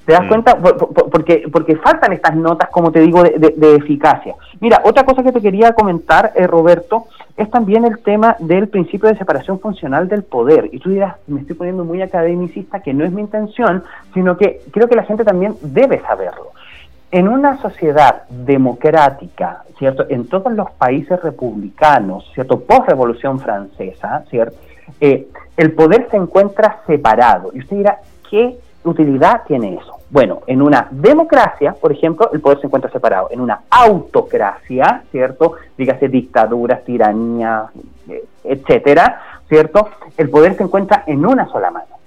¿Te 0.05 0.14
das 0.14 0.24
mm. 0.24 0.28
cuenta? 0.28 0.57
porque, 0.57 1.47
porque 1.51 1.76
faltan 1.76 2.14
estas 2.14 2.36
notas, 2.36 2.70
como 2.70 2.91
te 2.91 2.99
digo, 2.99 3.22
de, 3.22 3.76
eficacia. 3.76 4.36
Mira, 4.60 4.82
otra 4.84 5.03
cosa 5.03 5.22
que 5.22 5.32
te 5.32 5.41
quería 5.41 5.74
comentar, 5.74 6.32
eh, 6.36 6.47
Roberto, 6.47 7.05
es 7.38 7.49
también 7.51 7.86
el 7.86 7.99
tema 7.99 8.36
del 8.39 8.68
principio 8.68 9.07
de 9.07 9.18
separación 9.18 9.60
funcional 9.60 10.07
del 10.07 10.24
poder. 10.24 10.70
Y 10.72 10.80
tú 10.80 10.89
dirás, 10.89 11.16
me 11.28 11.41
estoy 11.41 11.55
poniendo 11.55 11.86
muy 11.86 12.01
academicista, 12.01 12.82
que 12.82 12.93
no 12.93 13.05
es 13.05 13.12
mi 13.12 13.22
intención, 13.22 13.84
sino 14.14 14.38
que 14.38 14.62
creo 14.72 14.88
que 14.88 14.95
la 14.95 15.03
gente 15.03 15.24
también 15.24 15.55
debe 15.62 16.01
saberlo. 16.01 16.53
En 17.12 17.28
una 17.28 17.60
sociedad 17.60 18.24
democrática, 18.30 19.64
¿cierto? 19.80 20.05
En 20.10 20.28
todos 20.28 20.53
los 20.53 20.70
países 20.72 21.20
republicanos, 21.24 22.30
¿cierto? 22.36 22.60
Post-revolución 22.60 23.39
francesa, 23.39 24.24
¿cierto? 24.30 24.55
Eh, 25.01 25.28
el 25.57 25.72
poder 25.74 26.07
se 26.12 26.18
encuentra 26.18 26.82
separado. 26.86 27.49
Y 27.53 27.60
usted 27.60 27.78
dirá, 27.78 27.99
¿qué 28.30 28.60
utilidad 28.84 29.41
tiene 29.47 29.76
eso? 29.76 29.97
Bueno, 30.12 30.41
en 30.45 30.62
una 30.62 30.88
democracia, 30.91 31.74
por 31.74 31.91
ejemplo, 31.91 32.30
el 32.32 32.41
poder 32.41 32.60
se 32.60 32.68
encuentra 32.68 32.91
separado. 32.91 33.30
En 33.32 33.41
una 33.41 33.62
autocracia, 33.72 35.03
¿cierto? 35.12 35.55
Dígase 35.78 36.10
dictaduras, 36.10 36.84
tiranía, 36.84 37.66
eh, 38.07 38.24
etcétera, 38.43 39.20
¿cierto? 39.47 39.89
El 40.16 40.30
poder 40.30 40.55
se 40.55 40.64
encuentra 40.64 41.03
en 41.07 41.26
una 41.26 41.47
sola 41.47 41.72
mano. 41.72 41.97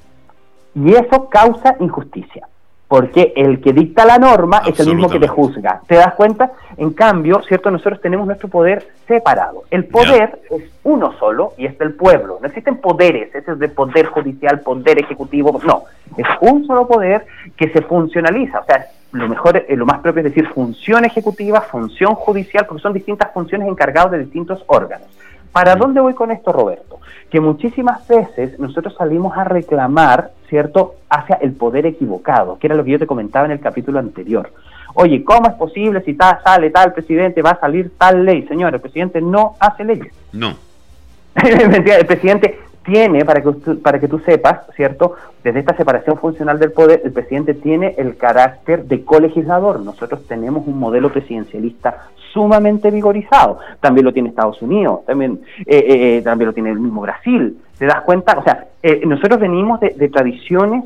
Y 0.76 0.94
eso 0.94 1.28
causa 1.28 1.74
injusticia 1.80 2.46
porque 2.92 3.32
el 3.36 3.62
que 3.62 3.72
dicta 3.72 4.04
la 4.04 4.18
norma 4.18 4.60
es 4.66 4.78
el 4.78 4.88
mismo 4.88 5.08
que 5.08 5.18
te 5.18 5.26
juzga. 5.26 5.80
¿Te 5.86 5.94
das 5.94 6.12
cuenta? 6.12 6.52
En 6.76 6.90
cambio, 6.92 7.40
¿cierto? 7.48 7.70
Nosotros 7.70 8.02
tenemos 8.02 8.26
nuestro 8.26 8.50
poder 8.50 8.86
separado. 9.08 9.62
El 9.70 9.86
poder 9.86 10.40
es 10.50 10.64
uno 10.82 11.14
solo 11.18 11.54
y 11.56 11.64
es 11.64 11.78
del 11.78 11.94
pueblo. 11.94 12.36
No 12.38 12.48
existen 12.48 12.76
poderes, 12.76 13.34
ese 13.34 13.52
es 13.52 13.58
de 13.58 13.70
poder 13.70 14.08
judicial, 14.08 14.60
poder 14.60 14.98
ejecutivo, 14.98 15.58
no. 15.64 15.84
Es 16.18 16.26
un 16.42 16.66
solo 16.66 16.86
poder 16.86 17.24
que 17.56 17.70
se 17.70 17.80
funcionaliza. 17.80 18.60
O 18.60 18.64
sea, 18.66 18.84
lo 19.12 19.26
mejor, 19.26 19.56
eh, 19.56 19.74
lo 19.74 19.86
más 19.86 20.00
propio 20.00 20.20
es 20.20 20.24
decir 20.24 20.46
función 20.48 21.06
ejecutiva, 21.06 21.62
función 21.62 22.14
judicial, 22.14 22.66
porque 22.66 22.82
son 22.82 22.92
distintas 22.92 23.32
funciones 23.32 23.68
encargadas 23.68 24.10
de 24.10 24.18
distintos 24.18 24.62
órganos. 24.66 25.08
¿Para 25.50 25.76
dónde 25.76 26.02
voy 26.02 26.12
con 26.12 26.30
esto, 26.30 26.52
Roberto? 26.52 27.00
Que 27.30 27.40
muchísimas 27.40 28.06
veces 28.06 28.58
nosotros 28.58 28.94
salimos 28.98 29.34
a 29.38 29.44
reclamar, 29.44 30.32
¿cierto?, 30.52 30.96
hacia 31.08 31.36
el 31.36 31.52
poder 31.52 31.86
equivocado, 31.86 32.58
que 32.58 32.66
era 32.66 32.76
lo 32.76 32.84
que 32.84 32.90
yo 32.90 32.98
te 32.98 33.06
comentaba 33.06 33.46
en 33.46 33.52
el 33.52 33.60
capítulo 33.60 33.98
anterior. 33.98 34.52
Oye, 34.92 35.24
¿cómo 35.24 35.48
es 35.48 35.54
posible 35.54 36.02
si 36.02 36.14
sale 36.14 36.68
tal 36.68 36.92
presidente, 36.92 37.40
va 37.40 37.52
a 37.52 37.60
salir 37.60 37.92
tal 37.96 38.26
ley? 38.26 38.46
Señor, 38.46 38.74
el 38.74 38.80
presidente 38.82 39.22
no 39.22 39.54
hace 39.58 39.82
leyes. 39.82 40.12
No. 40.30 40.54
el 41.42 42.06
presidente 42.06 42.58
tiene, 42.84 43.24
para 43.24 43.40
que, 43.40 43.50
para 43.82 43.98
que 43.98 44.08
tú 44.08 44.18
sepas, 44.18 44.66
¿cierto? 44.76 45.14
Desde 45.42 45.60
esta 45.60 45.74
separación 45.74 46.18
funcional 46.18 46.58
del 46.58 46.72
poder, 46.72 47.00
el 47.02 47.12
presidente 47.12 47.54
tiene 47.54 47.94
el 47.96 48.18
carácter 48.18 48.84
de 48.84 49.06
colegislador. 49.06 49.80
Nosotros 49.80 50.26
tenemos 50.28 50.66
un 50.66 50.78
modelo 50.78 51.10
presidencialista 51.10 52.08
sumamente 52.32 52.90
vigorizado. 52.90 53.58
También 53.80 54.04
lo 54.04 54.12
tiene 54.12 54.30
Estados 54.30 54.60
Unidos, 54.62 55.04
también, 55.06 55.40
eh, 55.66 55.76
eh, 55.76 56.16
eh, 56.18 56.22
también 56.22 56.46
lo 56.46 56.52
tiene 56.52 56.70
el 56.70 56.80
mismo 56.80 57.02
Brasil. 57.02 57.58
¿Te 57.78 57.86
das 57.86 58.02
cuenta? 58.02 58.38
O 58.38 58.44
sea, 58.44 58.66
nosotros 59.04 59.40
venimos 59.40 59.80
de, 59.80 59.90
de 59.90 60.08
tradiciones 60.08 60.84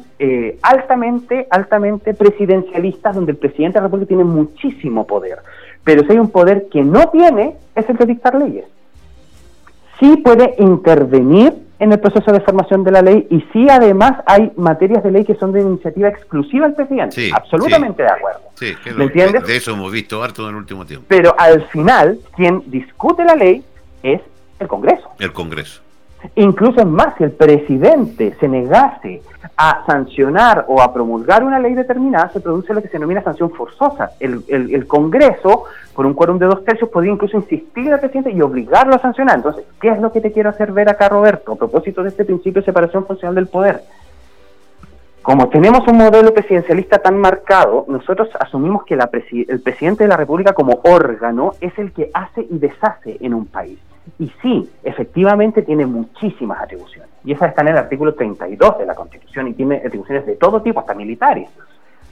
altamente, 0.62 1.46
altamente 1.50 2.14
presidencialistas, 2.14 3.14
donde 3.14 3.32
el 3.32 3.38
presidente 3.38 3.74
de 3.74 3.82
la 3.82 3.88
República 3.88 4.08
tiene 4.08 4.24
muchísimo 4.24 5.06
poder. 5.06 5.38
Pero 5.84 6.04
si 6.04 6.12
hay 6.12 6.18
un 6.18 6.30
poder 6.30 6.68
que 6.70 6.82
no 6.82 7.08
tiene, 7.10 7.56
es 7.74 7.88
el 7.90 7.96
de 7.96 8.06
dictar 8.06 8.34
leyes. 8.34 8.64
Sí 10.00 10.16
puede 10.24 10.54
intervenir 10.58 11.65
en 11.78 11.92
el 11.92 12.00
proceso 12.00 12.32
de 12.32 12.40
formación 12.40 12.84
de 12.84 12.90
la 12.90 13.02
ley 13.02 13.26
y 13.30 13.40
sí 13.52 13.66
además 13.68 14.12
hay 14.26 14.50
materias 14.56 15.02
de 15.02 15.10
ley 15.10 15.24
que 15.24 15.34
son 15.34 15.52
de 15.52 15.60
iniciativa 15.60 16.08
exclusiva 16.08 16.66
del 16.66 16.74
presidente. 16.74 17.30
Absolutamente 17.34 18.02
de 18.02 18.10
acuerdo. 18.10 18.40
Sí, 18.54 18.74
¿Me 18.96 19.04
entiendes? 19.04 19.46
De 19.46 19.56
eso 19.56 19.72
hemos 19.72 19.92
visto 19.92 20.22
harto 20.22 20.44
en 20.44 20.50
el 20.50 20.56
último 20.56 20.86
tiempo. 20.86 21.06
Pero 21.08 21.34
al 21.38 21.66
final, 21.68 22.18
quien 22.34 22.62
discute 22.66 23.24
la 23.24 23.36
ley 23.36 23.62
es 24.02 24.20
el 24.58 24.68
Congreso. 24.68 25.10
El 25.18 25.32
Congreso. 25.32 25.82
Incluso 26.34 26.80
es 26.80 26.86
más, 26.86 27.14
si 27.16 27.24
el 27.24 27.32
presidente 27.32 28.36
se 28.38 28.48
negase 28.48 29.22
a 29.56 29.84
sancionar 29.86 30.64
o 30.68 30.82
a 30.82 30.92
promulgar 30.92 31.44
una 31.44 31.58
ley 31.58 31.74
determinada, 31.74 32.30
se 32.30 32.40
produce 32.40 32.74
lo 32.74 32.82
que 32.82 32.88
se 32.88 32.94
denomina 32.94 33.22
sanción 33.22 33.50
forzosa. 33.50 34.10
El, 34.20 34.86
Congreso, 34.86 35.64
por 35.94 36.06
un 36.06 36.14
quórum 36.14 36.38
de 36.38 36.46
dos 36.46 36.64
tercios, 36.64 36.90
podría 36.90 37.12
incluso 37.12 37.36
insistir 37.36 37.92
al 37.92 38.00
presidente 38.00 38.32
y 38.32 38.42
obligarlo 38.42 38.94
a 38.94 38.98
sancionar. 38.98 39.36
Entonces, 39.36 39.64
¿qué 39.80 39.88
es 39.88 40.00
lo 40.00 40.12
que 40.12 40.20
te 40.20 40.32
quiero 40.32 40.50
hacer 40.50 40.72
ver 40.72 40.88
acá, 40.88 41.08
Roberto, 41.08 41.52
a 41.52 41.56
propósito 41.56 42.02
de 42.02 42.10
este 42.10 42.24
principio 42.24 42.60
de 42.60 42.66
separación 42.66 43.06
funcional 43.06 43.34
del 43.34 43.46
poder? 43.46 43.82
Como 45.22 45.48
tenemos 45.48 45.88
un 45.88 45.96
modelo 45.96 46.32
presidencialista 46.32 46.98
tan 46.98 47.18
marcado, 47.18 47.84
nosotros 47.88 48.28
asumimos 48.38 48.84
que 48.84 48.94
el 48.94 49.60
presidente 49.60 50.04
de 50.04 50.08
la 50.08 50.16
República 50.16 50.52
como 50.52 50.80
órgano 50.84 51.54
es 51.60 51.76
el 51.78 51.92
que 51.92 52.10
hace 52.14 52.46
y 52.48 52.58
deshace 52.58 53.16
en 53.20 53.34
un 53.34 53.46
país. 53.46 53.78
Y 54.18 54.30
sí, 54.40 54.70
efectivamente 54.84 55.62
tiene 55.62 55.86
muchísimas 55.86 56.60
atribuciones. 56.62 57.10
Y 57.24 57.32
esas 57.32 57.50
están 57.50 57.68
en 57.68 57.74
el 57.74 57.80
artículo 57.80 58.14
32 58.14 58.78
de 58.78 58.86
la 58.86 58.94
Constitución 58.94 59.48
y 59.48 59.54
tiene 59.54 59.76
atribuciones 59.84 60.26
de 60.26 60.36
todo 60.36 60.62
tipo, 60.62 60.80
hasta 60.80 60.94
militares. 60.94 61.48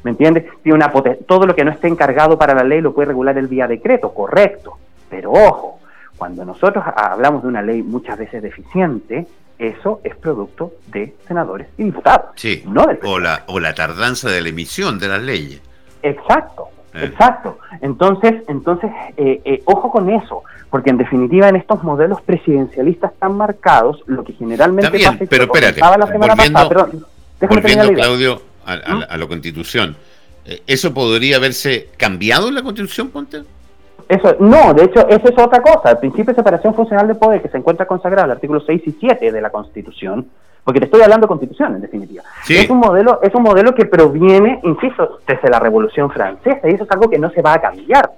¿Me 0.03 0.11
entiendes? 0.11 0.45
Tiene 0.63 0.77
una 0.77 0.93
todo 1.27 1.47
lo 1.47 1.55
que 1.55 1.65
no 1.65 1.71
esté 1.71 1.89
encargado 1.89 2.39
para 2.39 2.55
la 2.55 2.63
ley 2.63 2.81
lo 2.81 2.93
puede 2.93 3.09
regular 3.09 3.39
el 3.39 3.49
vía 3.49 3.67
decreto, 3.67 4.13
correcto. 4.13 4.77
Pero 5.09 5.33
ojo, 5.33 5.79
cuando 6.19 6.45
nosotros 6.45 6.85
hablamos 6.95 7.43
de 7.43 7.49
una 7.49 7.63
ley 7.63 7.83
muchas 7.83 8.19
veces 8.19 8.43
deficiente, 8.43 9.27
eso 9.59 10.01
es 10.05 10.15
producto 10.17 10.73
de 10.89 11.15
senadores 11.27 11.69
y 11.79 11.85
diputados. 11.85 12.33
Sí, 12.37 12.63
no 12.67 12.87
o, 13.05 13.19
la, 13.19 13.45
o 13.47 13.61
la 13.61 13.75
tardanza 13.75 14.29
de 14.29 14.43
la 14.43 14.49
emisión 14.51 14.99
de 14.99 15.09
las 15.09 15.23
leyes. 15.23 15.63
Exacto, 16.03 16.69
eh. 16.95 17.05
exacto. 17.05 17.59
Entonces, 17.81 18.43
entonces 18.49 18.91
eh, 19.17 19.41
eh, 19.45 19.63
ojo 19.67 19.91
con 19.91 20.11
eso 20.11 20.43
porque 20.75 20.91
en 20.91 20.99
definitiva 20.99 21.49
en 21.49 21.55
estos 21.55 21.85
modelos 21.85 22.21
presidencialistas 22.23 23.13
tan 23.21 23.37
marcados, 23.37 24.03
lo 24.07 24.25
que 24.25 24.33
generalmente 24.33 24.97
Está 24.97 25.13
bien, 25.13 25.29
pero 25.31 25.45
espérate, 25.45 25.79
la 25.79 26.07
semana 26.09 26.35
pasada, 26.35 26.89
volviendo 27.49 27.93
Claudio, 27.93 28.43
a, 28.67 28.75
¿Mm? 28.75 29.03
a, 29.09 29.17
la 29.17 29.27
Constitución, 29.29 29.95
eh, 30.45 30.63
¿eso 30.67 30.93
podría 30.93 31.37
haberse 31.37 31.91
cambiado 31.97 32.49
en 32.49 32.57
la 32.57 32.63
Constitución, 32.63 33.11
Ponte? 33.11 33.45
Eso, 34.09 34.35
no, 34.41 34.75
de 34.75 34.87
hecho, 34.87 35.07
eso 35.09 35.29
es 35.29 35.39
otra 35.39 35.63
cosa. 35.63 35.93
El 35.93 35.99
principio 35.99 36.33
de 36.33 36.35
separación 36.35 36.75
funcional 36.75 37.07
de 37.07 37.15
poder 37.15 37.41
que 37.41 37.51
se 37.51 37.57
encuentra 37.57 37.87
consagrado 37.87 38.25
en 38.25 38.33
el 38.33 38.37
artículo 38.39 38.61
6 38.61 38.83
y 38.85 38.97
7 38.99 39.31
de 39.31 39.41
la 39.41 39.51
Constitución, 39.51 40.27
porque 40.65 40.81
te 40.81 40.87
estoy 40.87 41.03
hablando 41.03 41.27
de 41.27 41.29
Constitución, 41.29 41.75
en 41.77 41.83
definitiva. 41.83 42.23
Es 42.49 42.71
un 42.71 42.79
modelo, 42.79 43.21
es 43.23 43.35
un 43.35 43.43
modelo 43.43 43.75
que 43.75 43.85
proviene, 43.85 44.61
insisto, 44.63 45.21
desde 45.27 45.51
la 45.51 45.61
Revolución 45.61 46.11
Francesa, 46.11 46.67
y 46.69 46.75
eso 46.75 46.85
es 46.85 46.91
algo 46.91 47.09
que 47.09 47.19
no 47.19 47.31
se 47.31 47.43
va 47.43 47.53
a 47.53 47.61
cambiar. 47.61 48.11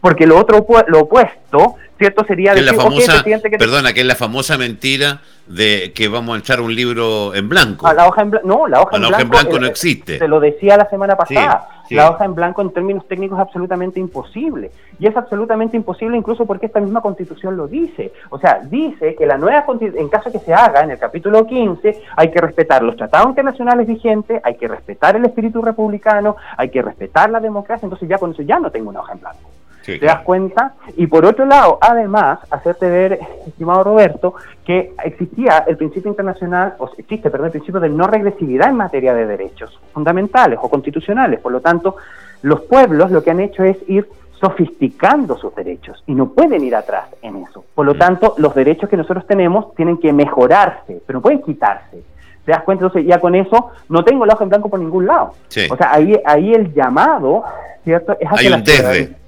Porque 0.00 0.26
lo 0.26 0.38
otro, 0.38 0.66
lo 0.88 1.00
opuesto, 1.00 1.76
¿cierto? 1.98 2.24
Sería 2.24 2.54
decir, 2.54 2.72
la 2.72 2.82
famosa, 2.82 3.24
perdona, 3.58 3.92
que 3.92 4.00
es 4.00 4.06
la 4.06 4.14
famosa 4.14 4.58
mentira 4.58 5.20
de 5.46 5.92
que 5.94 6.08
vamos 6.08 6.36
a 6.36 6.38
echar 6.38 6.60
un 6.60 6.74
libro 6.74 7.34
en 7.34 7.48
blanco. 7.48 7.90
la 7.92 8.08
hoja 8.08 8.22
en 8.22 8.30
no, 8.44 8.66
la 8.66 8.80
hoja, 8.80 8.96
en, 8.96 9.28
blanco, 9.28 9.58
no 9.58 9.66
existe. 9.66 10.18
Se 10.18 10.28
lo 10.28 10.40
decía 10.40 10.76
la 10.76 10.88
semana 10.88 11.16
pasada. 11.16 11.68
La 11.90 12.10
hoja 12.10 12.24
en 12.24 12.34
blanco 12.34 12.62
en 12.62 12.72
términos 12.72 13.06
técnicos 13.06 13.38
es 13.38 13.42
absolutamente 13.42 14.00
imposible. 14.00 14.70
Y 14.98 15.06
es 15.06 15.14
absolutamente 15.16 15.76
imposible 15.76 16.16
incluso 16.16 16.46
porque 16.46 16.66
esta 16.66 16.80
misma 16.80 17.02
constitución 17.02 17.56
lo 17.56 17.68
dice. 17.68 18.12
O 18.30 18.38
sea, 18.38 18.60
dice 18.64 19.14
que 19.16 19.26
la 19.26 19.36
nueva 19.36 19.66
constitución, 19.66 20.02
en 20.02 20.08
caso 20.08 20.32
que 20.32 20.38
se 20.38 20.54
haga 20.54 20.82
en 20.82 20.92
el 20.92 20.98
capítulo 20.98 21.46
15, 21.46 22.02
hay 22.16 22.30
que 22.30 22.40
respetar 22.40 22.82
los 22.82 22.96
tratados 22.96 23.28
internacionales 23.28 23.86
vigentes, 23.86 24.40
hay 24.42 24.56
que 24.56 24.66
respetar 24.66 25.16
el 25.16 25.26
espíritu 25.26 25.60
republicano, 25.60 26.36
hay 26.56 26.70
que 26.70 26.80
respetar 26.80 27.28
la 27.28 27.40
democracia. 27.40 27.84
Entonces 27.84 28.08
ya 28.08 28.16
con 28.16 28.32
eso 28.32 28.42
ya 28.42 28.58
no 28.58 28.70
tengo 28.70 28.88
una 28.88 29.00
hoja 29.00 29.12
en 29.12 29.20
blanco. 29.20 29.50
¿Te 29.84 29.98
das 29.98 30.20
cuenta? 30.20 30.74
Y 30.96 31.06
por 31.06 31.24
otro 31.24 31.44
lado, 31.44 31.78
además, 31.80 32.38
hacerte 32.50 32.88
ver, 32.88 33.18
estimado 33.46 33.84
Roberto, 33.84 34.34
que 34.64 34.94
existía 35.04 35.64
el 35.66 35.76
principio 35.76 36.10
internacional, 36.10 36.74
o 36.78 36.90
existe, 36.96 37.30
perdón, 37.30 37.46
el 37.46 37.52
principio 37.52 37.80
de 37.80 37.90
no 37.90 38.06
regresividad 38.06 38.70
en 38.70 38.76
materia 38.76 39.14
de 39.14 39.26
derechos 39.26 39.78
fundamentales 39.92 40.58
o 40.62 40.68
constitucionales. 40.68 41.40
Por 41.40 41.52
lo 41.52 41.60
tanto, 41.60 41.96
los 42.42 42.62
pueblos 42.62 43.10
lo 43.10 43.22
que 43.22 43.30
han 43.30 43.40
hecho 43.40 43.62
es 43.62 43.76
ir 43.88 44.08
sofisticando 44.40 45.36
sus 45.38 45.54
derechos 45.54 46.02
y 46.06 46.14
no 46.14 46.30
pueden 46.30 46.64
ir 46.64 46.74
atrás 46.74 47.06
en 47.22 47.36
eso. 47.36 47.64
Por 47.74 47.86
lo 47.86 47.94
mm. 47.94 47.98
tanto, 47.98 48.34
los 48.38 48.54
derechos 48.54 48.88
que 48.88 48.96
nosotros 48.96 49.26
tenemos 49.26 49.74
tienen 49.74 49.98
que 49.98 50.12
mejorarse, 50.12 51.00
pero 51.06 51.18
no 51.18 51.22
pueden 51.22 51.42
quitarse. 51.42 52.02
¿Te 52.44 52.52
das 52.52 52.62
cuenta? 52.62 52.84
Entonces, 52.84 53.08
ya 53.08 53.18
con 53.20 53.34
eso 53.34 53.70
no 53.88 54.04
tengo 54.04 54.24
el 54.24 54.30
ojo 54.30 54.42
en 54.42 54.50
blanco 54.50 54.68
por 54.68 54.78
ningún 54.78 55.06
lado. 55.06 55.34
O 55.70 55.76
sea, 55.76 55.92
ahí, 55.92 56.20
ahí 56.26 56.52
el 56.52 56.74
llamado, 56.74 57.42
¿cierto? 57.84 58.16
Es 58.20 58.28
hacia 58.28 58.48
Hay 58.48 58.54
un 58.54 58.64
desde. 58.64 59.23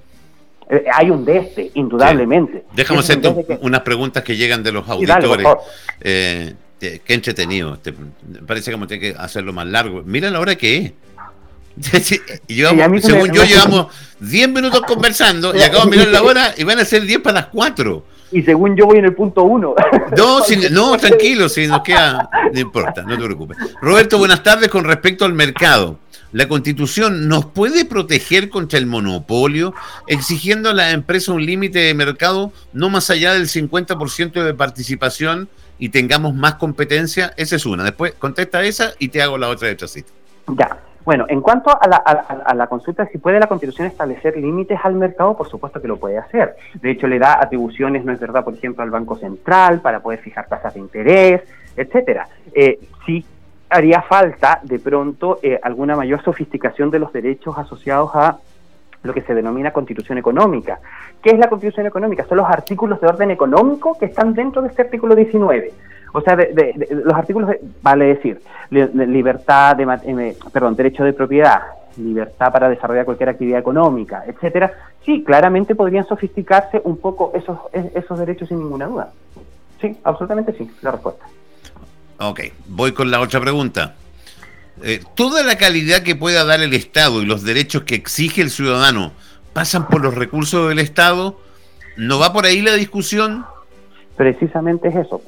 Eh, 0.69 0.85
hay 0.93 1.09
un 1.09 1.23
de 1.23 1.37
este, 1.37 1.71
indudablemente. 1.75 2.65
Déjame 2.75 2.99
hacerte 2.99 3.29
unas 3.61 3.81
preguntas 3.81 4.23
que 4.23 4.35
llegan 4.35 4.63
de 4.63 4.71
los 4.71 4.87
auditores. 4.87 5.47
Eh, 6.01 6.53
qué 6.79 7.13
entretenido. 7.13 7.73
Este, 7.73 7.93
parece 8.45 8.71
que 8.71 8.77
tiene 8.85 8.99
que 8.99 9.15
hacerlo 9.17 9.53
más 9.53 9.67
largo. 9.67 10.03
Mira 10.05 10.29
la 10.29 10.39
hora 10.39 10.55
que 10.55 10.77
es. 10.77 10.93
según 13.01 13.31
yo, 13.31 13.43
llevamos 13.43 13.87
10 14.19 14.49
minutos 14.49 14.81
conversando 14.81 15.55
y 15.55 15.61
acabo 15.63 15.85
de 15.85 15.91
mirar 15.91 16.07
la 16.07 16.23
hora 16.23 16.53
y 16.57 16.63
van 16.63 16.79
a 16.79 16.85
ser 16.85 17.03
10 17.03 17.19
para 17.19 17.41
las 17.41 17.45
4. 17.47 18.03
Y 18.31 18.41
según 18.41 18.75
yo 18.75 18.87
voy 18.87 18.97
en 18.97 19.05
el 19.05 19.13
punto 19.13 19.43
1. 19.43 19.75
No, 20.17 20.39
no, 20.71 20.97
tranquilo, 20.97 21.47
si 21.47 21.67
nos 21.67 21.81
queda, 21.81 22.29
no 22.51 22.59
importa, 22.59 23.03
no 23.03 23.17
te 23.17 23.23
preocupes. 23.23 23.57
Roberto, 23.81 24.17
buenas 24.17 24.43
tardes 24.43 24.69
con 24.69 24.83
respecto 24.83 25.23
al 25.23 25.33
mercado. 25.33 25.99
La 26.33 26.47
Constitución 26.47 27.29
nos 27.29 27.45
puede 27.45 27.85
proteger 27.85 28.49
contra 28.49 28.77
el 28.79 28.85
monopolio, 28.85 29.73
exigiendo 30.07 30.69
a 30.69 30.73
la 30.73 30.91
empresa 30.91 31.31
un 31.31 31.45
límite 31.45 31.79
de 31.79 31.93
mercado 31.93 32.51
no 32.73 32.89
más 32.89 33.09
allá 33.09 33.33
del 33.33 33.47
50% 33.47 34.43
de 34.43 34.53
participación 34.53 35.47
y 35.79 35.89
tengamos 35.89 36.35
más 36.35 36.55
competencia. 36.55 37.33
Esa 37.37 37.55
es 37.55 37.65
una. 37.65 37.83
Después 37.83 38.13
contesta 38.13 38.63
esa 38.63 38.91
y 38.99 39.07
te 39.07 39.21
hago 39.21 39.37
la 39.37 39.47
otra 39.47 39.69
de 39.69 39.75
trasito. 39.75 40.11
Ya. 40.47 40.77
Bueno, 41.05 41.25
en 41.29 41.39
cuanto 41.39 41.69
a 41.69 41.87
la, 41.87 41.95
a, 41.95 42.53
la, 42.53 42.67
consulta, 42.67 43.07
si 43.07 43.17
puede 43.17 43.39
la 43.39 43.47
Constitución 43.47 43.87
establecer 43.87 44.35
límites 44.35 44.77
al 44.83 44.95
mercado, 44.95 45.37
por 45.37 45.47
supuesto 45.49 45.81
que 45.81 45.87
lo 45.87 45.95
puede 45.95 46.17
hacer. 46.17 46.57
De 46.81 46.91
hecho, 46.91 47.07
le 47.07 47.17
da 47.17 47.41
atribuciones, 47.41 48.03
no 48.03 48.11
es 48.11 48.19
verdad, 48.19 48.43
por 48.43 48.53
ejemplo, 48.53 48.83
al 48.83 48.89
Banco 48.89 49.15
Central 49.15 49.79
para 49.79 50.01
poder 50.01 50.19
fijar 50.19 50.49
tasas 50.49 50.73
de 50.73 50.81
interés, 50.81 51.43
etcétera. 51.77 52.27
Eh, 52.53 52.77
sí 53.05 53.23
haría 53.69 54.01
falta 54.01 54.59
de 54.63 54.79
pronto 54.79 55.39
eh, 55.41 55.59
alguna 55.61 55.95
mayor 55.95 56.23
sofisticación 56.23 56.89
de 56.89 56.99
los 56.99 57.11
derechos 57.11 57.57
asociados 57.57 58.11
a 58.15 58.37
lo 59.03 59.13
que 59.13 59.21
se 59.21 59.33
denomina 59.33 59.71
constitución 59.71 60.17
económica. 60.17 60.79
¿Qué 61.21 61.31
es 61.31 61.39
la 61.39 61.49
constitución 61.49 61.85
económica? 61.85 62.25
Son 62.25 62.37
los 62.37 62.47
artículos 62.47 62.99
de 63.01 63.07
orden 63.07 63.31
económico 63.31 63.97
que 63.97 64.05
están 64.05 64.33
dentro 64.33 64.61
de 64.61 64.69
este 64.69 64.83
artículo 64.83 65.15
19. 65.15 65.73
O 66.13 66.21
sea, 66.21 66.35
de, 66.35 66.87
los 66.89 67.13
artículos, 67.13 67.51
vale 67.81 68.05
decir, 68.05 68.41
libertad, 68.69 69.75
de, 69.75 69.83
eh, 69.83 70.37
perdón, 70.51 70.75
derecho 70.75 71.03
de 71.03 71.13
propiedad, 71.13 71.61
libertad 71.97 72.51
para 72.51 72.69
desarrollar 72.69 73.05
cualquier 73.05 73.29
actividad 73.29 73.59
económica, 73.59 74.23
etcétera. 74.25 74.71
Sí, 75.05 75.23
claramente 75.23 75.75
podrían 75.75 76.07
sofisticarse 76.07 76.81
un 76.83 76.97
poco 76.97 77.31
esos, 77.33 77.59
esos 77.71 78.19
derechos 78.19 78.47
sin 78.47 78.59
ninguna 78.59 78.87
duda. 78.87 79.09
Sí, 79.79 79.95
absolutamente 80.03 80.53
sí, 80.53 80.69
la 80.81 80.91
respuesta. 80.91 81.25
Ok, 82.19 82.41
voy 82.67 82.93
con 82.93 83.11
la 83.11 83.19
otra 83.19 83.39
pregunta. 83.39 83.95
Eh, 84.83 85.01
¿Toda 85.15 85.43
la 85.43 85.57
calidad 85.57 86.01
que 86.01 86.15
pueda 86.15 86.45
dar 86.45 86.61
el 86.61 86.73
Estado 86.73 87.21
y 87.21 87.25
los 87.25 87.43
derechos 87.43 87.83
que 87.83 87.95
exige 87.95 88.41
el 88.41 88.49
ciudadano 88.49 89.11
pasan 89.53 89.87
por 89.87 90.01
los 90.01 90.15
recursos 90.15 90.69
del 90.69 90.79
Estado? 90.79 91.39
¿No 91.95 92.19
va 92.19 92.33
por 92.33 92.45
ahí 92.45 92.61
la 92.61 92.73
discusión? 92.73 93.45
Precisamente 94.15 94.87
es 94.87 94.95
eso. 94.95 95.21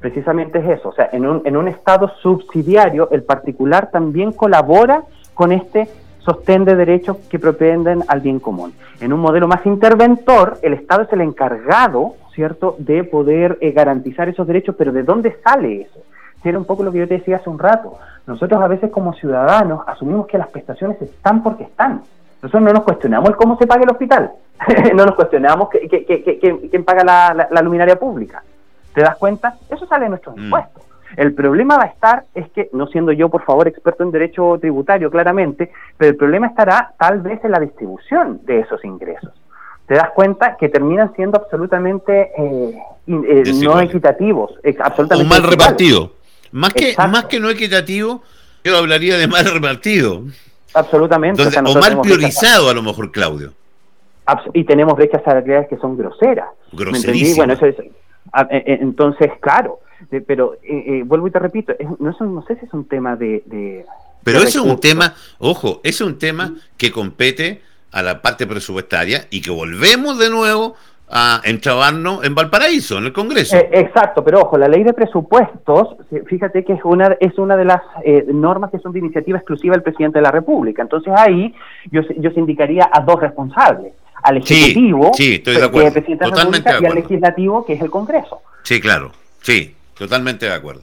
Precisamente 0.00 0.58
es 0.58 0.78
eso. 0.78 0.88
O 0.88 0.94
sea, 0.94 1.10
en 1.12 1.26
un, 1.26 1.42
en 1.44 1.56
un 1.56 1.68
Estado 1.68 2.12
subsidiario, 2.20 3.08
el 3.12 3.22
particular 3.22 3.90
también 3.92 4.32
colabora 4.32 5.04
con 5.34 5.52
este 5.52 5.88
sostén 6.24 6.64
de 6.64 6.74
derechos 6.74 7.18
que 7.30 7.38
propenden 7.38 8.02
al 8.08 8.20
bien 8.20 8.40
común. 8.40 8.72
En 9.00 9.12
un 9.12 9.20
modelo 9.20 9.46
más 9.46 9.64
interventor, 9.64 10.58
el 10.62 10.74
Estado 10.74 11.02
es 11.02 11.12
el 11.12 11.20
encargado, 11.20 12.16
¿cierto?, 12.34 12.76
de 12.78 13.04
poder 13.04 13.58
eh, 13.60 13.70
garantizar 13.72 14.28
esos 14.28 14.46
derechos, 14.46 14.74
pero 14.76 14.92
¿de 14.92 15.02
dónde 15.02 15.36
sale 15.44 15.82
eso? 15.82 16.00
Era 16.48 16.58
un 16.58 16.64
poco 16.64 16.82
lo 16.82 16.92
que 16.92 16.98
yo 16.98 17.08
te 17.08 17.18
decía 17.18 17.36
hace 17.36 17.50
un 17.50 17.58
rato. 17.58 17.98
Nosotros 18.26 18.60
a 18.62 18.68
veces 18.68 18.90
como 18.90 19.12
ciudadanos 19.14 19.82
asumimos 19.86 20.26
que 20.26 20.38
las 20.38 20.48
prestaciones 20.48 21.00
están 21.00 21.42
porque 21.42 21.64
están. 21.64 22.02
Nosotros 22.42 22.62
no 22.62 22.72
nos 22.72 22.82
cuestionamos 22.82 23.28
el 23.30 23.36
cómo 23.36 23.56
se 23.56 23.66
paga 23.66 23.84
el 23.84 23.90
hospital, 23.90 24.32
no 24.94 25.06
nos 25.06 25.14
cuestionamos 25.14 25.68
quién 25.70 26.84
paga 26.84 27.46
la, 27.50 27.62
luminaria 27.62 27.96
pública. 27.96 28.42
¿Te 28.92 29.00
das 29.00 29.16
cuenta? 29.16 29.54
Eso 29.70 29.86
sale 29.86 30.04
de 30.04 30.10
nuestros 30.10 30.36
mm. 30.36 30.44
impuestos. 30.44 30.82
El 31.16 31.34
problema 31.34 31.76
va 31.76 31.84
a 31.84 31.88
estar, 31.88 32.24
es 32.34 32.50
que, 32.52 32.68
no 32.72 32.86
siendo 32.86 33.12
yo, 33.12 33.28
por 33.28 33.44
favor, 33.44 33.68
experto 33.68 34.02
en 34.02 34.10
derecho 34.10 34.58
tributario, 34.58 35.10
claramente, 35.10 35.70
pero 35.96 36.10
el 36.10 36.16
problema 36.16 36.46
estará 36.46 36.94
tal 36.98 37.20
vez 37.20 37.44
en 37.44 37.52
la 37.52 37.60
distribución 37.60 38.40
de 38.44 38.60
esos 38.60 38.84
ingresos. 38.84 39.30
Te 39.86 39.94
das 39.94 40.10
cuenta 40.10 40.56
que 40.56 40.68
terminan 40.68 41.12
siendo 41.14 41.38
absolutamente 41.38 42.32
eh, 42.36 42.78
eh, 43.06 43.42
no 43.62 43.78
equitativos, 43.80 44.58
absolutamente. 44.80 45.26
O 45.26 45.40
mal 45.40 45.48
repartidos. 45.48 46.10
Más 46.52 46.72
que, 46.74 46.94
más 46.96 47.24
que 47.24 47.40
no 47.40 47.50
equitativo, 47.50 48.22
yo 48.62 48.76
hablaría 48.76 49.16
de 49.16 49.26
mal 49.26 49.44
repartido. 49.44 50.24
Absolutamente. 50.74 51.42
o, 51.42 51.74
mal 51.74 52.00
priorizado, 52.00 52.70
a 52.70 52.74
lo 52.74 52.82
mejor, 52.82 53.10
Claudio. 53.10 53.52
Y 54.54 54.64
tenemos 54.64 54.94
brechas 54.94 55.22
salariales 55.24 55.68
que 55.68 55.76
son 55.78 55.96
groseras. 55.96 56.48
Groserísimas. 56.72 57.36
Bueno, 57.36 57.52
eso 57.54 57.66
es, 57.66 57.76
e, 57.78 58.56
e, 58.56 58.78
entonces, 58.80 59.30
claro, 59.40 59.80
pero 60.26 60.54
eh, 60.62 60.84
eh, 60.86 61.02
vuelvo 61.04 61.28
y 61.28 61.30
te 61.30 61.38
repito, 61.38 61.74
no, 61.98 62.14
no 62.18 62.44
sé 62.46 62.56
si 62.56 62.66
es 62.66 62.72
un 62.72 62.86
tema 62.86 63.16
de... 63.16 63.84
pero 64.22 64.38
eso 64.38 64.60
es 64.60 64.70
un 64.70 64.80
tema, 64.80 65.14
ojo, 65.38 65.80
es 65.84 66.00
un 66.00 66.18
tema 66.18 66.54
que 66.76 66.90
compete 66.90 67.62
a 67.90 68.02
la 68.02 68.22
parte 68.22 68.46
presupuestaria 68.46 69.26
y 69.30 69.42
que 69.42 69.50
volvemos 69.50 70.18
de 70.18 70.30
nuevo 70.30 70.76
a 71.14 71.42
entrabarnos 71.44 72.24
en 72.24 72.34
Valparaíso, 72.34 72.96
en 72.96 73.04
el 73.04 73.12
Congreso. 73.12 73.54
Eh, 73.54 73.68
exacto, 73.72 74.24
pero 74.24 74.40
ojo, 74.40 74.56
la 74.56 74.66
ley 74.66 74.82
de 74.82 74.94
presupuestos, 74.94 75.96
fíjate 76.26 76.64
que 76.64 76.72
es 76.72 76.80
una, 76.84 77.16
es 77.20 77.36
una 77.36 77.54
de 77.54 77.66
las 77.66 77.82
eh, 78.02 78.24
normas 78.32 78.70
que 78.70 78.78
son 78.78 78.92
de 78.92 79.00
iniciativa 79.00 79.36
exclusiva 79.36 79.74
del 79.74 79.82
presidente 79.82 80.18
de 80.18 80.22
la 80.22 80.30
República. 80.30 80.80
Entonces 80.80 81.12
ahí 81.14 81.54
yo, 81.90 82.00
yo 82.16 82.30
se 82.30 82.40
indicaría 82.40 82.88
a 82.90 83.00
dos 83.00 83.20
responsables, 83.20 83.92
al 84.22 84.38
Ejecutivo, 84.38 85.10
sí, 85.12 85.34
estoy 85.34 85.56
de 85.56 85.64
acuerdo. 85.64 86.00
Totalmente 86.00 86.70
y 86.80 86.86
al 86.86 86.94
Legislativo, 86.94 87.66
que 87.66 87.74
es 87.74 87.82
el 87.82 87.90
Congreso. 87.90 88.40
Sí, 88.62 88.80
claro, 88.80 89.12
sí, 89.42 89.74
totalmente 89.98 90.46
de 90.46 90.54
acuerdo. 90.54 90.80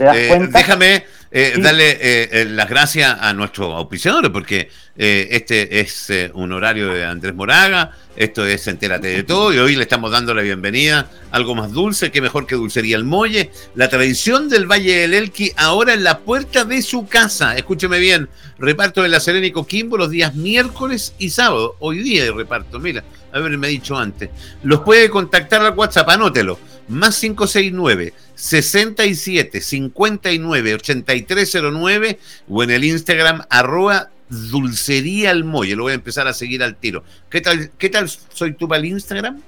Eh, 0.00 0.48
déjame 0.50 1.04
eh, 1.30 1.54
darle 1.58 1.98
eh, 2.00 2.44
las 2.46 2.68
gracias 2.68 3.16
a 3.20 3.32
nuestros 3.32 3.74
auspiciadores, 3.74 4.30
porque 4.30 4.70
este 4.96 5.78
es 5.78 6.10
un 6.34 6.50
horario 6.50 6.92
de 6.92 7.04
Andrés 7.04 7.32
Moraga, 7.32 7.92
esto 8.16 8.44
es 8.44 8.66
Entérate 8.66 9.06
de 9.06 9.22
todo, 9.22 9.54
y 9.54 9.58
hoy 9.58 9.76
le 9.76 9.82
estamos 9.82 10.10
dando 10.10 10.34
la 10.34 10.42
bienvenida 10.42 11.08
algo 11.30 11.54
más 11.54 11.72
dulce, 11.72 12.10
que 12.10 12.20
mejor 12.20 12.46
que 12.46 12.56
Dulcería 12.56 12.96
El 12.96 13.04
Molle, 13.04 13.52
la 13.76 13.88
tradición 13.88 14.48
del 14.48 14.66
Valle 14.66 14.96
del 14.96 15.14
Elqui, 15.14 15.52
ahora 15.56 15.94
en 15.94 16.02
la 16.02 16.18
puerta 16.18 16.64
de 16.64 16.82
su 16.82 17.06
casa. 17.06 17.56
Escúcheme 17.56 18.00
bien, 18.00 18.28
reparto 18.58 19.02
de 19.02 19.08
la 19.08 19.20
Serena 19.20 19.46
y 19.46 19.52
Coquimbo 19.52 19.96
los 19.96 20.10
días 20.10 20.34
miércoles 20.34 21.14
y 21.18 21.30
sábado. 21.30 21.76
Hoy 21.78 21.98
día 22.00 22.24
de 22.24 22.32
reparto, 22.32 22.80
mira, 22.80 23.04
haberme 23.32 23.68
dicho 23.68 23.96
antes. 23.96 24.30
Los 24.62 24.80
puede 24.80 25.10
contactar 25.10 25.62
al 25.62 25.74
WhatsApp, 25.74 26.08
anótelo, 26.08 26.58
más 26.88 27.20
569 27.20 28.12
67 28.34 29.60
59 29.60 30.74
8309 30.74 32.18
o 32.48 32.62
en 32.62 32.70
el 32.70 32.84
Instagram 32.84 33.42
arroba 33.50 34.10
dulcería 34.28 35.30
al 35.30 35.44
molle. 35.44 35.76
Lo 35.76 35.84
voy 35.84 35.92
a 35.92 35.96
empezar 35.96 36.26
a 36.26 36.32
seguir 36.32 36.62
al 36.62 36.76
tiro. 36.76 37.02
¿Qué 37.30 37.40
tal, 37.40 37.70
qué 37.78 37.88
tal 37.88 38.08
soy 38.08 38.52
tú 38.54 38.68
para 38.68 38.80
el 38.80 38.86
Instagram? 38.86 39.40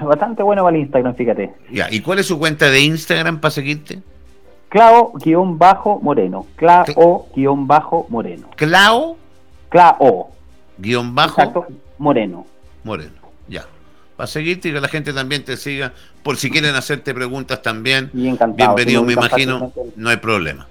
Bastante 0.00 0.42
bueno 0.42 0.64
para 0.64 0.76
el 0.76 0.82
Instagram, 0.82 1.14
fíjate. 1.14 1.52
Ya, 1.70 1.88
¿y 1.90 2.00
cuál 2.00 2.18
es 2.18 2.26
su 2.26 2.38
cuenta 2.38 2.70
de 2.70 2.80
Instagram 2.80 3.40
para 3.40 3.52
seguirte? 3.52 4.00
Clao-moreno. 4.68 6.46
Clao-moreno. 6.56 8.48
¿Clao? 8.56 9.16
Clao. 9.68 10.30
Guión 10.78 11.14
bajo. 11.14 11.66
moreno. 11.98 12.46
Moreno, 12.82 13.12
ya 13.46 13.66
para 14.22 14.30
seguirte 14.30 14.68
y 14.68 14.72
que 14.72 14.80
la 14.80 14.86
gente 14.86 15.12
también 15.12 15.44
te 15.44 15.56
siga. 15.56 15.92
Por 16.22 16.36
si 16.36 16.48
quieren 16.48 16.76
hacerte 16.76 17.12
preguntas 17.12 17.60
también, 17.60 18.08
bienvenido, 18.12 19.02
me 19.02 19.14
imagino, 19.14 19.72
no 19.96 20.10
hay 20.10 20.18
problema. 20.18 20.68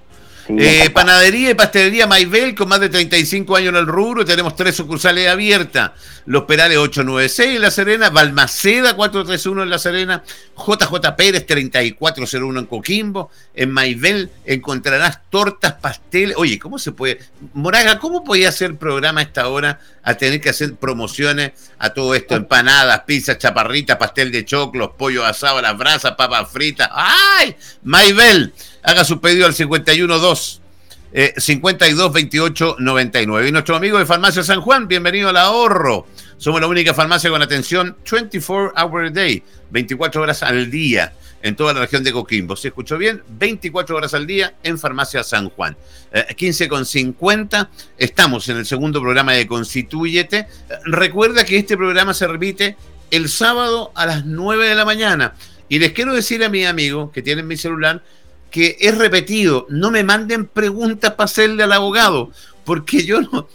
Eh, 0.48 0.90
panadería 0.90 1.52
y 1.52 1.54
pastelería 1.54 2.08
Maibel 2.08 2.56
con 2.56 2.68
más 2.68 2.80
de 2.80 2.90
35 2.90 3.56
años 3.56 3.70
en 3.70 3.76
el 3.78 3.86
rubro. 3.86 4.26
Tenemos 4.26 4.56
tres 4.56 4.76
sucursales 4.76 5.28
abiertas. 5.28 5.92
Los 6.26 6.44
Perales 6.44 6.78
896 6.78 7.56
en 7.56 7.62
La 7.62 7.72
Serena, 7.72 8.10
Balmaceda 8.10 8.96
431 8.96 9.64
en 9.64 9.70
La 9.70 9.80
Serena, 9.80 10.24
JJ 10.56 11.16
Pérez 11.16 11.46
3401 11.46 12.60
en 12.60 12.66
Coquimbo. 12.66 13.32
En 13.54 13.72
Maibel 13.72 14.30
encontrarás 14.46 15.22
tortas, 15.30 15.74
pasteles. 15.74 16.36
Oye, 16.38 16.60
¿cómo 16.60 16.78
se 16.78 16.92
puede? 16.92 17.20
Moraga, 17.54 18.00
¿cómo 18.00 18.24
podía 18.24 18.50
hacer 18.50 18.78
programa 18.78 19.22
a 19.22 19.24
esta 19.24 19.48
hora 19.48 19.80
a 20.04 20.14
tener 20.16 20.42
que 20.42 20.50
hacer 20.50 20.76
promociones 20.76 21.52
a 21.80 21.92
todo 21.92 22.14
esto? 22.14 22.36
Empanadas, 22.36 23.02
pizzas, 23.02 23.38
chaparritas, 23.38 23.98
pastel 23.98 24.32
de 24.32 24.46
choclos, 24.46 24.92
pollo 24.98 25.26
asado, 25.26 25.62
las 25.62 25.78
brasas, 25.78 26.14
papas 26.16 26.52
fritas. 26.52 26.90
¡Ay! 26.92 27.56
Maibel 27.84 28.54
haga 28.84 29.04
su 29.04 29.20
pedido 29.20 29.46
al 29.46 29.54
512 29.54 30.62
eh, 31.14 31.34
52 31.38 32.14
28 32.14 32.76
99. 32.80 33.50
Y 33.50 33.52
nuestro 33.52 33.76
amigo 33.76 34.00
de 34.00 34.06
Farmacia 34.06 34.44
San 34.44 34.62
Juan, 34.62 34.88
bienvenido 34.88 35.30
al 35.30 35.38
ahorro. 35.38 36.08
Somos 36.38 36.62
la 36.62 36.68
única 36.68 36.94
farmacia 36.94 37.30
con 37.30 37.42
atención 37.42 37.98
24 38.10 38.74
hours 38.76 39.12
a 39.12 39.14
day, 39.14 39.44
24 39.70 40.22
horas 40.22 40.42
al 40.42 40.72
día 40.72 41.14
en 41.44 41.56
toda 41.56 41.74
la 41.74 41.82
región 41.82 42.04
de 42.04 42.12
Coquimbo. 42.12 42.56
¿Se 42.56 42.70
escuchó 42.70 42.98
bien? 42.98 43.24
24 43.28 43.96
horas 43.96 44.14
al 44.14 44.26
día 44.26 44.56
en 44.64 44.80
Farmacia 44.80 45.24
San 45.24 45.50
Juan. 45.50 45.76
15 46.36 46.64
eh, 46.64 46.68
con 46.68 46.86
50. 46.86 47.70
Estamos 47.98 48.48
en 48.50 48.58
el 48.58 48.66
segundo 48.66 49.02
programa 49.02 49.34
de 49.34 49.48
Constituyete. 49.48 50.38
Eh, 50.38 50.48
recuerda 50.86 51.44
que 51.44 51.58
este 51.58 51.78
programa 51.78 52.14
se 52.14 52.28
repite 52.28 52.78
el 53.12 53.28
sábado 53.30 53.92
a 53.96 54.06
las 54.06 54.26
9 54.26 54.68
de 54.68 54.76
la 54.76 54.86
mañana. 54.86 55.36
Y 55.68 55.80
les 55.80 55.92
quiero 55.92 56.14
decir 56.14 56.44
a 56.44 56.50
mi 56.50 56.66
amigo 56.66 57.12
que 57.12 57.22
tienen 57.22 57.48
mi 57.48 57.58
celular 57.58 58.04
que 58.52 58.78
es 58.80 58.98
repetido. 58.98 59.66
No 59.70 59.90
me 59.90 60.04
manden 60.04 60.46
preguntas 60.46 61.12
para 61.12 61.26
hacerle 61.26 61.64
al 61.64 61.72
abogado, 61.72 62.32
porque 62.64 63.04
yo 63.04 63.22
no. 63.22 63.48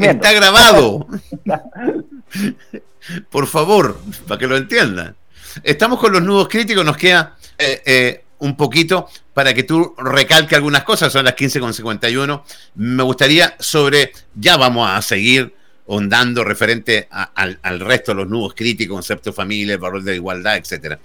está, 0.00 0.32
grabado. 0.32 1.06
Por 3.30 3.46
favor, 3.46 4.00
para 4.26 4.38
que 4.38 4.46
lo 4.46 4.56
entiendan. 4.56 5.16
Estamos 5.62 5.98
con 5.98 6.12
los 6.12 6.22
nudos 6.22 6.48
críticos, 6.48 6.84
nos 6.84 6.96
queda 6.96 7.36
eh, 7.58 7.82
eh, 7.84 8.24
un 8.38 8.56
poquito 8.56 9.08
para 9.34 9.52
que 9.52 9.64
tú 9.64 9.94
recalque 9.98 10.54
algunas 10.54 10.84
cosas, 10.84 11.12
son 11.12 11.24
las 11.24 11.34
15.51. 11.34 12.42
Me 12.76 13.02
gustaría 13.02 13.56
sobre, 13.58 14.12
ya 14.34 14.56
vamos 14.56 14.88
a 14.88 15.00
seguir 15.02 15.54
ondando 15.86 16.44
referente 16.44 17.08
al, 17.10 17.58
al, 17.62 17.80
resto 17.80 18.12
de 18.12 18.16
los 18.16 18.28
nudos 18.28 18.54
críticos, 18.54 18.94
concepto 18.94 19.30
de 19.30 19.34
familia, 19.34 19.78
valor 19.78 20.02
de 20.02 20.16
igualdad, 20.16 20.56
etcétera. 20.56 20.98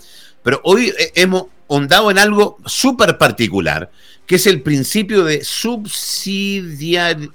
Pero 0.43 0.61
hoy 0.63 0.93
eh, 0.99 1.11
hemos 1.15 1.45
ondado 1.67 2.11
en 2.11 2.19
algo 2.19 2.57
súper 2.65 3.17
particular, 3.17 3.89
que 4.25 4.35
es 4.35 4.45
el 4.45 4.61
principio 4.61 5.23
de 5.23 5.43
subsidiariedad. 5.43 7.29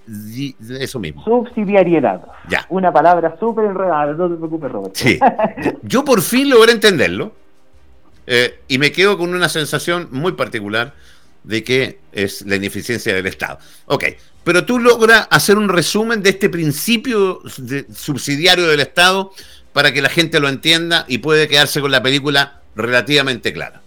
Eso 0.80 1.00
mismo. 1.00 1.24
Subsidiariedad. 1.24 2.22
Ya. 2.48 2.64
Una 2.68 2.92
palabra 2.92 3.36
súper 3.40 3.64
enredada, 3.66 4.12
no 4.12 4.28
te 4.28 4.36
preocupes, 4.36 4.70
Roberto. 4.70 4.98
Sí. 4.98 5.18
Yo 5.82 6.04
por 6.04 6.22
fin 6.22 6.48
logré 6.50 6.72
entenderlo 6.72 7.32
eh, 8.26 8.60
y 8.68 8.78
me 8.78 8.92
quedo 8.92 9.18
con 9.18 9.34
una 9.34 9.48
sensación 9.48 10.08
muy 10.12 10.32
particular 10.32 10.94
de 11.44 11.64
que 11.64 11.98
es 12.12 12.44
la 12.46 12.56
ineficiencia 12.56 13.14
del 13.14 13.26
Estado. 13.26 13.58
Ok, 13.86 14.04
pero 14.44 14.64
tú 14.66 14.78
logras 14.78 15.26
hacer 15.30 15.56
un 15.56 15.68
resumen 15.68 16.22
de 16.22 16.30
este 16.30 16.48
principio 16.48 17.40
subsidiario 17.94 18.68
del 18.68 18.80
Estado 18.80 19.32
para 19.72 19.92
que 19.92 20.02
la 20.02 20.08
gente 20.08 20.40
lo 20.40 20.48
entienda 20.48 21.04
y 21.08 21.18
puede 21.18 21.48
quedarse 21.48 21.80
con 21.80 21.90
la 21.90 22.02
película 22.02 22.60
relativamente 22.78 23.52
clara. 23.52 23.80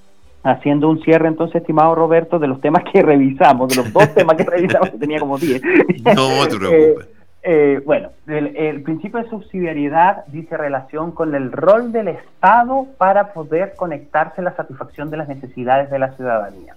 Haciendo 0.44 0.90
un 0.90 1.02
cierre 1.04 1.28
entonces, 1.28 1.62
estimado 1.62 1.96
Roberto, 1.96 2.40
de 2.40 2.48
los 2.48 2.60
temas 2.62 2.84
que 2.92 3.02
revisamos, 3.02 3.70
de 3.70 3.76
los 3.78 3.94
dos 3.94 4.14
temas 4.16 4.36
que 4.36 4.44
revisamos, 4.44 4.90
que 4.90 4.98
tenía 4.98 5.20
como 5.20 5.38
10. 5.38 5.62
No 6.16 6.48
te 6.48 6.58
preocupes. 6.60 7.08
Eh, 7.44 7.82
bueno, 7.86 8.10
el, 8.28 8.84
principio 8.84 9.24
de 9.24 9.30
subsidiariedad 9.30 10.26
dice 10.28 10.58
relación 10.58 11.12
con 11.12 11.34
el 11.34 11.52
rol 11.52 11.92
del 11.92 12.10
Estado 12.10 12.86
para 13.00 13.34
poder 13.34 13.74
conectarse 13.76 14.42
a 14.42 14.44
la 14.44 14.56
satisfacción 14.56 15.10
de 15.10 15.18
las 15.18 15.28
necesidades 15.28 15.90
de 15.90 15.98
la 15.98 16.12
ciudadanía. 16.16 16.76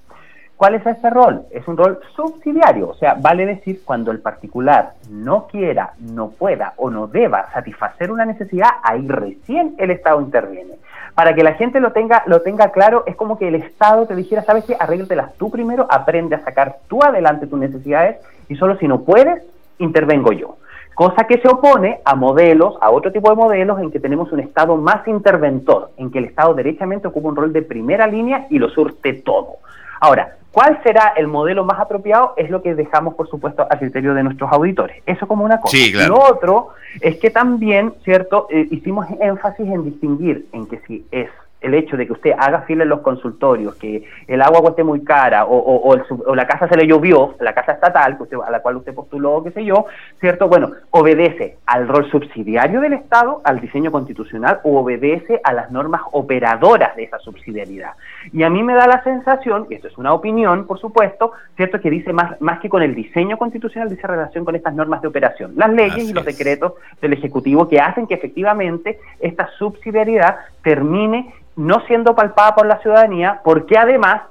¿Cuál 0.56 0.76
es 0.76 0.86
ese 0.86 1.10
rol? 1.10 1.42
Es 1.50 1.68
un 1.68 1.76
rol 1.76 1.98
subsidiario, 2.16 2.88
o 2.88 2.94
sea, 2.94 3.14
vale 3.20 3.44
decir 3.44 3.82
cuando 3.84 4.10
el 4.10 4.20
particular 4.20 4.92
no 5.10 5.48
quiera, 5.48 5.92
no 5.98 6.30
pueda 6.30 6.72
o 6.76 6.90
no 6.90 7.08
deba 7.08 7.50
satisfacer 7.52 8.10
una 8.10 8.24
necesidad, 8.24 8.70
ahí 8.82 9.06
recién 9.06 9.74
el 9.78 9.90
Estado 9.90 10.22
interviene. 10.22 10.76
Para 11.14 11.34
que 11.34 11.44
la 11.44 11.54
gente 11.54 11.78
lo 11.78 11.92
tenga, 11.92 12.24
lo 12.26 12.42
tenga 12.42 12.72
claro, 12.72 13.04
es 13.06 13.14
como 13.14 13.38
que 13.38 13.48
el 13.48 13.54
Estado 13.54 14.06
te 14.06 14.16
dijera, 14.16 14.42
¿sabes 14.42 14.64
qué? 14.64 14.76
Arréglatelas 14.78 15.34
tú 15.34 15.50
primero, 15.50 15.86
aprende 15.88 16.34
a 16.34 16.44
sacar 16.44 16.78
tú 16.88 17.02
adelante 17.02 17.46
tus 17.46 17.58
necesidades 17.58 18.16
y 18.48 18.56
solo 18.56 18.76
si 18.78 18.88
no 18.88 19.02
puedes, 19.02 19.42
intervengo 19.78 20.32
yo. 20.32 20.56
Cosa 20.94 21.24
que 21.24 21.38
se 21.38 21.48
opone 21.48 22.00
a 22.04 22.14
modelos, 22.14 22.76
a 22.80 22.90
otro 22.90 23.10
tipo 23.10 23.28
de 23.28 23.36
modelos 23.36 23.80
en 23.80 23.90
que 23.90 23.98
tenemos 23.98 24.30
un 24.32 24.40
Estado 24.40 24.76
más 24.76 25.06
interventor, 25.08 25.90
en 25.96 26.10
que 26.10 26.18
el 26.18 26.26
Estado 26.26 26.54
derechamente 26.54 27.08
ocupa 27.08 27.28
un 27.28 27.36
rol 27.36 27.52
de 27.52 27.62
primera 27.62 28.06
línea 28.06 28.46
y 28.48 28.58
lo 28.58 28.68
surte 28.70 29.12
todo. 29.14 29.56
Ahora, 30.04 30.36
¿cuál 30.52 30.78
será 30.82 31.14
el 31.16 31.28
modelo 31.28 31.64
más 31.64 31.80
apropiado? 31.80 32.34
Es 32.36 32.50
lo 32.50 32.60
que 32.60 32.74
dejamos, 32.74 33.14
por 33.14 33.26
supuesto, 33.26 33.62
a 33.62 33.78
criterio 33.78 34.12
de 34.12 34.22
nuestros 34.22 34.52
auditores. 34.52 35.02
Eso 35.06 35.26
como 35.26 35.46
una 35.46 35.62
cosa. 35.62 35.78
Lo 36.06 36.20
otro 36.20 36.74
es 37.00 37.16
que 37.16 37.30
también, 37.30 37.94
¿cierto? 38.04 38.46
Eh, 38.50 38.68
hicimos 38.70 39.06
énfasis 39.18 39.66
en 39.66 39.82
distinguir 39.82 40.46
en 40.52 40.66
que 40.66 40.78
si 40.86 41.06
es 41.10 41.30
el 41.64 41.74
hecho 41.74 41.96
de 41.96 42.06
que 42.06 42.12
usted 42.12 42.32
haga 42.38 42.62
fila 42.62 42.82
en 42.82 42.90
los 42.90 43.00
consultorios, 43.00 43.74
que 43.76 44.04
el 44.26 44.42
agua 44.42 44.60
cueste 44.60 44.84
muy 44.84 45.02
cara 45.02 45.46
o, 45.46 46.34
la 46.34 46.46
casa 46.46 46.68
se 46.68 46.76
le 46.76 46.86
llovió, 46.86 47.34
la 47.40 47.54
casa 47.54 47.72
estatal 47.72 48.16
a 48.44 48.50
la 48.50 48.60
cual 48.60 48.76
usted 48.76 48.94
postuló, 48.94 49.42
qué 49.42 49.50
sé 49.50 49.64
yo, 49.64 49.86
¿cierto? 50.20 50.48
Bueno, 50.48 50.72
obedece 50.90 51.56
al 51.66 51.88
rol 51.88 52.10
subsidiario 52.10 52.80
del 52.80 52.94
Estado, 52.94 53.40
al 53.44 53.60
diseño 53.60 53.90
constitucional 53.90 54.60
o 54.64 54.80
obedece 54.80 55.40
a 55.42 55.52
las 55.52 55.70
normas 55.70 56.02
operadoras 56.12 56.96
de 56.96 57.04
esa 57.04 57.18
subsidiariedad. 57.18 57.92
Y 58.32 58.42
a 58.42 58.50
mí 58.50 58.62
me 58.62 58.74
da 58.74 58.86
la 58.86 59.02
sensación, 59.02 59.66
y 59.70 59.74
esto 59.74 59.88
es 59.88 59.98
una 59.98 60.12
opinión, 60.12 60.66
por 60.66 60.78
supuesto, 60.78 61.32
¿cierto? 61.56 61.80
Que 61.80 61.90
dice 61.90 62.12
más, 62.12 62.40
más 62.40 62.60
que 62.60 62.68
con 62.68 62.82
el 62.82 62.94
diseño 62.94 63.38
constitucional, 63.38 63.88
dice 63.88 64.06
relación 64.06 64.44
con 64.44 64.54
estas 64.54 64.74
normas 64.74 65.02
de 65.02 65.08
operación, 65.08 65.52
las 65.56 65.72
leyes 65.72 66.10
y 66.10 66.12
los 66.12 66.24
decretos 66.24 66.74
del 67.00 67.12
Ejecutivo 67.12 67.68
que 67.68 67.80
hacen 67.80 68.06
que 68.06 68.14
efectivamente 68.14 68.98
esta 69.20 69.48
subsidiariedad 69.58 70.36
termine 70.62 71.32
no 71.56 71.84
siendo 71.86 72.14
palpada 72.14 72.54
por 72.54 72.66
la 72.66 72.80
ciudadanía, 72.80 73.40
porque 73.44 73.78
además, 73.78 74.22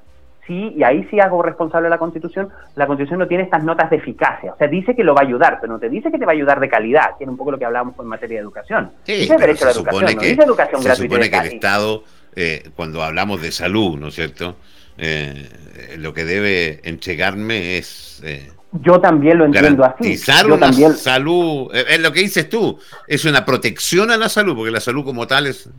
sí, 0.46 0.74
y 0.76 0.84
ahí 0.84 1.08
sí 1.10 1.20
hago 1.20 1.42
responsable 1.42 1.86
de 1.86 1.92
la 1.92 1.98
Constitución, 1.98 2.50
la 2.76 2.86
Constitución 2.88 3.20
no 3.20 3.28
tiene 3.28 3.44
estas 3.44 3.64
notas 3.64 3.90
de 3.90 3.98
eficacia. 3.98 4.54
O 4.54 4.58
sea, 4.58 4.68
dice 4.68 4.96
que 4.96 5.04
lo 5.04 5.16
va 5.16 5.22
a 5.22 5.26
ayudar, 5.26 5.60
pero 5.62 5.74
no 5.74 5.80
te 5.80 5.90
dice 5.90 6.12
que 6.12 6.18
te 6.18 6.26
va 6.26 6.32
a 6.32 6.36
ayudar 6.36 6.60
de 6.60 6.70
calidad, 6.70 7.12
que 7.18 7.26
un 7.26 7.38
poco 7.38 7.52
lo 7.52 7.58
que 7.58 7.66
hablábamos 7.66 7.96
en 7.98 8.08
materia 8.08 8.38
de 8.38 8.44
educación. 8.44 8.92
Sí, 9.04 9.14
dice 9.14 9.38
derecho 9.38 9.66
a 9.66 9.68
la 9.68 9.74
educación, 9.74 10.16
no 10.16 10.22
dice 10.22 10.44
educación 10.44 10.84
se 10.84 10.96
supone 10.96 11.30
que 11.30 11.38
el 11.38 11.46
Estado, 11.46 12.04
eh, 12.36 12.70
cuando 12.76 13.04
hablamos 13.04 13.42
de 13.42 13.52
salud, 13.52 13.98
¿no 13.98 14.08
es 14.08 14.16
cierto?, 14.16 14.56
eh, 14.98 15.50
lo 15.98 16.14
que 16.14 16.26
debe 16.26 16.82
entregarme 16.84 17.78
es... 17.78 18.22
Eh, 18.24 18.52
yo 18.74 19.00
también 19.00 19.38
lo 19.38 19.46
entiendo 19.46 19.84
así. 19.84 20.18
Yo 20.18 20.58
también... 20.58 20.94
salud, 20.94 21.72
es 21.74 22.00
lo 22.00 22.12
que 22.12 22.22
dices 22.22 22.50
tú, 22.50 22.80
es 23.08 23.26
una 23.26 23.46
protección 23.46 24.12
a 24.12 24.18
la 24.18 24.30
salud, 24.30 24.56
porque 24.56 24.72
la 24.72 24.80
salud 24.80 25.04
como 25.04 25.26
tal 25.26 25.48
es... 25.48 25.70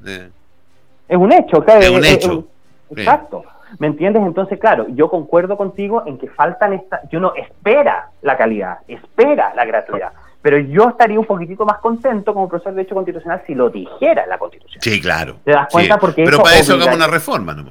Es 1.08 1.16
un 1.16 1.32
hecho, 1.32 1.64
claro. 1.64 1.80
Es 1.80 1.90
un 1.90 2.04
hecho. 2.04 2.44
exacto. 2.90 3.44
¿Me 3.78 3.88
entiendes? 3.88 4.22
Entonces, 4.22 4.58
claro, 4.58 4.86
yo 4.90 5.08
concuerdo 5.08 5.56
contigo 5.56 6.04
en 6.06 6.18
que 6.18 6.28
faltan 6.28 6.72
esta, 6.74 7.00
yo 7.10 7.18
no 7.18 7.34
espera 7.34 8.10
la 8.22 8.36
calidad, 8.36 8.78
espera 8.86 9.52
la 9.54 9.64
gratuidad. 9.64 10.12
Pero 10.42 10.58
yo 10.58 10.90
estaría 10.90 11.18
un 11.18 11.24
poquitito 11.24 11.64
más 11.64 11.78
contento 11.78 12.34
como 12.34 12.48
profesor 12.48 12.72
de 12.72 12.76
Derecho 12.78 12.94
Constitucional 12.94 13.42
si 13.46 13.54
lo 13.54 13.70
dijera 13.70 14.26
la 14.26 14.38
Constitución. 14.38 14.80
Sí, 14.82 15.00
claro. 15.00 15.36
¿Te 15.42 15.52
das 15.52 15.68
cuenta? 15.72 15.96
Porque 15.98 16.24
Pero 16.24 16.42
para 16.42 16.56
eso 16.56 16.74
hagamos 16.74 16.96
una 16.96 17.06
reforma, 17.06 17.54
¿no? 17.54 17.64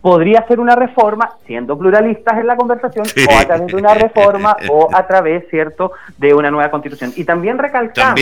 Podría 0.00 0.46
ser 0.46 0.58
una 0.58 0.74
reforma, 0.74 1.28
siendo 1.44 1.76
pluralistas 1.76 2.38
en 2.38 2.46
la 2.46 2.56
conversación, 2.56 3.04
o 3.04 3.38
a 3.38 3.44
través 3.44 3.66
de 3.66 3.76
una 3.76 3.94
reforma, 3.94 4.56
o 4.70 4.88
a 4.92 5.06
través, 5.06 5.48
¿cierto?, 5.50 5.92
de 6.16 6.32
una 6.32 6.50
nueva 6.50 6.70
constitución. 6.70 7.12
Y 7.16 7.24
también 7.24 7.58
recalcamos 7.58 8.20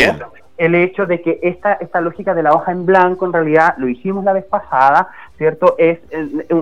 el 0.57 0.75
hecho 0.75 1.07
de 1.07 1.21
que 1.21 1.39
esta, 1.43 1.75
esta 1.75 2.01
lógica 2.01 2.35
de 2.35 2.43
la 2.43 2.53
hoja 2.53 2.73
en 2.73 2.87
blanco, 2.87 3.27
en 3.27 3.33
realidad, 3.33 3.75
lo 3.79 3.89
hicimos 3.89 4.25
la 4.25 4.33
vez 4.33 4.45
pasada, 4.45 5.09
¿cierto? 5.37 5.75
Es 5.79 5.99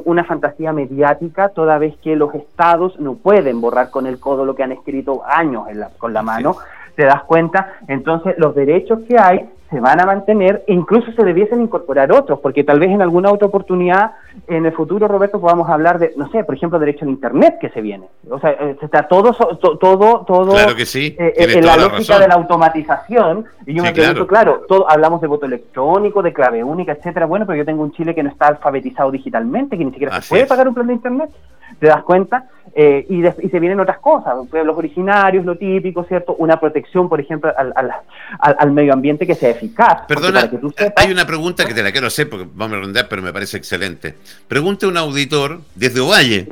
una 0.05 0.25
fantasía 0.25 0.73
mediática, 0.73 1.51
toda 1.51 1.79
vez 1.79 1.97
que 2.03 2.17
los 2.17 2.35
estados 2.35 2.99
no 2.99 3.15
pueden 3.15 3.61
borrar 3.61 3.91
con 3.91 4.07
el 4.07 4.19
codo 4.19 4.45
lo 4.45 4.55
que 4.55 4.65
han 4.65 4.73
escrito 4.73 5.23
años 5.25 5.67
con 5.99 6.13
la 6.13 6.23
mano, 6.23 6.57
¿te 6.97 7.05
das 7.05 7.23
cuenta? 7.25 7.75
Entonces, 7.89 8.35
los 8.39 8.55
derechos 8.55 9.01
que 9.09 9.17
hay 9.19 9.49
se 9.71 9.81
van 9.81 10.01
a 10.01 10.07
mantener, 10.07 10.63
incluso 10.69 11.11
se 11.13 11.25
debiesen 11.25 11.63
incorporar 11.63 12.13
otros, 12.13 12.41
porque 12.41 12.65
tal 12.65 12.79
vez 12.79 12.91
en 12.91 13.03
alguna 13.03 13.33
otra 13.33 13.49
oportunidad 13.49 14.13
en 14.47 14.67
el 14.67 14.73
futuro, 14.73 15.09
Roberto, 15.09 15.41
podamos 15.41 15.69
hablar 15.69 15.99
de, 15.99 16.13
no 16.17 16.31
sé, 16.31 16.45
por 16.45 16.55
ejemplo, 16.55 16.79
derecho 16.79 17.05
al 17.05 17.11
Internet 17.11 17.57
que 17.61 17.71
se 17.71 17.81
viene. 17.81 18.07
O 18.29 18.39
sea, 18.39 18.51
eh, 18.51 18.77
está 18.81 19.09
todo, 19.09 19.33
todo, 19.33 20.25
todo 20.27 20.53
claro 20.53 20.77
que 20.77 20.87
sí, 20.87 21.17
eh, 21.19 21.33
eh, 21.37 21.47
en 21.55 21.67
la, 21.67 21.77
lógica 21.77 22.19
de 22.19 22.29
la 22.29 22.35
automatización. 22.35 23.47
Y 23.67 23.75
yo 23.75 23.83
me 23.83 23.93
pregunto, 23.93 24.27
claro, 24.27 24.65
todo, 24.69 24.91
hablamos 24.91 25.21
de 25.21 25.27
voto 25.27 25.47
electrónico, 25.47 26.23
de 26.23 26.33
clave 26.33 26.63
única, 26.63 26.93
etcétera. 26.93 27.27
Bueno, 27.27 27.47
pero 27.47 27.59
yo 27.59 27.65
tengo 27.65 27.83
un 27.83 27.93
Chile 27.93 28.15
que 28.15 28.23
no 28.23 28.31
está 28.31 28.49
alfabetizado 28.49 29.11
digitalmente, 29.11 29.79
que 29.79 29.85
ni 29.85 29.93
siquiera 29.93 30.21
se 30.21 30.29
puede 30.29 30.47
pagar 30.47 30.69
un 30.69 30.75
plan 30.75 30.87
de 30.87 30.93
Internet. 30.93 31.31
¿Te 31.79 31.87
das 31.87 32.03
cuenta? 32.03 32.49
Eh, 32.77 33.07
y, 33.09 33.25
y, 33.25 33.51
se 33.51 33.61
vienen 33.61 33.79
otras 33.79 33.99
cosas, 33.99 34.35
pueblos 34.51 34.77
originarios, 34.77 35.45
lo 35.45 35.57
típico, 35.57 36.03
¿cierto? 36.05 36.35
Una 36.39 36.59
protección, 36.59 37.09
por 37.09 37.21
ejemplo, 37.21 37.53
al, 37.57 37.73
al, 37.77 37.93
al, 38.41 38.73
medio 38.73 38.93
ambiente 38.93 39.27
que 39.27 39.37
sea 39.37 39.51
eficaz. 39.51 40.07
Perdona, 40.09 40.51
hay 40.97 41.13
una 41.13 41.25
pregunta 41.25 41.65
que 41.67 41.75
te 41.75 41.85
la 41.85 41.93
quiero 41.93 42.09
hacer 42.09 42.29
porque 42.29 42.49
vamos 42.53 42.77
a 42.77 42.81
redondear, 42.81 43.07
pero 43.09 43.23
me 43.23 43.33
parece 43.33 43.59
excelente. 43.59 44.17
Pregunta 44.49 44.89
un 44.89 44.97
auditor 44.97 45.61
desde 45.77 46.01
Ovalle 46.01 46.49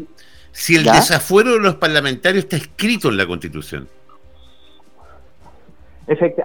si 0.53 0.77
el 0.77 0.85
desafuero 0.85 1.55
de 1.55 1.61
los 1.61 1.75
parlamentarios 1.77 2.45
está 2.45 2.57
escrito 2.57 3.09
en 3.09 3.17
la 3.17 3.27
Constitución 3.27 3.89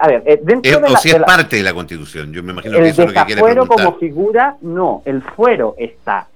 a 0.00 0.08
ver, 0.08 0.22
eh, 0.26 0.40
dentro 0.42 0.70
eh, 0.70 0.92
o 0.92 0.96
si 0.96 1.10
es 1.10 1.18
parte 1.20 1.56
de 1.56 1.62
la 1.62 1.74
Constitución, 1.74 2.32
yo 2.32 2.42
me 2.42 2.52
imagino 2.52 2.78
que 2.78 2.88
eso 2.88 3.02
es 3.02 3.08
lo 3.08 3.14
que 3.14 3.26
quiere 3.26 3.42
preguntar. 3.42 3.84
como 3.84 3.98
figura, 3.98 4.56
no, 4.62 5.02
el 5.04 5.22
fuero 5.22 5.74
está. 5.78 6.28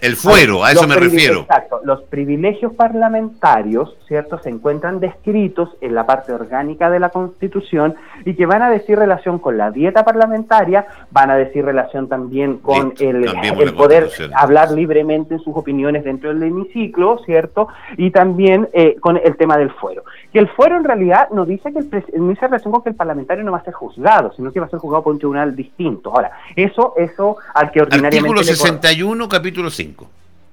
El, 0.00 0.16
fuero, 0.16 0.64
a 0.64 0.72
eso 0.72 0.86
me 0.86 0.96
refiero. 0.96 1.40
Exacto, 1.40 1.80
los 1.84 2.02
privilegios 2.02 2.72
parlamentarios, 2.74 3.96
¿cierto?, 4.08 4.38
se 4.38 4.48
encuentran 4.48 5.00
descritos 5.00 5.70
en 5.80 5.94
la 5.94 6.06
parte 6.06 6.32
orgánica 6.32 6.90
de 6.90 7.00
la 7.00 7.10
Constitución 7.10 7.94
y 8.24 8.34
que 8.34 8.46
van 8.46 8.62
a 8.62 8.70
decir 8.70 8.98
relación 8.98 9.38
con 9.38 9.58
la 9.58 9.70
dieta 9.70 10.04
parlamentaria, 10.04 10.86
van 11.10 11.30
a 11.30 11.36
decir 11.36 11.64
relación 11.64 12.08
también 12.08 12.58
con 12.58 12.94
el, 12.98 13.24
el 13.24 13.74
poder 13.74 14.10
hablar 14.34 14.70
libremente 14.70 15.34
en 15.34 15.40
sus 15.40 15.56
opiniones 15.56 16.04
dentro 16.04 16.32
del 16.32 16.42
hemiciclo, 16.42 17.18
¿cierto?, 17.24 17.68
y 17.96 18.10
también 18.10 18.68
eh, 18.72 18.96
con 19.00 19.16
el 19.16 19.36
tema 19.36 19.56
del 19.56 19.70
fuero. 19.70 20.04
Que 20.32 20.38
el 20.38 20.48
fuero 20.48 20.76
en 20.76 20.84
realidad 20.84 21.28
nos 21.30 21.46
dice 21.46 21.72
que 21.72 21.80
el 21.80 21.90
no 22.14 22.28
dice 22.28 22.46
relación 22.46 22.72
que 22.82 22.90
el 22.90 22.96
parlamentario 22.96 23.44
no 23.44 23.52
va 23.52 23.58
a 23.58 23.64
ser 23.64 23.74
juzgado, 23.74 24.32
sino 24.34 24.52
que 24.52 24.60
va 24.60 24.66
a 24.66 24.70
ser 24.70 24.78
juzgado 24.78 25.04
por 25.04 25.12
un 25.12 25.18
tribunal 25.18 25.54
distinto. 25.54 26.10
Ahora, 26.10 26.32
eso, 26.56 26.94
eso 26.96 27.36
al 27.54 27.70
que 27.70 27.82
ordinariamente... 27.82 28.18
Artículo 28.18 28.42
61, 28.44 29.28
capítulo 29.28 29.70
5. 29.70 30.10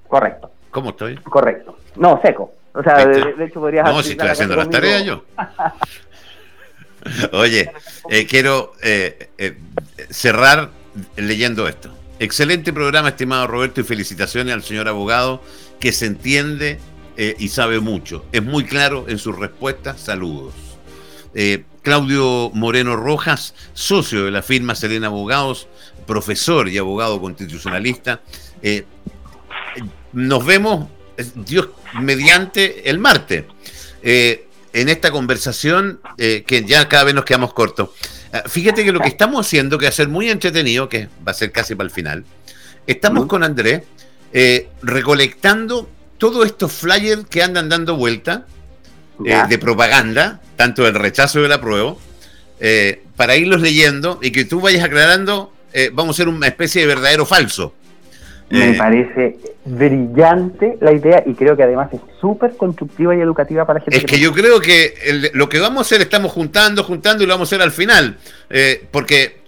Correcto. 0.08 0.50
¿Cómo 0.70 0.90
estoy? 0.90 1.16
Correcto. 1.16 1.76
No, 1.96 2.20
seco. 2.22 2.52
O 2.74 2.82
sea, 2.82 3.04
de, 3.06 3.44
hecho 3.44 3.60
podrías... 3.60 3.84
No, 3.84 4.02
si 4.02 4.12
estoy 4.12 4.28
haciendo 4.28 4.56
las 4.56 4.70
tareas 4.70 5.04
yo. 5.04 5.24
Oye, 7.32 7.72
eh, 8.10 8.26
quiero 8.26 8.72
eh, 8.82 9.30
eh, 9.38 9.58
cerrar 10.10 10.70
leyendo 11.16 11.68
esto. 11.68 11.90
Excelente 12.18 12.72
programa, 12.72 13.10
estimado 13.10 13.46
Roberto, 13.46 13.80
y 13.80 13.84
felicitaciones 13.84 14.52
al 14.54 14.62
señor 14.62 14.88
abogado 14.88 15.42
que 15.80 15.92
se 15.92 16.06
entiende 16.06 16.80
y 17.16 17.48
sabe 17.48 17.80
mucho. 17.80 18.24
Es 18.30 18.44
muy 18.44 18.64
claro 18.64 19.06
en 19.08 19.18
sus 19.18 19.36
respuestas. 19.36 20.00
Saludos. 20.00 20.54
Claudio 21.82 22.50
Moreno 22.54 22.96
Rojas, 22.96 23.54
socio 23.74 24.24
de 24.24 24.30
la 24.30 24.42
firma 24.42 24.74
Serena 24.74 25.08
Abogados, 25.08 25.68
profesor 26.06 26.68
y 26.68 26.78
abogado 26.78 27.20
constitucionalista. 27.20 28.20
Eh, 28.62 28.84
nos 30.12 30.44
vemos, 30.44 30.88
Dios, 31.34 31.68
mediante 32.00 32.88
el 32.90 32.98
martes. 32.98 33.44
Eh, 34.02 34.46
en 34.72 34.88
esta 34.88 35.10
conversación, 35.10 36.00
eh, 36.18 36.44
que 36.46 36.64
ya 36.64 36.88
cada 36.88 37.04
vez 37.04 37.14
nos 37.14 37.24
quedamos 37.24 37.52
cortos. 37.54 37.90
fíjate 38.46 38.84
que 38.84 38.92
lo 38.92 39.00
que 39.00 39.08
estamos 39.08 39.46
haciendo, 39.46 39.78
que 39.78 39.86
va 39.86 39.88
a 39.88 39.92
ser 39.92 40.08
muy 40.08 40.28
entretenido, 40.28 40.88
que 40.88 41.08
va 41.26 41.32
a 41.32 41.34
ser 41.34 41.50
casi 41.50 41.74
para 41.74 41.86
el 41.86 41.90
final, 41.90 42.24
estamos 42.86 43.26
con 43.26 43.42
Andrés 43.42 43.84
recolectando 44.82 45.88
todos 46.18 46.44
estos 46.44 46.72
flyers 46.72 47.26
que 47.26 47.42
andan 47.42 47.70
dando 47.70 47.96
vuelta 47.96 48.46
eh, 49.24 49.42
de 49.48 49.58
propaganda, 49.58 50.40
tanto 50.54 50.84
del 50.84 50.94
rechazo 50.94 51.42
del 51.42 51.50
apruebo, 51.52 51.98
eh, 52.60 53.02
para 53.16 53.36
irlos 53.36 53.60
leyendo 53.60 54.20
y 54.22 54.30
que 54.30 54.44
tú 54.44 54.60
vayas 54.60 54.84
aclarando, 54.84 55.52
eh, 55.72 55.90
vamos 55.92 56.16
a 56.16 56.18
ser 56.18 56.28
una 56.28 56.46
especie 56.46 56.82
de 56.82 56.86
verdadero 56.86 57.26
falso. 57.26 57.74
Me 58.50 58.74
parece 58.74 59.36
brillante 59.66 60.78
la 60.80 60.92
idea 60.92 61.22
y 61.26 61.34
creo 61.34 61.54
que 61.54 61.64
además 61.64 61.92
es 61.92 62.00
súper 62.18 62.56
constructiva 62.56 63.14
y 63.14 63.20
educativa 63.20 63.66
para 63.66 63.80
la 63.80 63.84
gente. 63.84 63.98
Es 63.98 64.04
que, 64.04 64.18
yo 64.18 64.32
creo 64.32 64.60
que 64.60 65.30
lo 65.34 65.50
que 65.50 65.58
vamos 65.58 65.78
a 65.78 65.82
hacer 65.82 66.00
estamos 66.00 66.32
juntando, 66.32 66.82
juntando 66.82 67.22
y 67.22 67.26
lo 67.26 67.34
vamos 67.34 67.52
a 67.52 67.56
hacer 67.56 67.62
al 67.62 67.72
final, 67.72 68.16
porque 68.90 69.40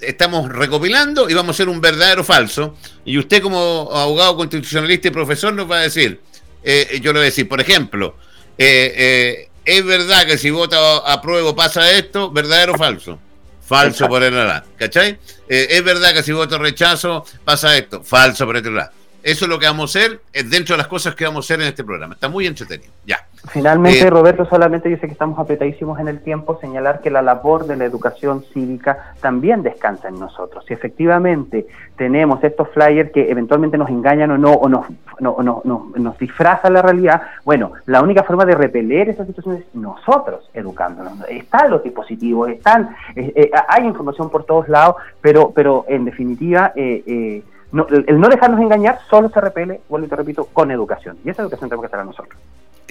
estamos 0.00 0.52
recopilando 0.52 1.28
y 1.28 1.34
vamos 1.34 1.48
a 1.48 1.56
hacer 1.56 1.68
un 1.68 1.80
verdadero 1.80 2.22
falso. 2.22 2.76
Y 3.04 3.18
usted 3.18 3.42
como 3.42 3.88
abogado 3.92 4.36
constitucionalista 4.36 5.08
y 5.08 5.10
profesor 5.10 5.52
nos 5.52 5.68
va 5.68 5.78
a 5.78 5.82
decir, 5.82 6.20
yo 6.62 7.12
le 7.12 7.18
voy 7.18 7.22
a 7.22 7.24
decir, 7.24 7.48
por 7.48 7.60
ejemplo, 7.60 8.14
eh, 8.58 8.92
eh, 8.96 9.48
es 9.64 9.84
verdad 9.84 10.26
que 10.26 10.36
si 10.36 10.50
vota 10.50 10.98
a 10.98 11.22
prueba 11.22 11.54
pasa 11.54 11.90
esto, 11.92 12.30
verdadero 12.30 12.74
o 12.74 12.78
falso. 12.78 13.18
Falso 13.64 14.08
por 14.08 14.22
el 14.22 14.34
lado, 14.34 14.66
¿cachai? 14.76 15.18
Eh, 15.46 15.66
es 15.70 15.84
verdad 15.84 16.14
que 16.14 16.22
si 16.22 16.32
voto 16.32 16.58
rechazo 16.58 17.24
pasa 17.44 17.76
esto, 17.76 18.02
falso 18.02 18.46
por 18.46 18.56
el 18.56 18.74
lado. 18.74 18.90
Eso 19.22 19.44
es 19.44 19.48
lo 19.48 19.58
que 19.58 19.66
vamos 19.66 19.94
a 19.94 19.98
hacer, 19.98 20.20
es 20.32 20.48
dentro 20.48 20.74
de 20.74 20.78
las 20.78 20.86
cosas 20.86 21.14
que 21.14 21.24
vamos 21.24 21.44
a 21.44 21.46
hacer 21.46 21.60
en 21.60 21.68
este 21.68 21.84
programa. 21.84 22.14
Está 22.14 22.28
muy 22.28 22.46
entretenido. 22.46 22.92
Ya. 23.04 23.18
Finalmente, 23.48 24.00
eh, 24.00 24.10
Roberto, 24.10 24.44
solamente 24.46 24.90
yo 24.90 24.96
sé 24.96 25.06
que 25.06 25.12
estamos 25.12 25.38
apretadísimos 25.38 25.98
en 26.00 26.08
el 26.08 26.20
tiempo, 26.20 26.58
señalar 26.60 27.00
que 27.00 27.10
la 27.10 27.22
labor 27.22 27.66
de 27.66 27.76
la 27.76 27.84
educación 27.84 28.44
cívica 28.52 29.14
también 29.20 29.62
descansa 29.62 30.08
en 30.08 30.18
nosotros. 30.18 30.64
Si 30.66 30.74
efectivamente 30.74 31.66
tenemos 31.96 32.42
estos 32.42 32.68
flyers 32.70 33.10
que 33.12 33.30
eventualmente 33.30 33.78
nos 33.78 33.88
engañan 33.88 34.30
o 34.30 34.38
no, 34.38 34.52
o 34.52 34.68
nos, 34.68 34.86
no, 35.20 35.62
nos 35.94 36.18
disfrazan 36.18 36.72
la 36.72 36.82
realidad, 36.82 37.22
bueno, 37.44 37.72
la 37.86 38.02
única 38.02 38.22
forma 38.22 38.44
de 38.44 38.54
repeler 38.54 39.08
esas 39.08 39.26
situaciones 39.26 39.62
es 39.62 39.74
nosotros 39.74 40.48
educándonos. 40.54 41.12
Están 41.28 41.70
los 41.70 41.82
dispositivos, 41.82 42.50
están, 42.50 42.96
eh, 43.14 43.32
eh, 43.34 43.50
hay 43.68 43.84
información 43.84 44.30
por 44.30 44.44
todos 44.44 44.68
lados, 44.68 44.96
pero, 45.20 45.52
pero 45.54 45.84
en 45.88 46.04
definitiva... 46.04 46.72
Eh, 46.76 47.42
no, 47.72 47.86
el 47.88 48.18
no 48.18 48.28
dejarnos 48.28 48.60
engañar 48.60 48.98
solo 49.10 49.28
se 49.28 49.40
repele, 49.40 49.80
vuelvo 49.88 50.06
y 50.06 50.10
te 50.10 50.16
repito, 50.16 50.46
con 50.46 50.70
educación. 50.70 51.18
Y 51.24 51.30
esa 51.30 51.42
educación 51.42 51.68
tenemos 51.68 51.82
que 51.82 51.86
estar 51.86 52.00
a 52.00 52.04
nosotros. 52.04 52.38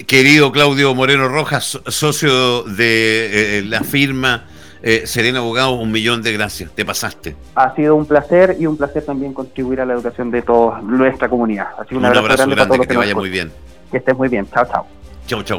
Querido 0.06 0.52
Claudio 0.52 0.94
Moreno 0.94 1.28
Rojas, 1.28 1.80
socio 1.86 2.62
de 2.62 3.58
eh, 3.58 3.62
la 3.64 3.82
firma 3.82 4.44
eh, 4.82 5.06
Serena 5.06 5.40
Abogado, 5.40 5.72
un 5.72 5.90
millón 5.90 6.22
de 6.22 6.32
gracias. 6.32 6.70
Te 6.70 6.84
pasaste. 6.84 7.34
Ha 7.56 7.74
sido 7.74 7.96
un 7.96 8.06
placer 8.06 8.56
y 8.58 8.66
un 8.66 8.76
placer 8.76 9.04
también 9.04 9.32
contribuir 9.32 9.80
a 9.80 9.86
la 9.86 9.94
educación 9.94 10.30
de 10.30 10.42
toda 10.42 10.80
nuestra 10.80 11.28
comunidad. 11.28 11.68
un, 11.90 12.04
abrazo, 12.04 12.36
grande, 12.36 12.56
para 12.56 12.66
todos 12.68 12.80
que, 12.80 12.86
te 12.86 12.96
vaya 12.96 13.14
muy 13.14 13.28
bien. 13.28 13.50
Que 13.90 13.98
estés 13.98 14.16
muy 14.16 14.28
bien. 14.28 14.46
Chao, 14.50 14.64
chao. 14.66 14.86
Chao, 15.26 15.42
chao. 15.42 15.44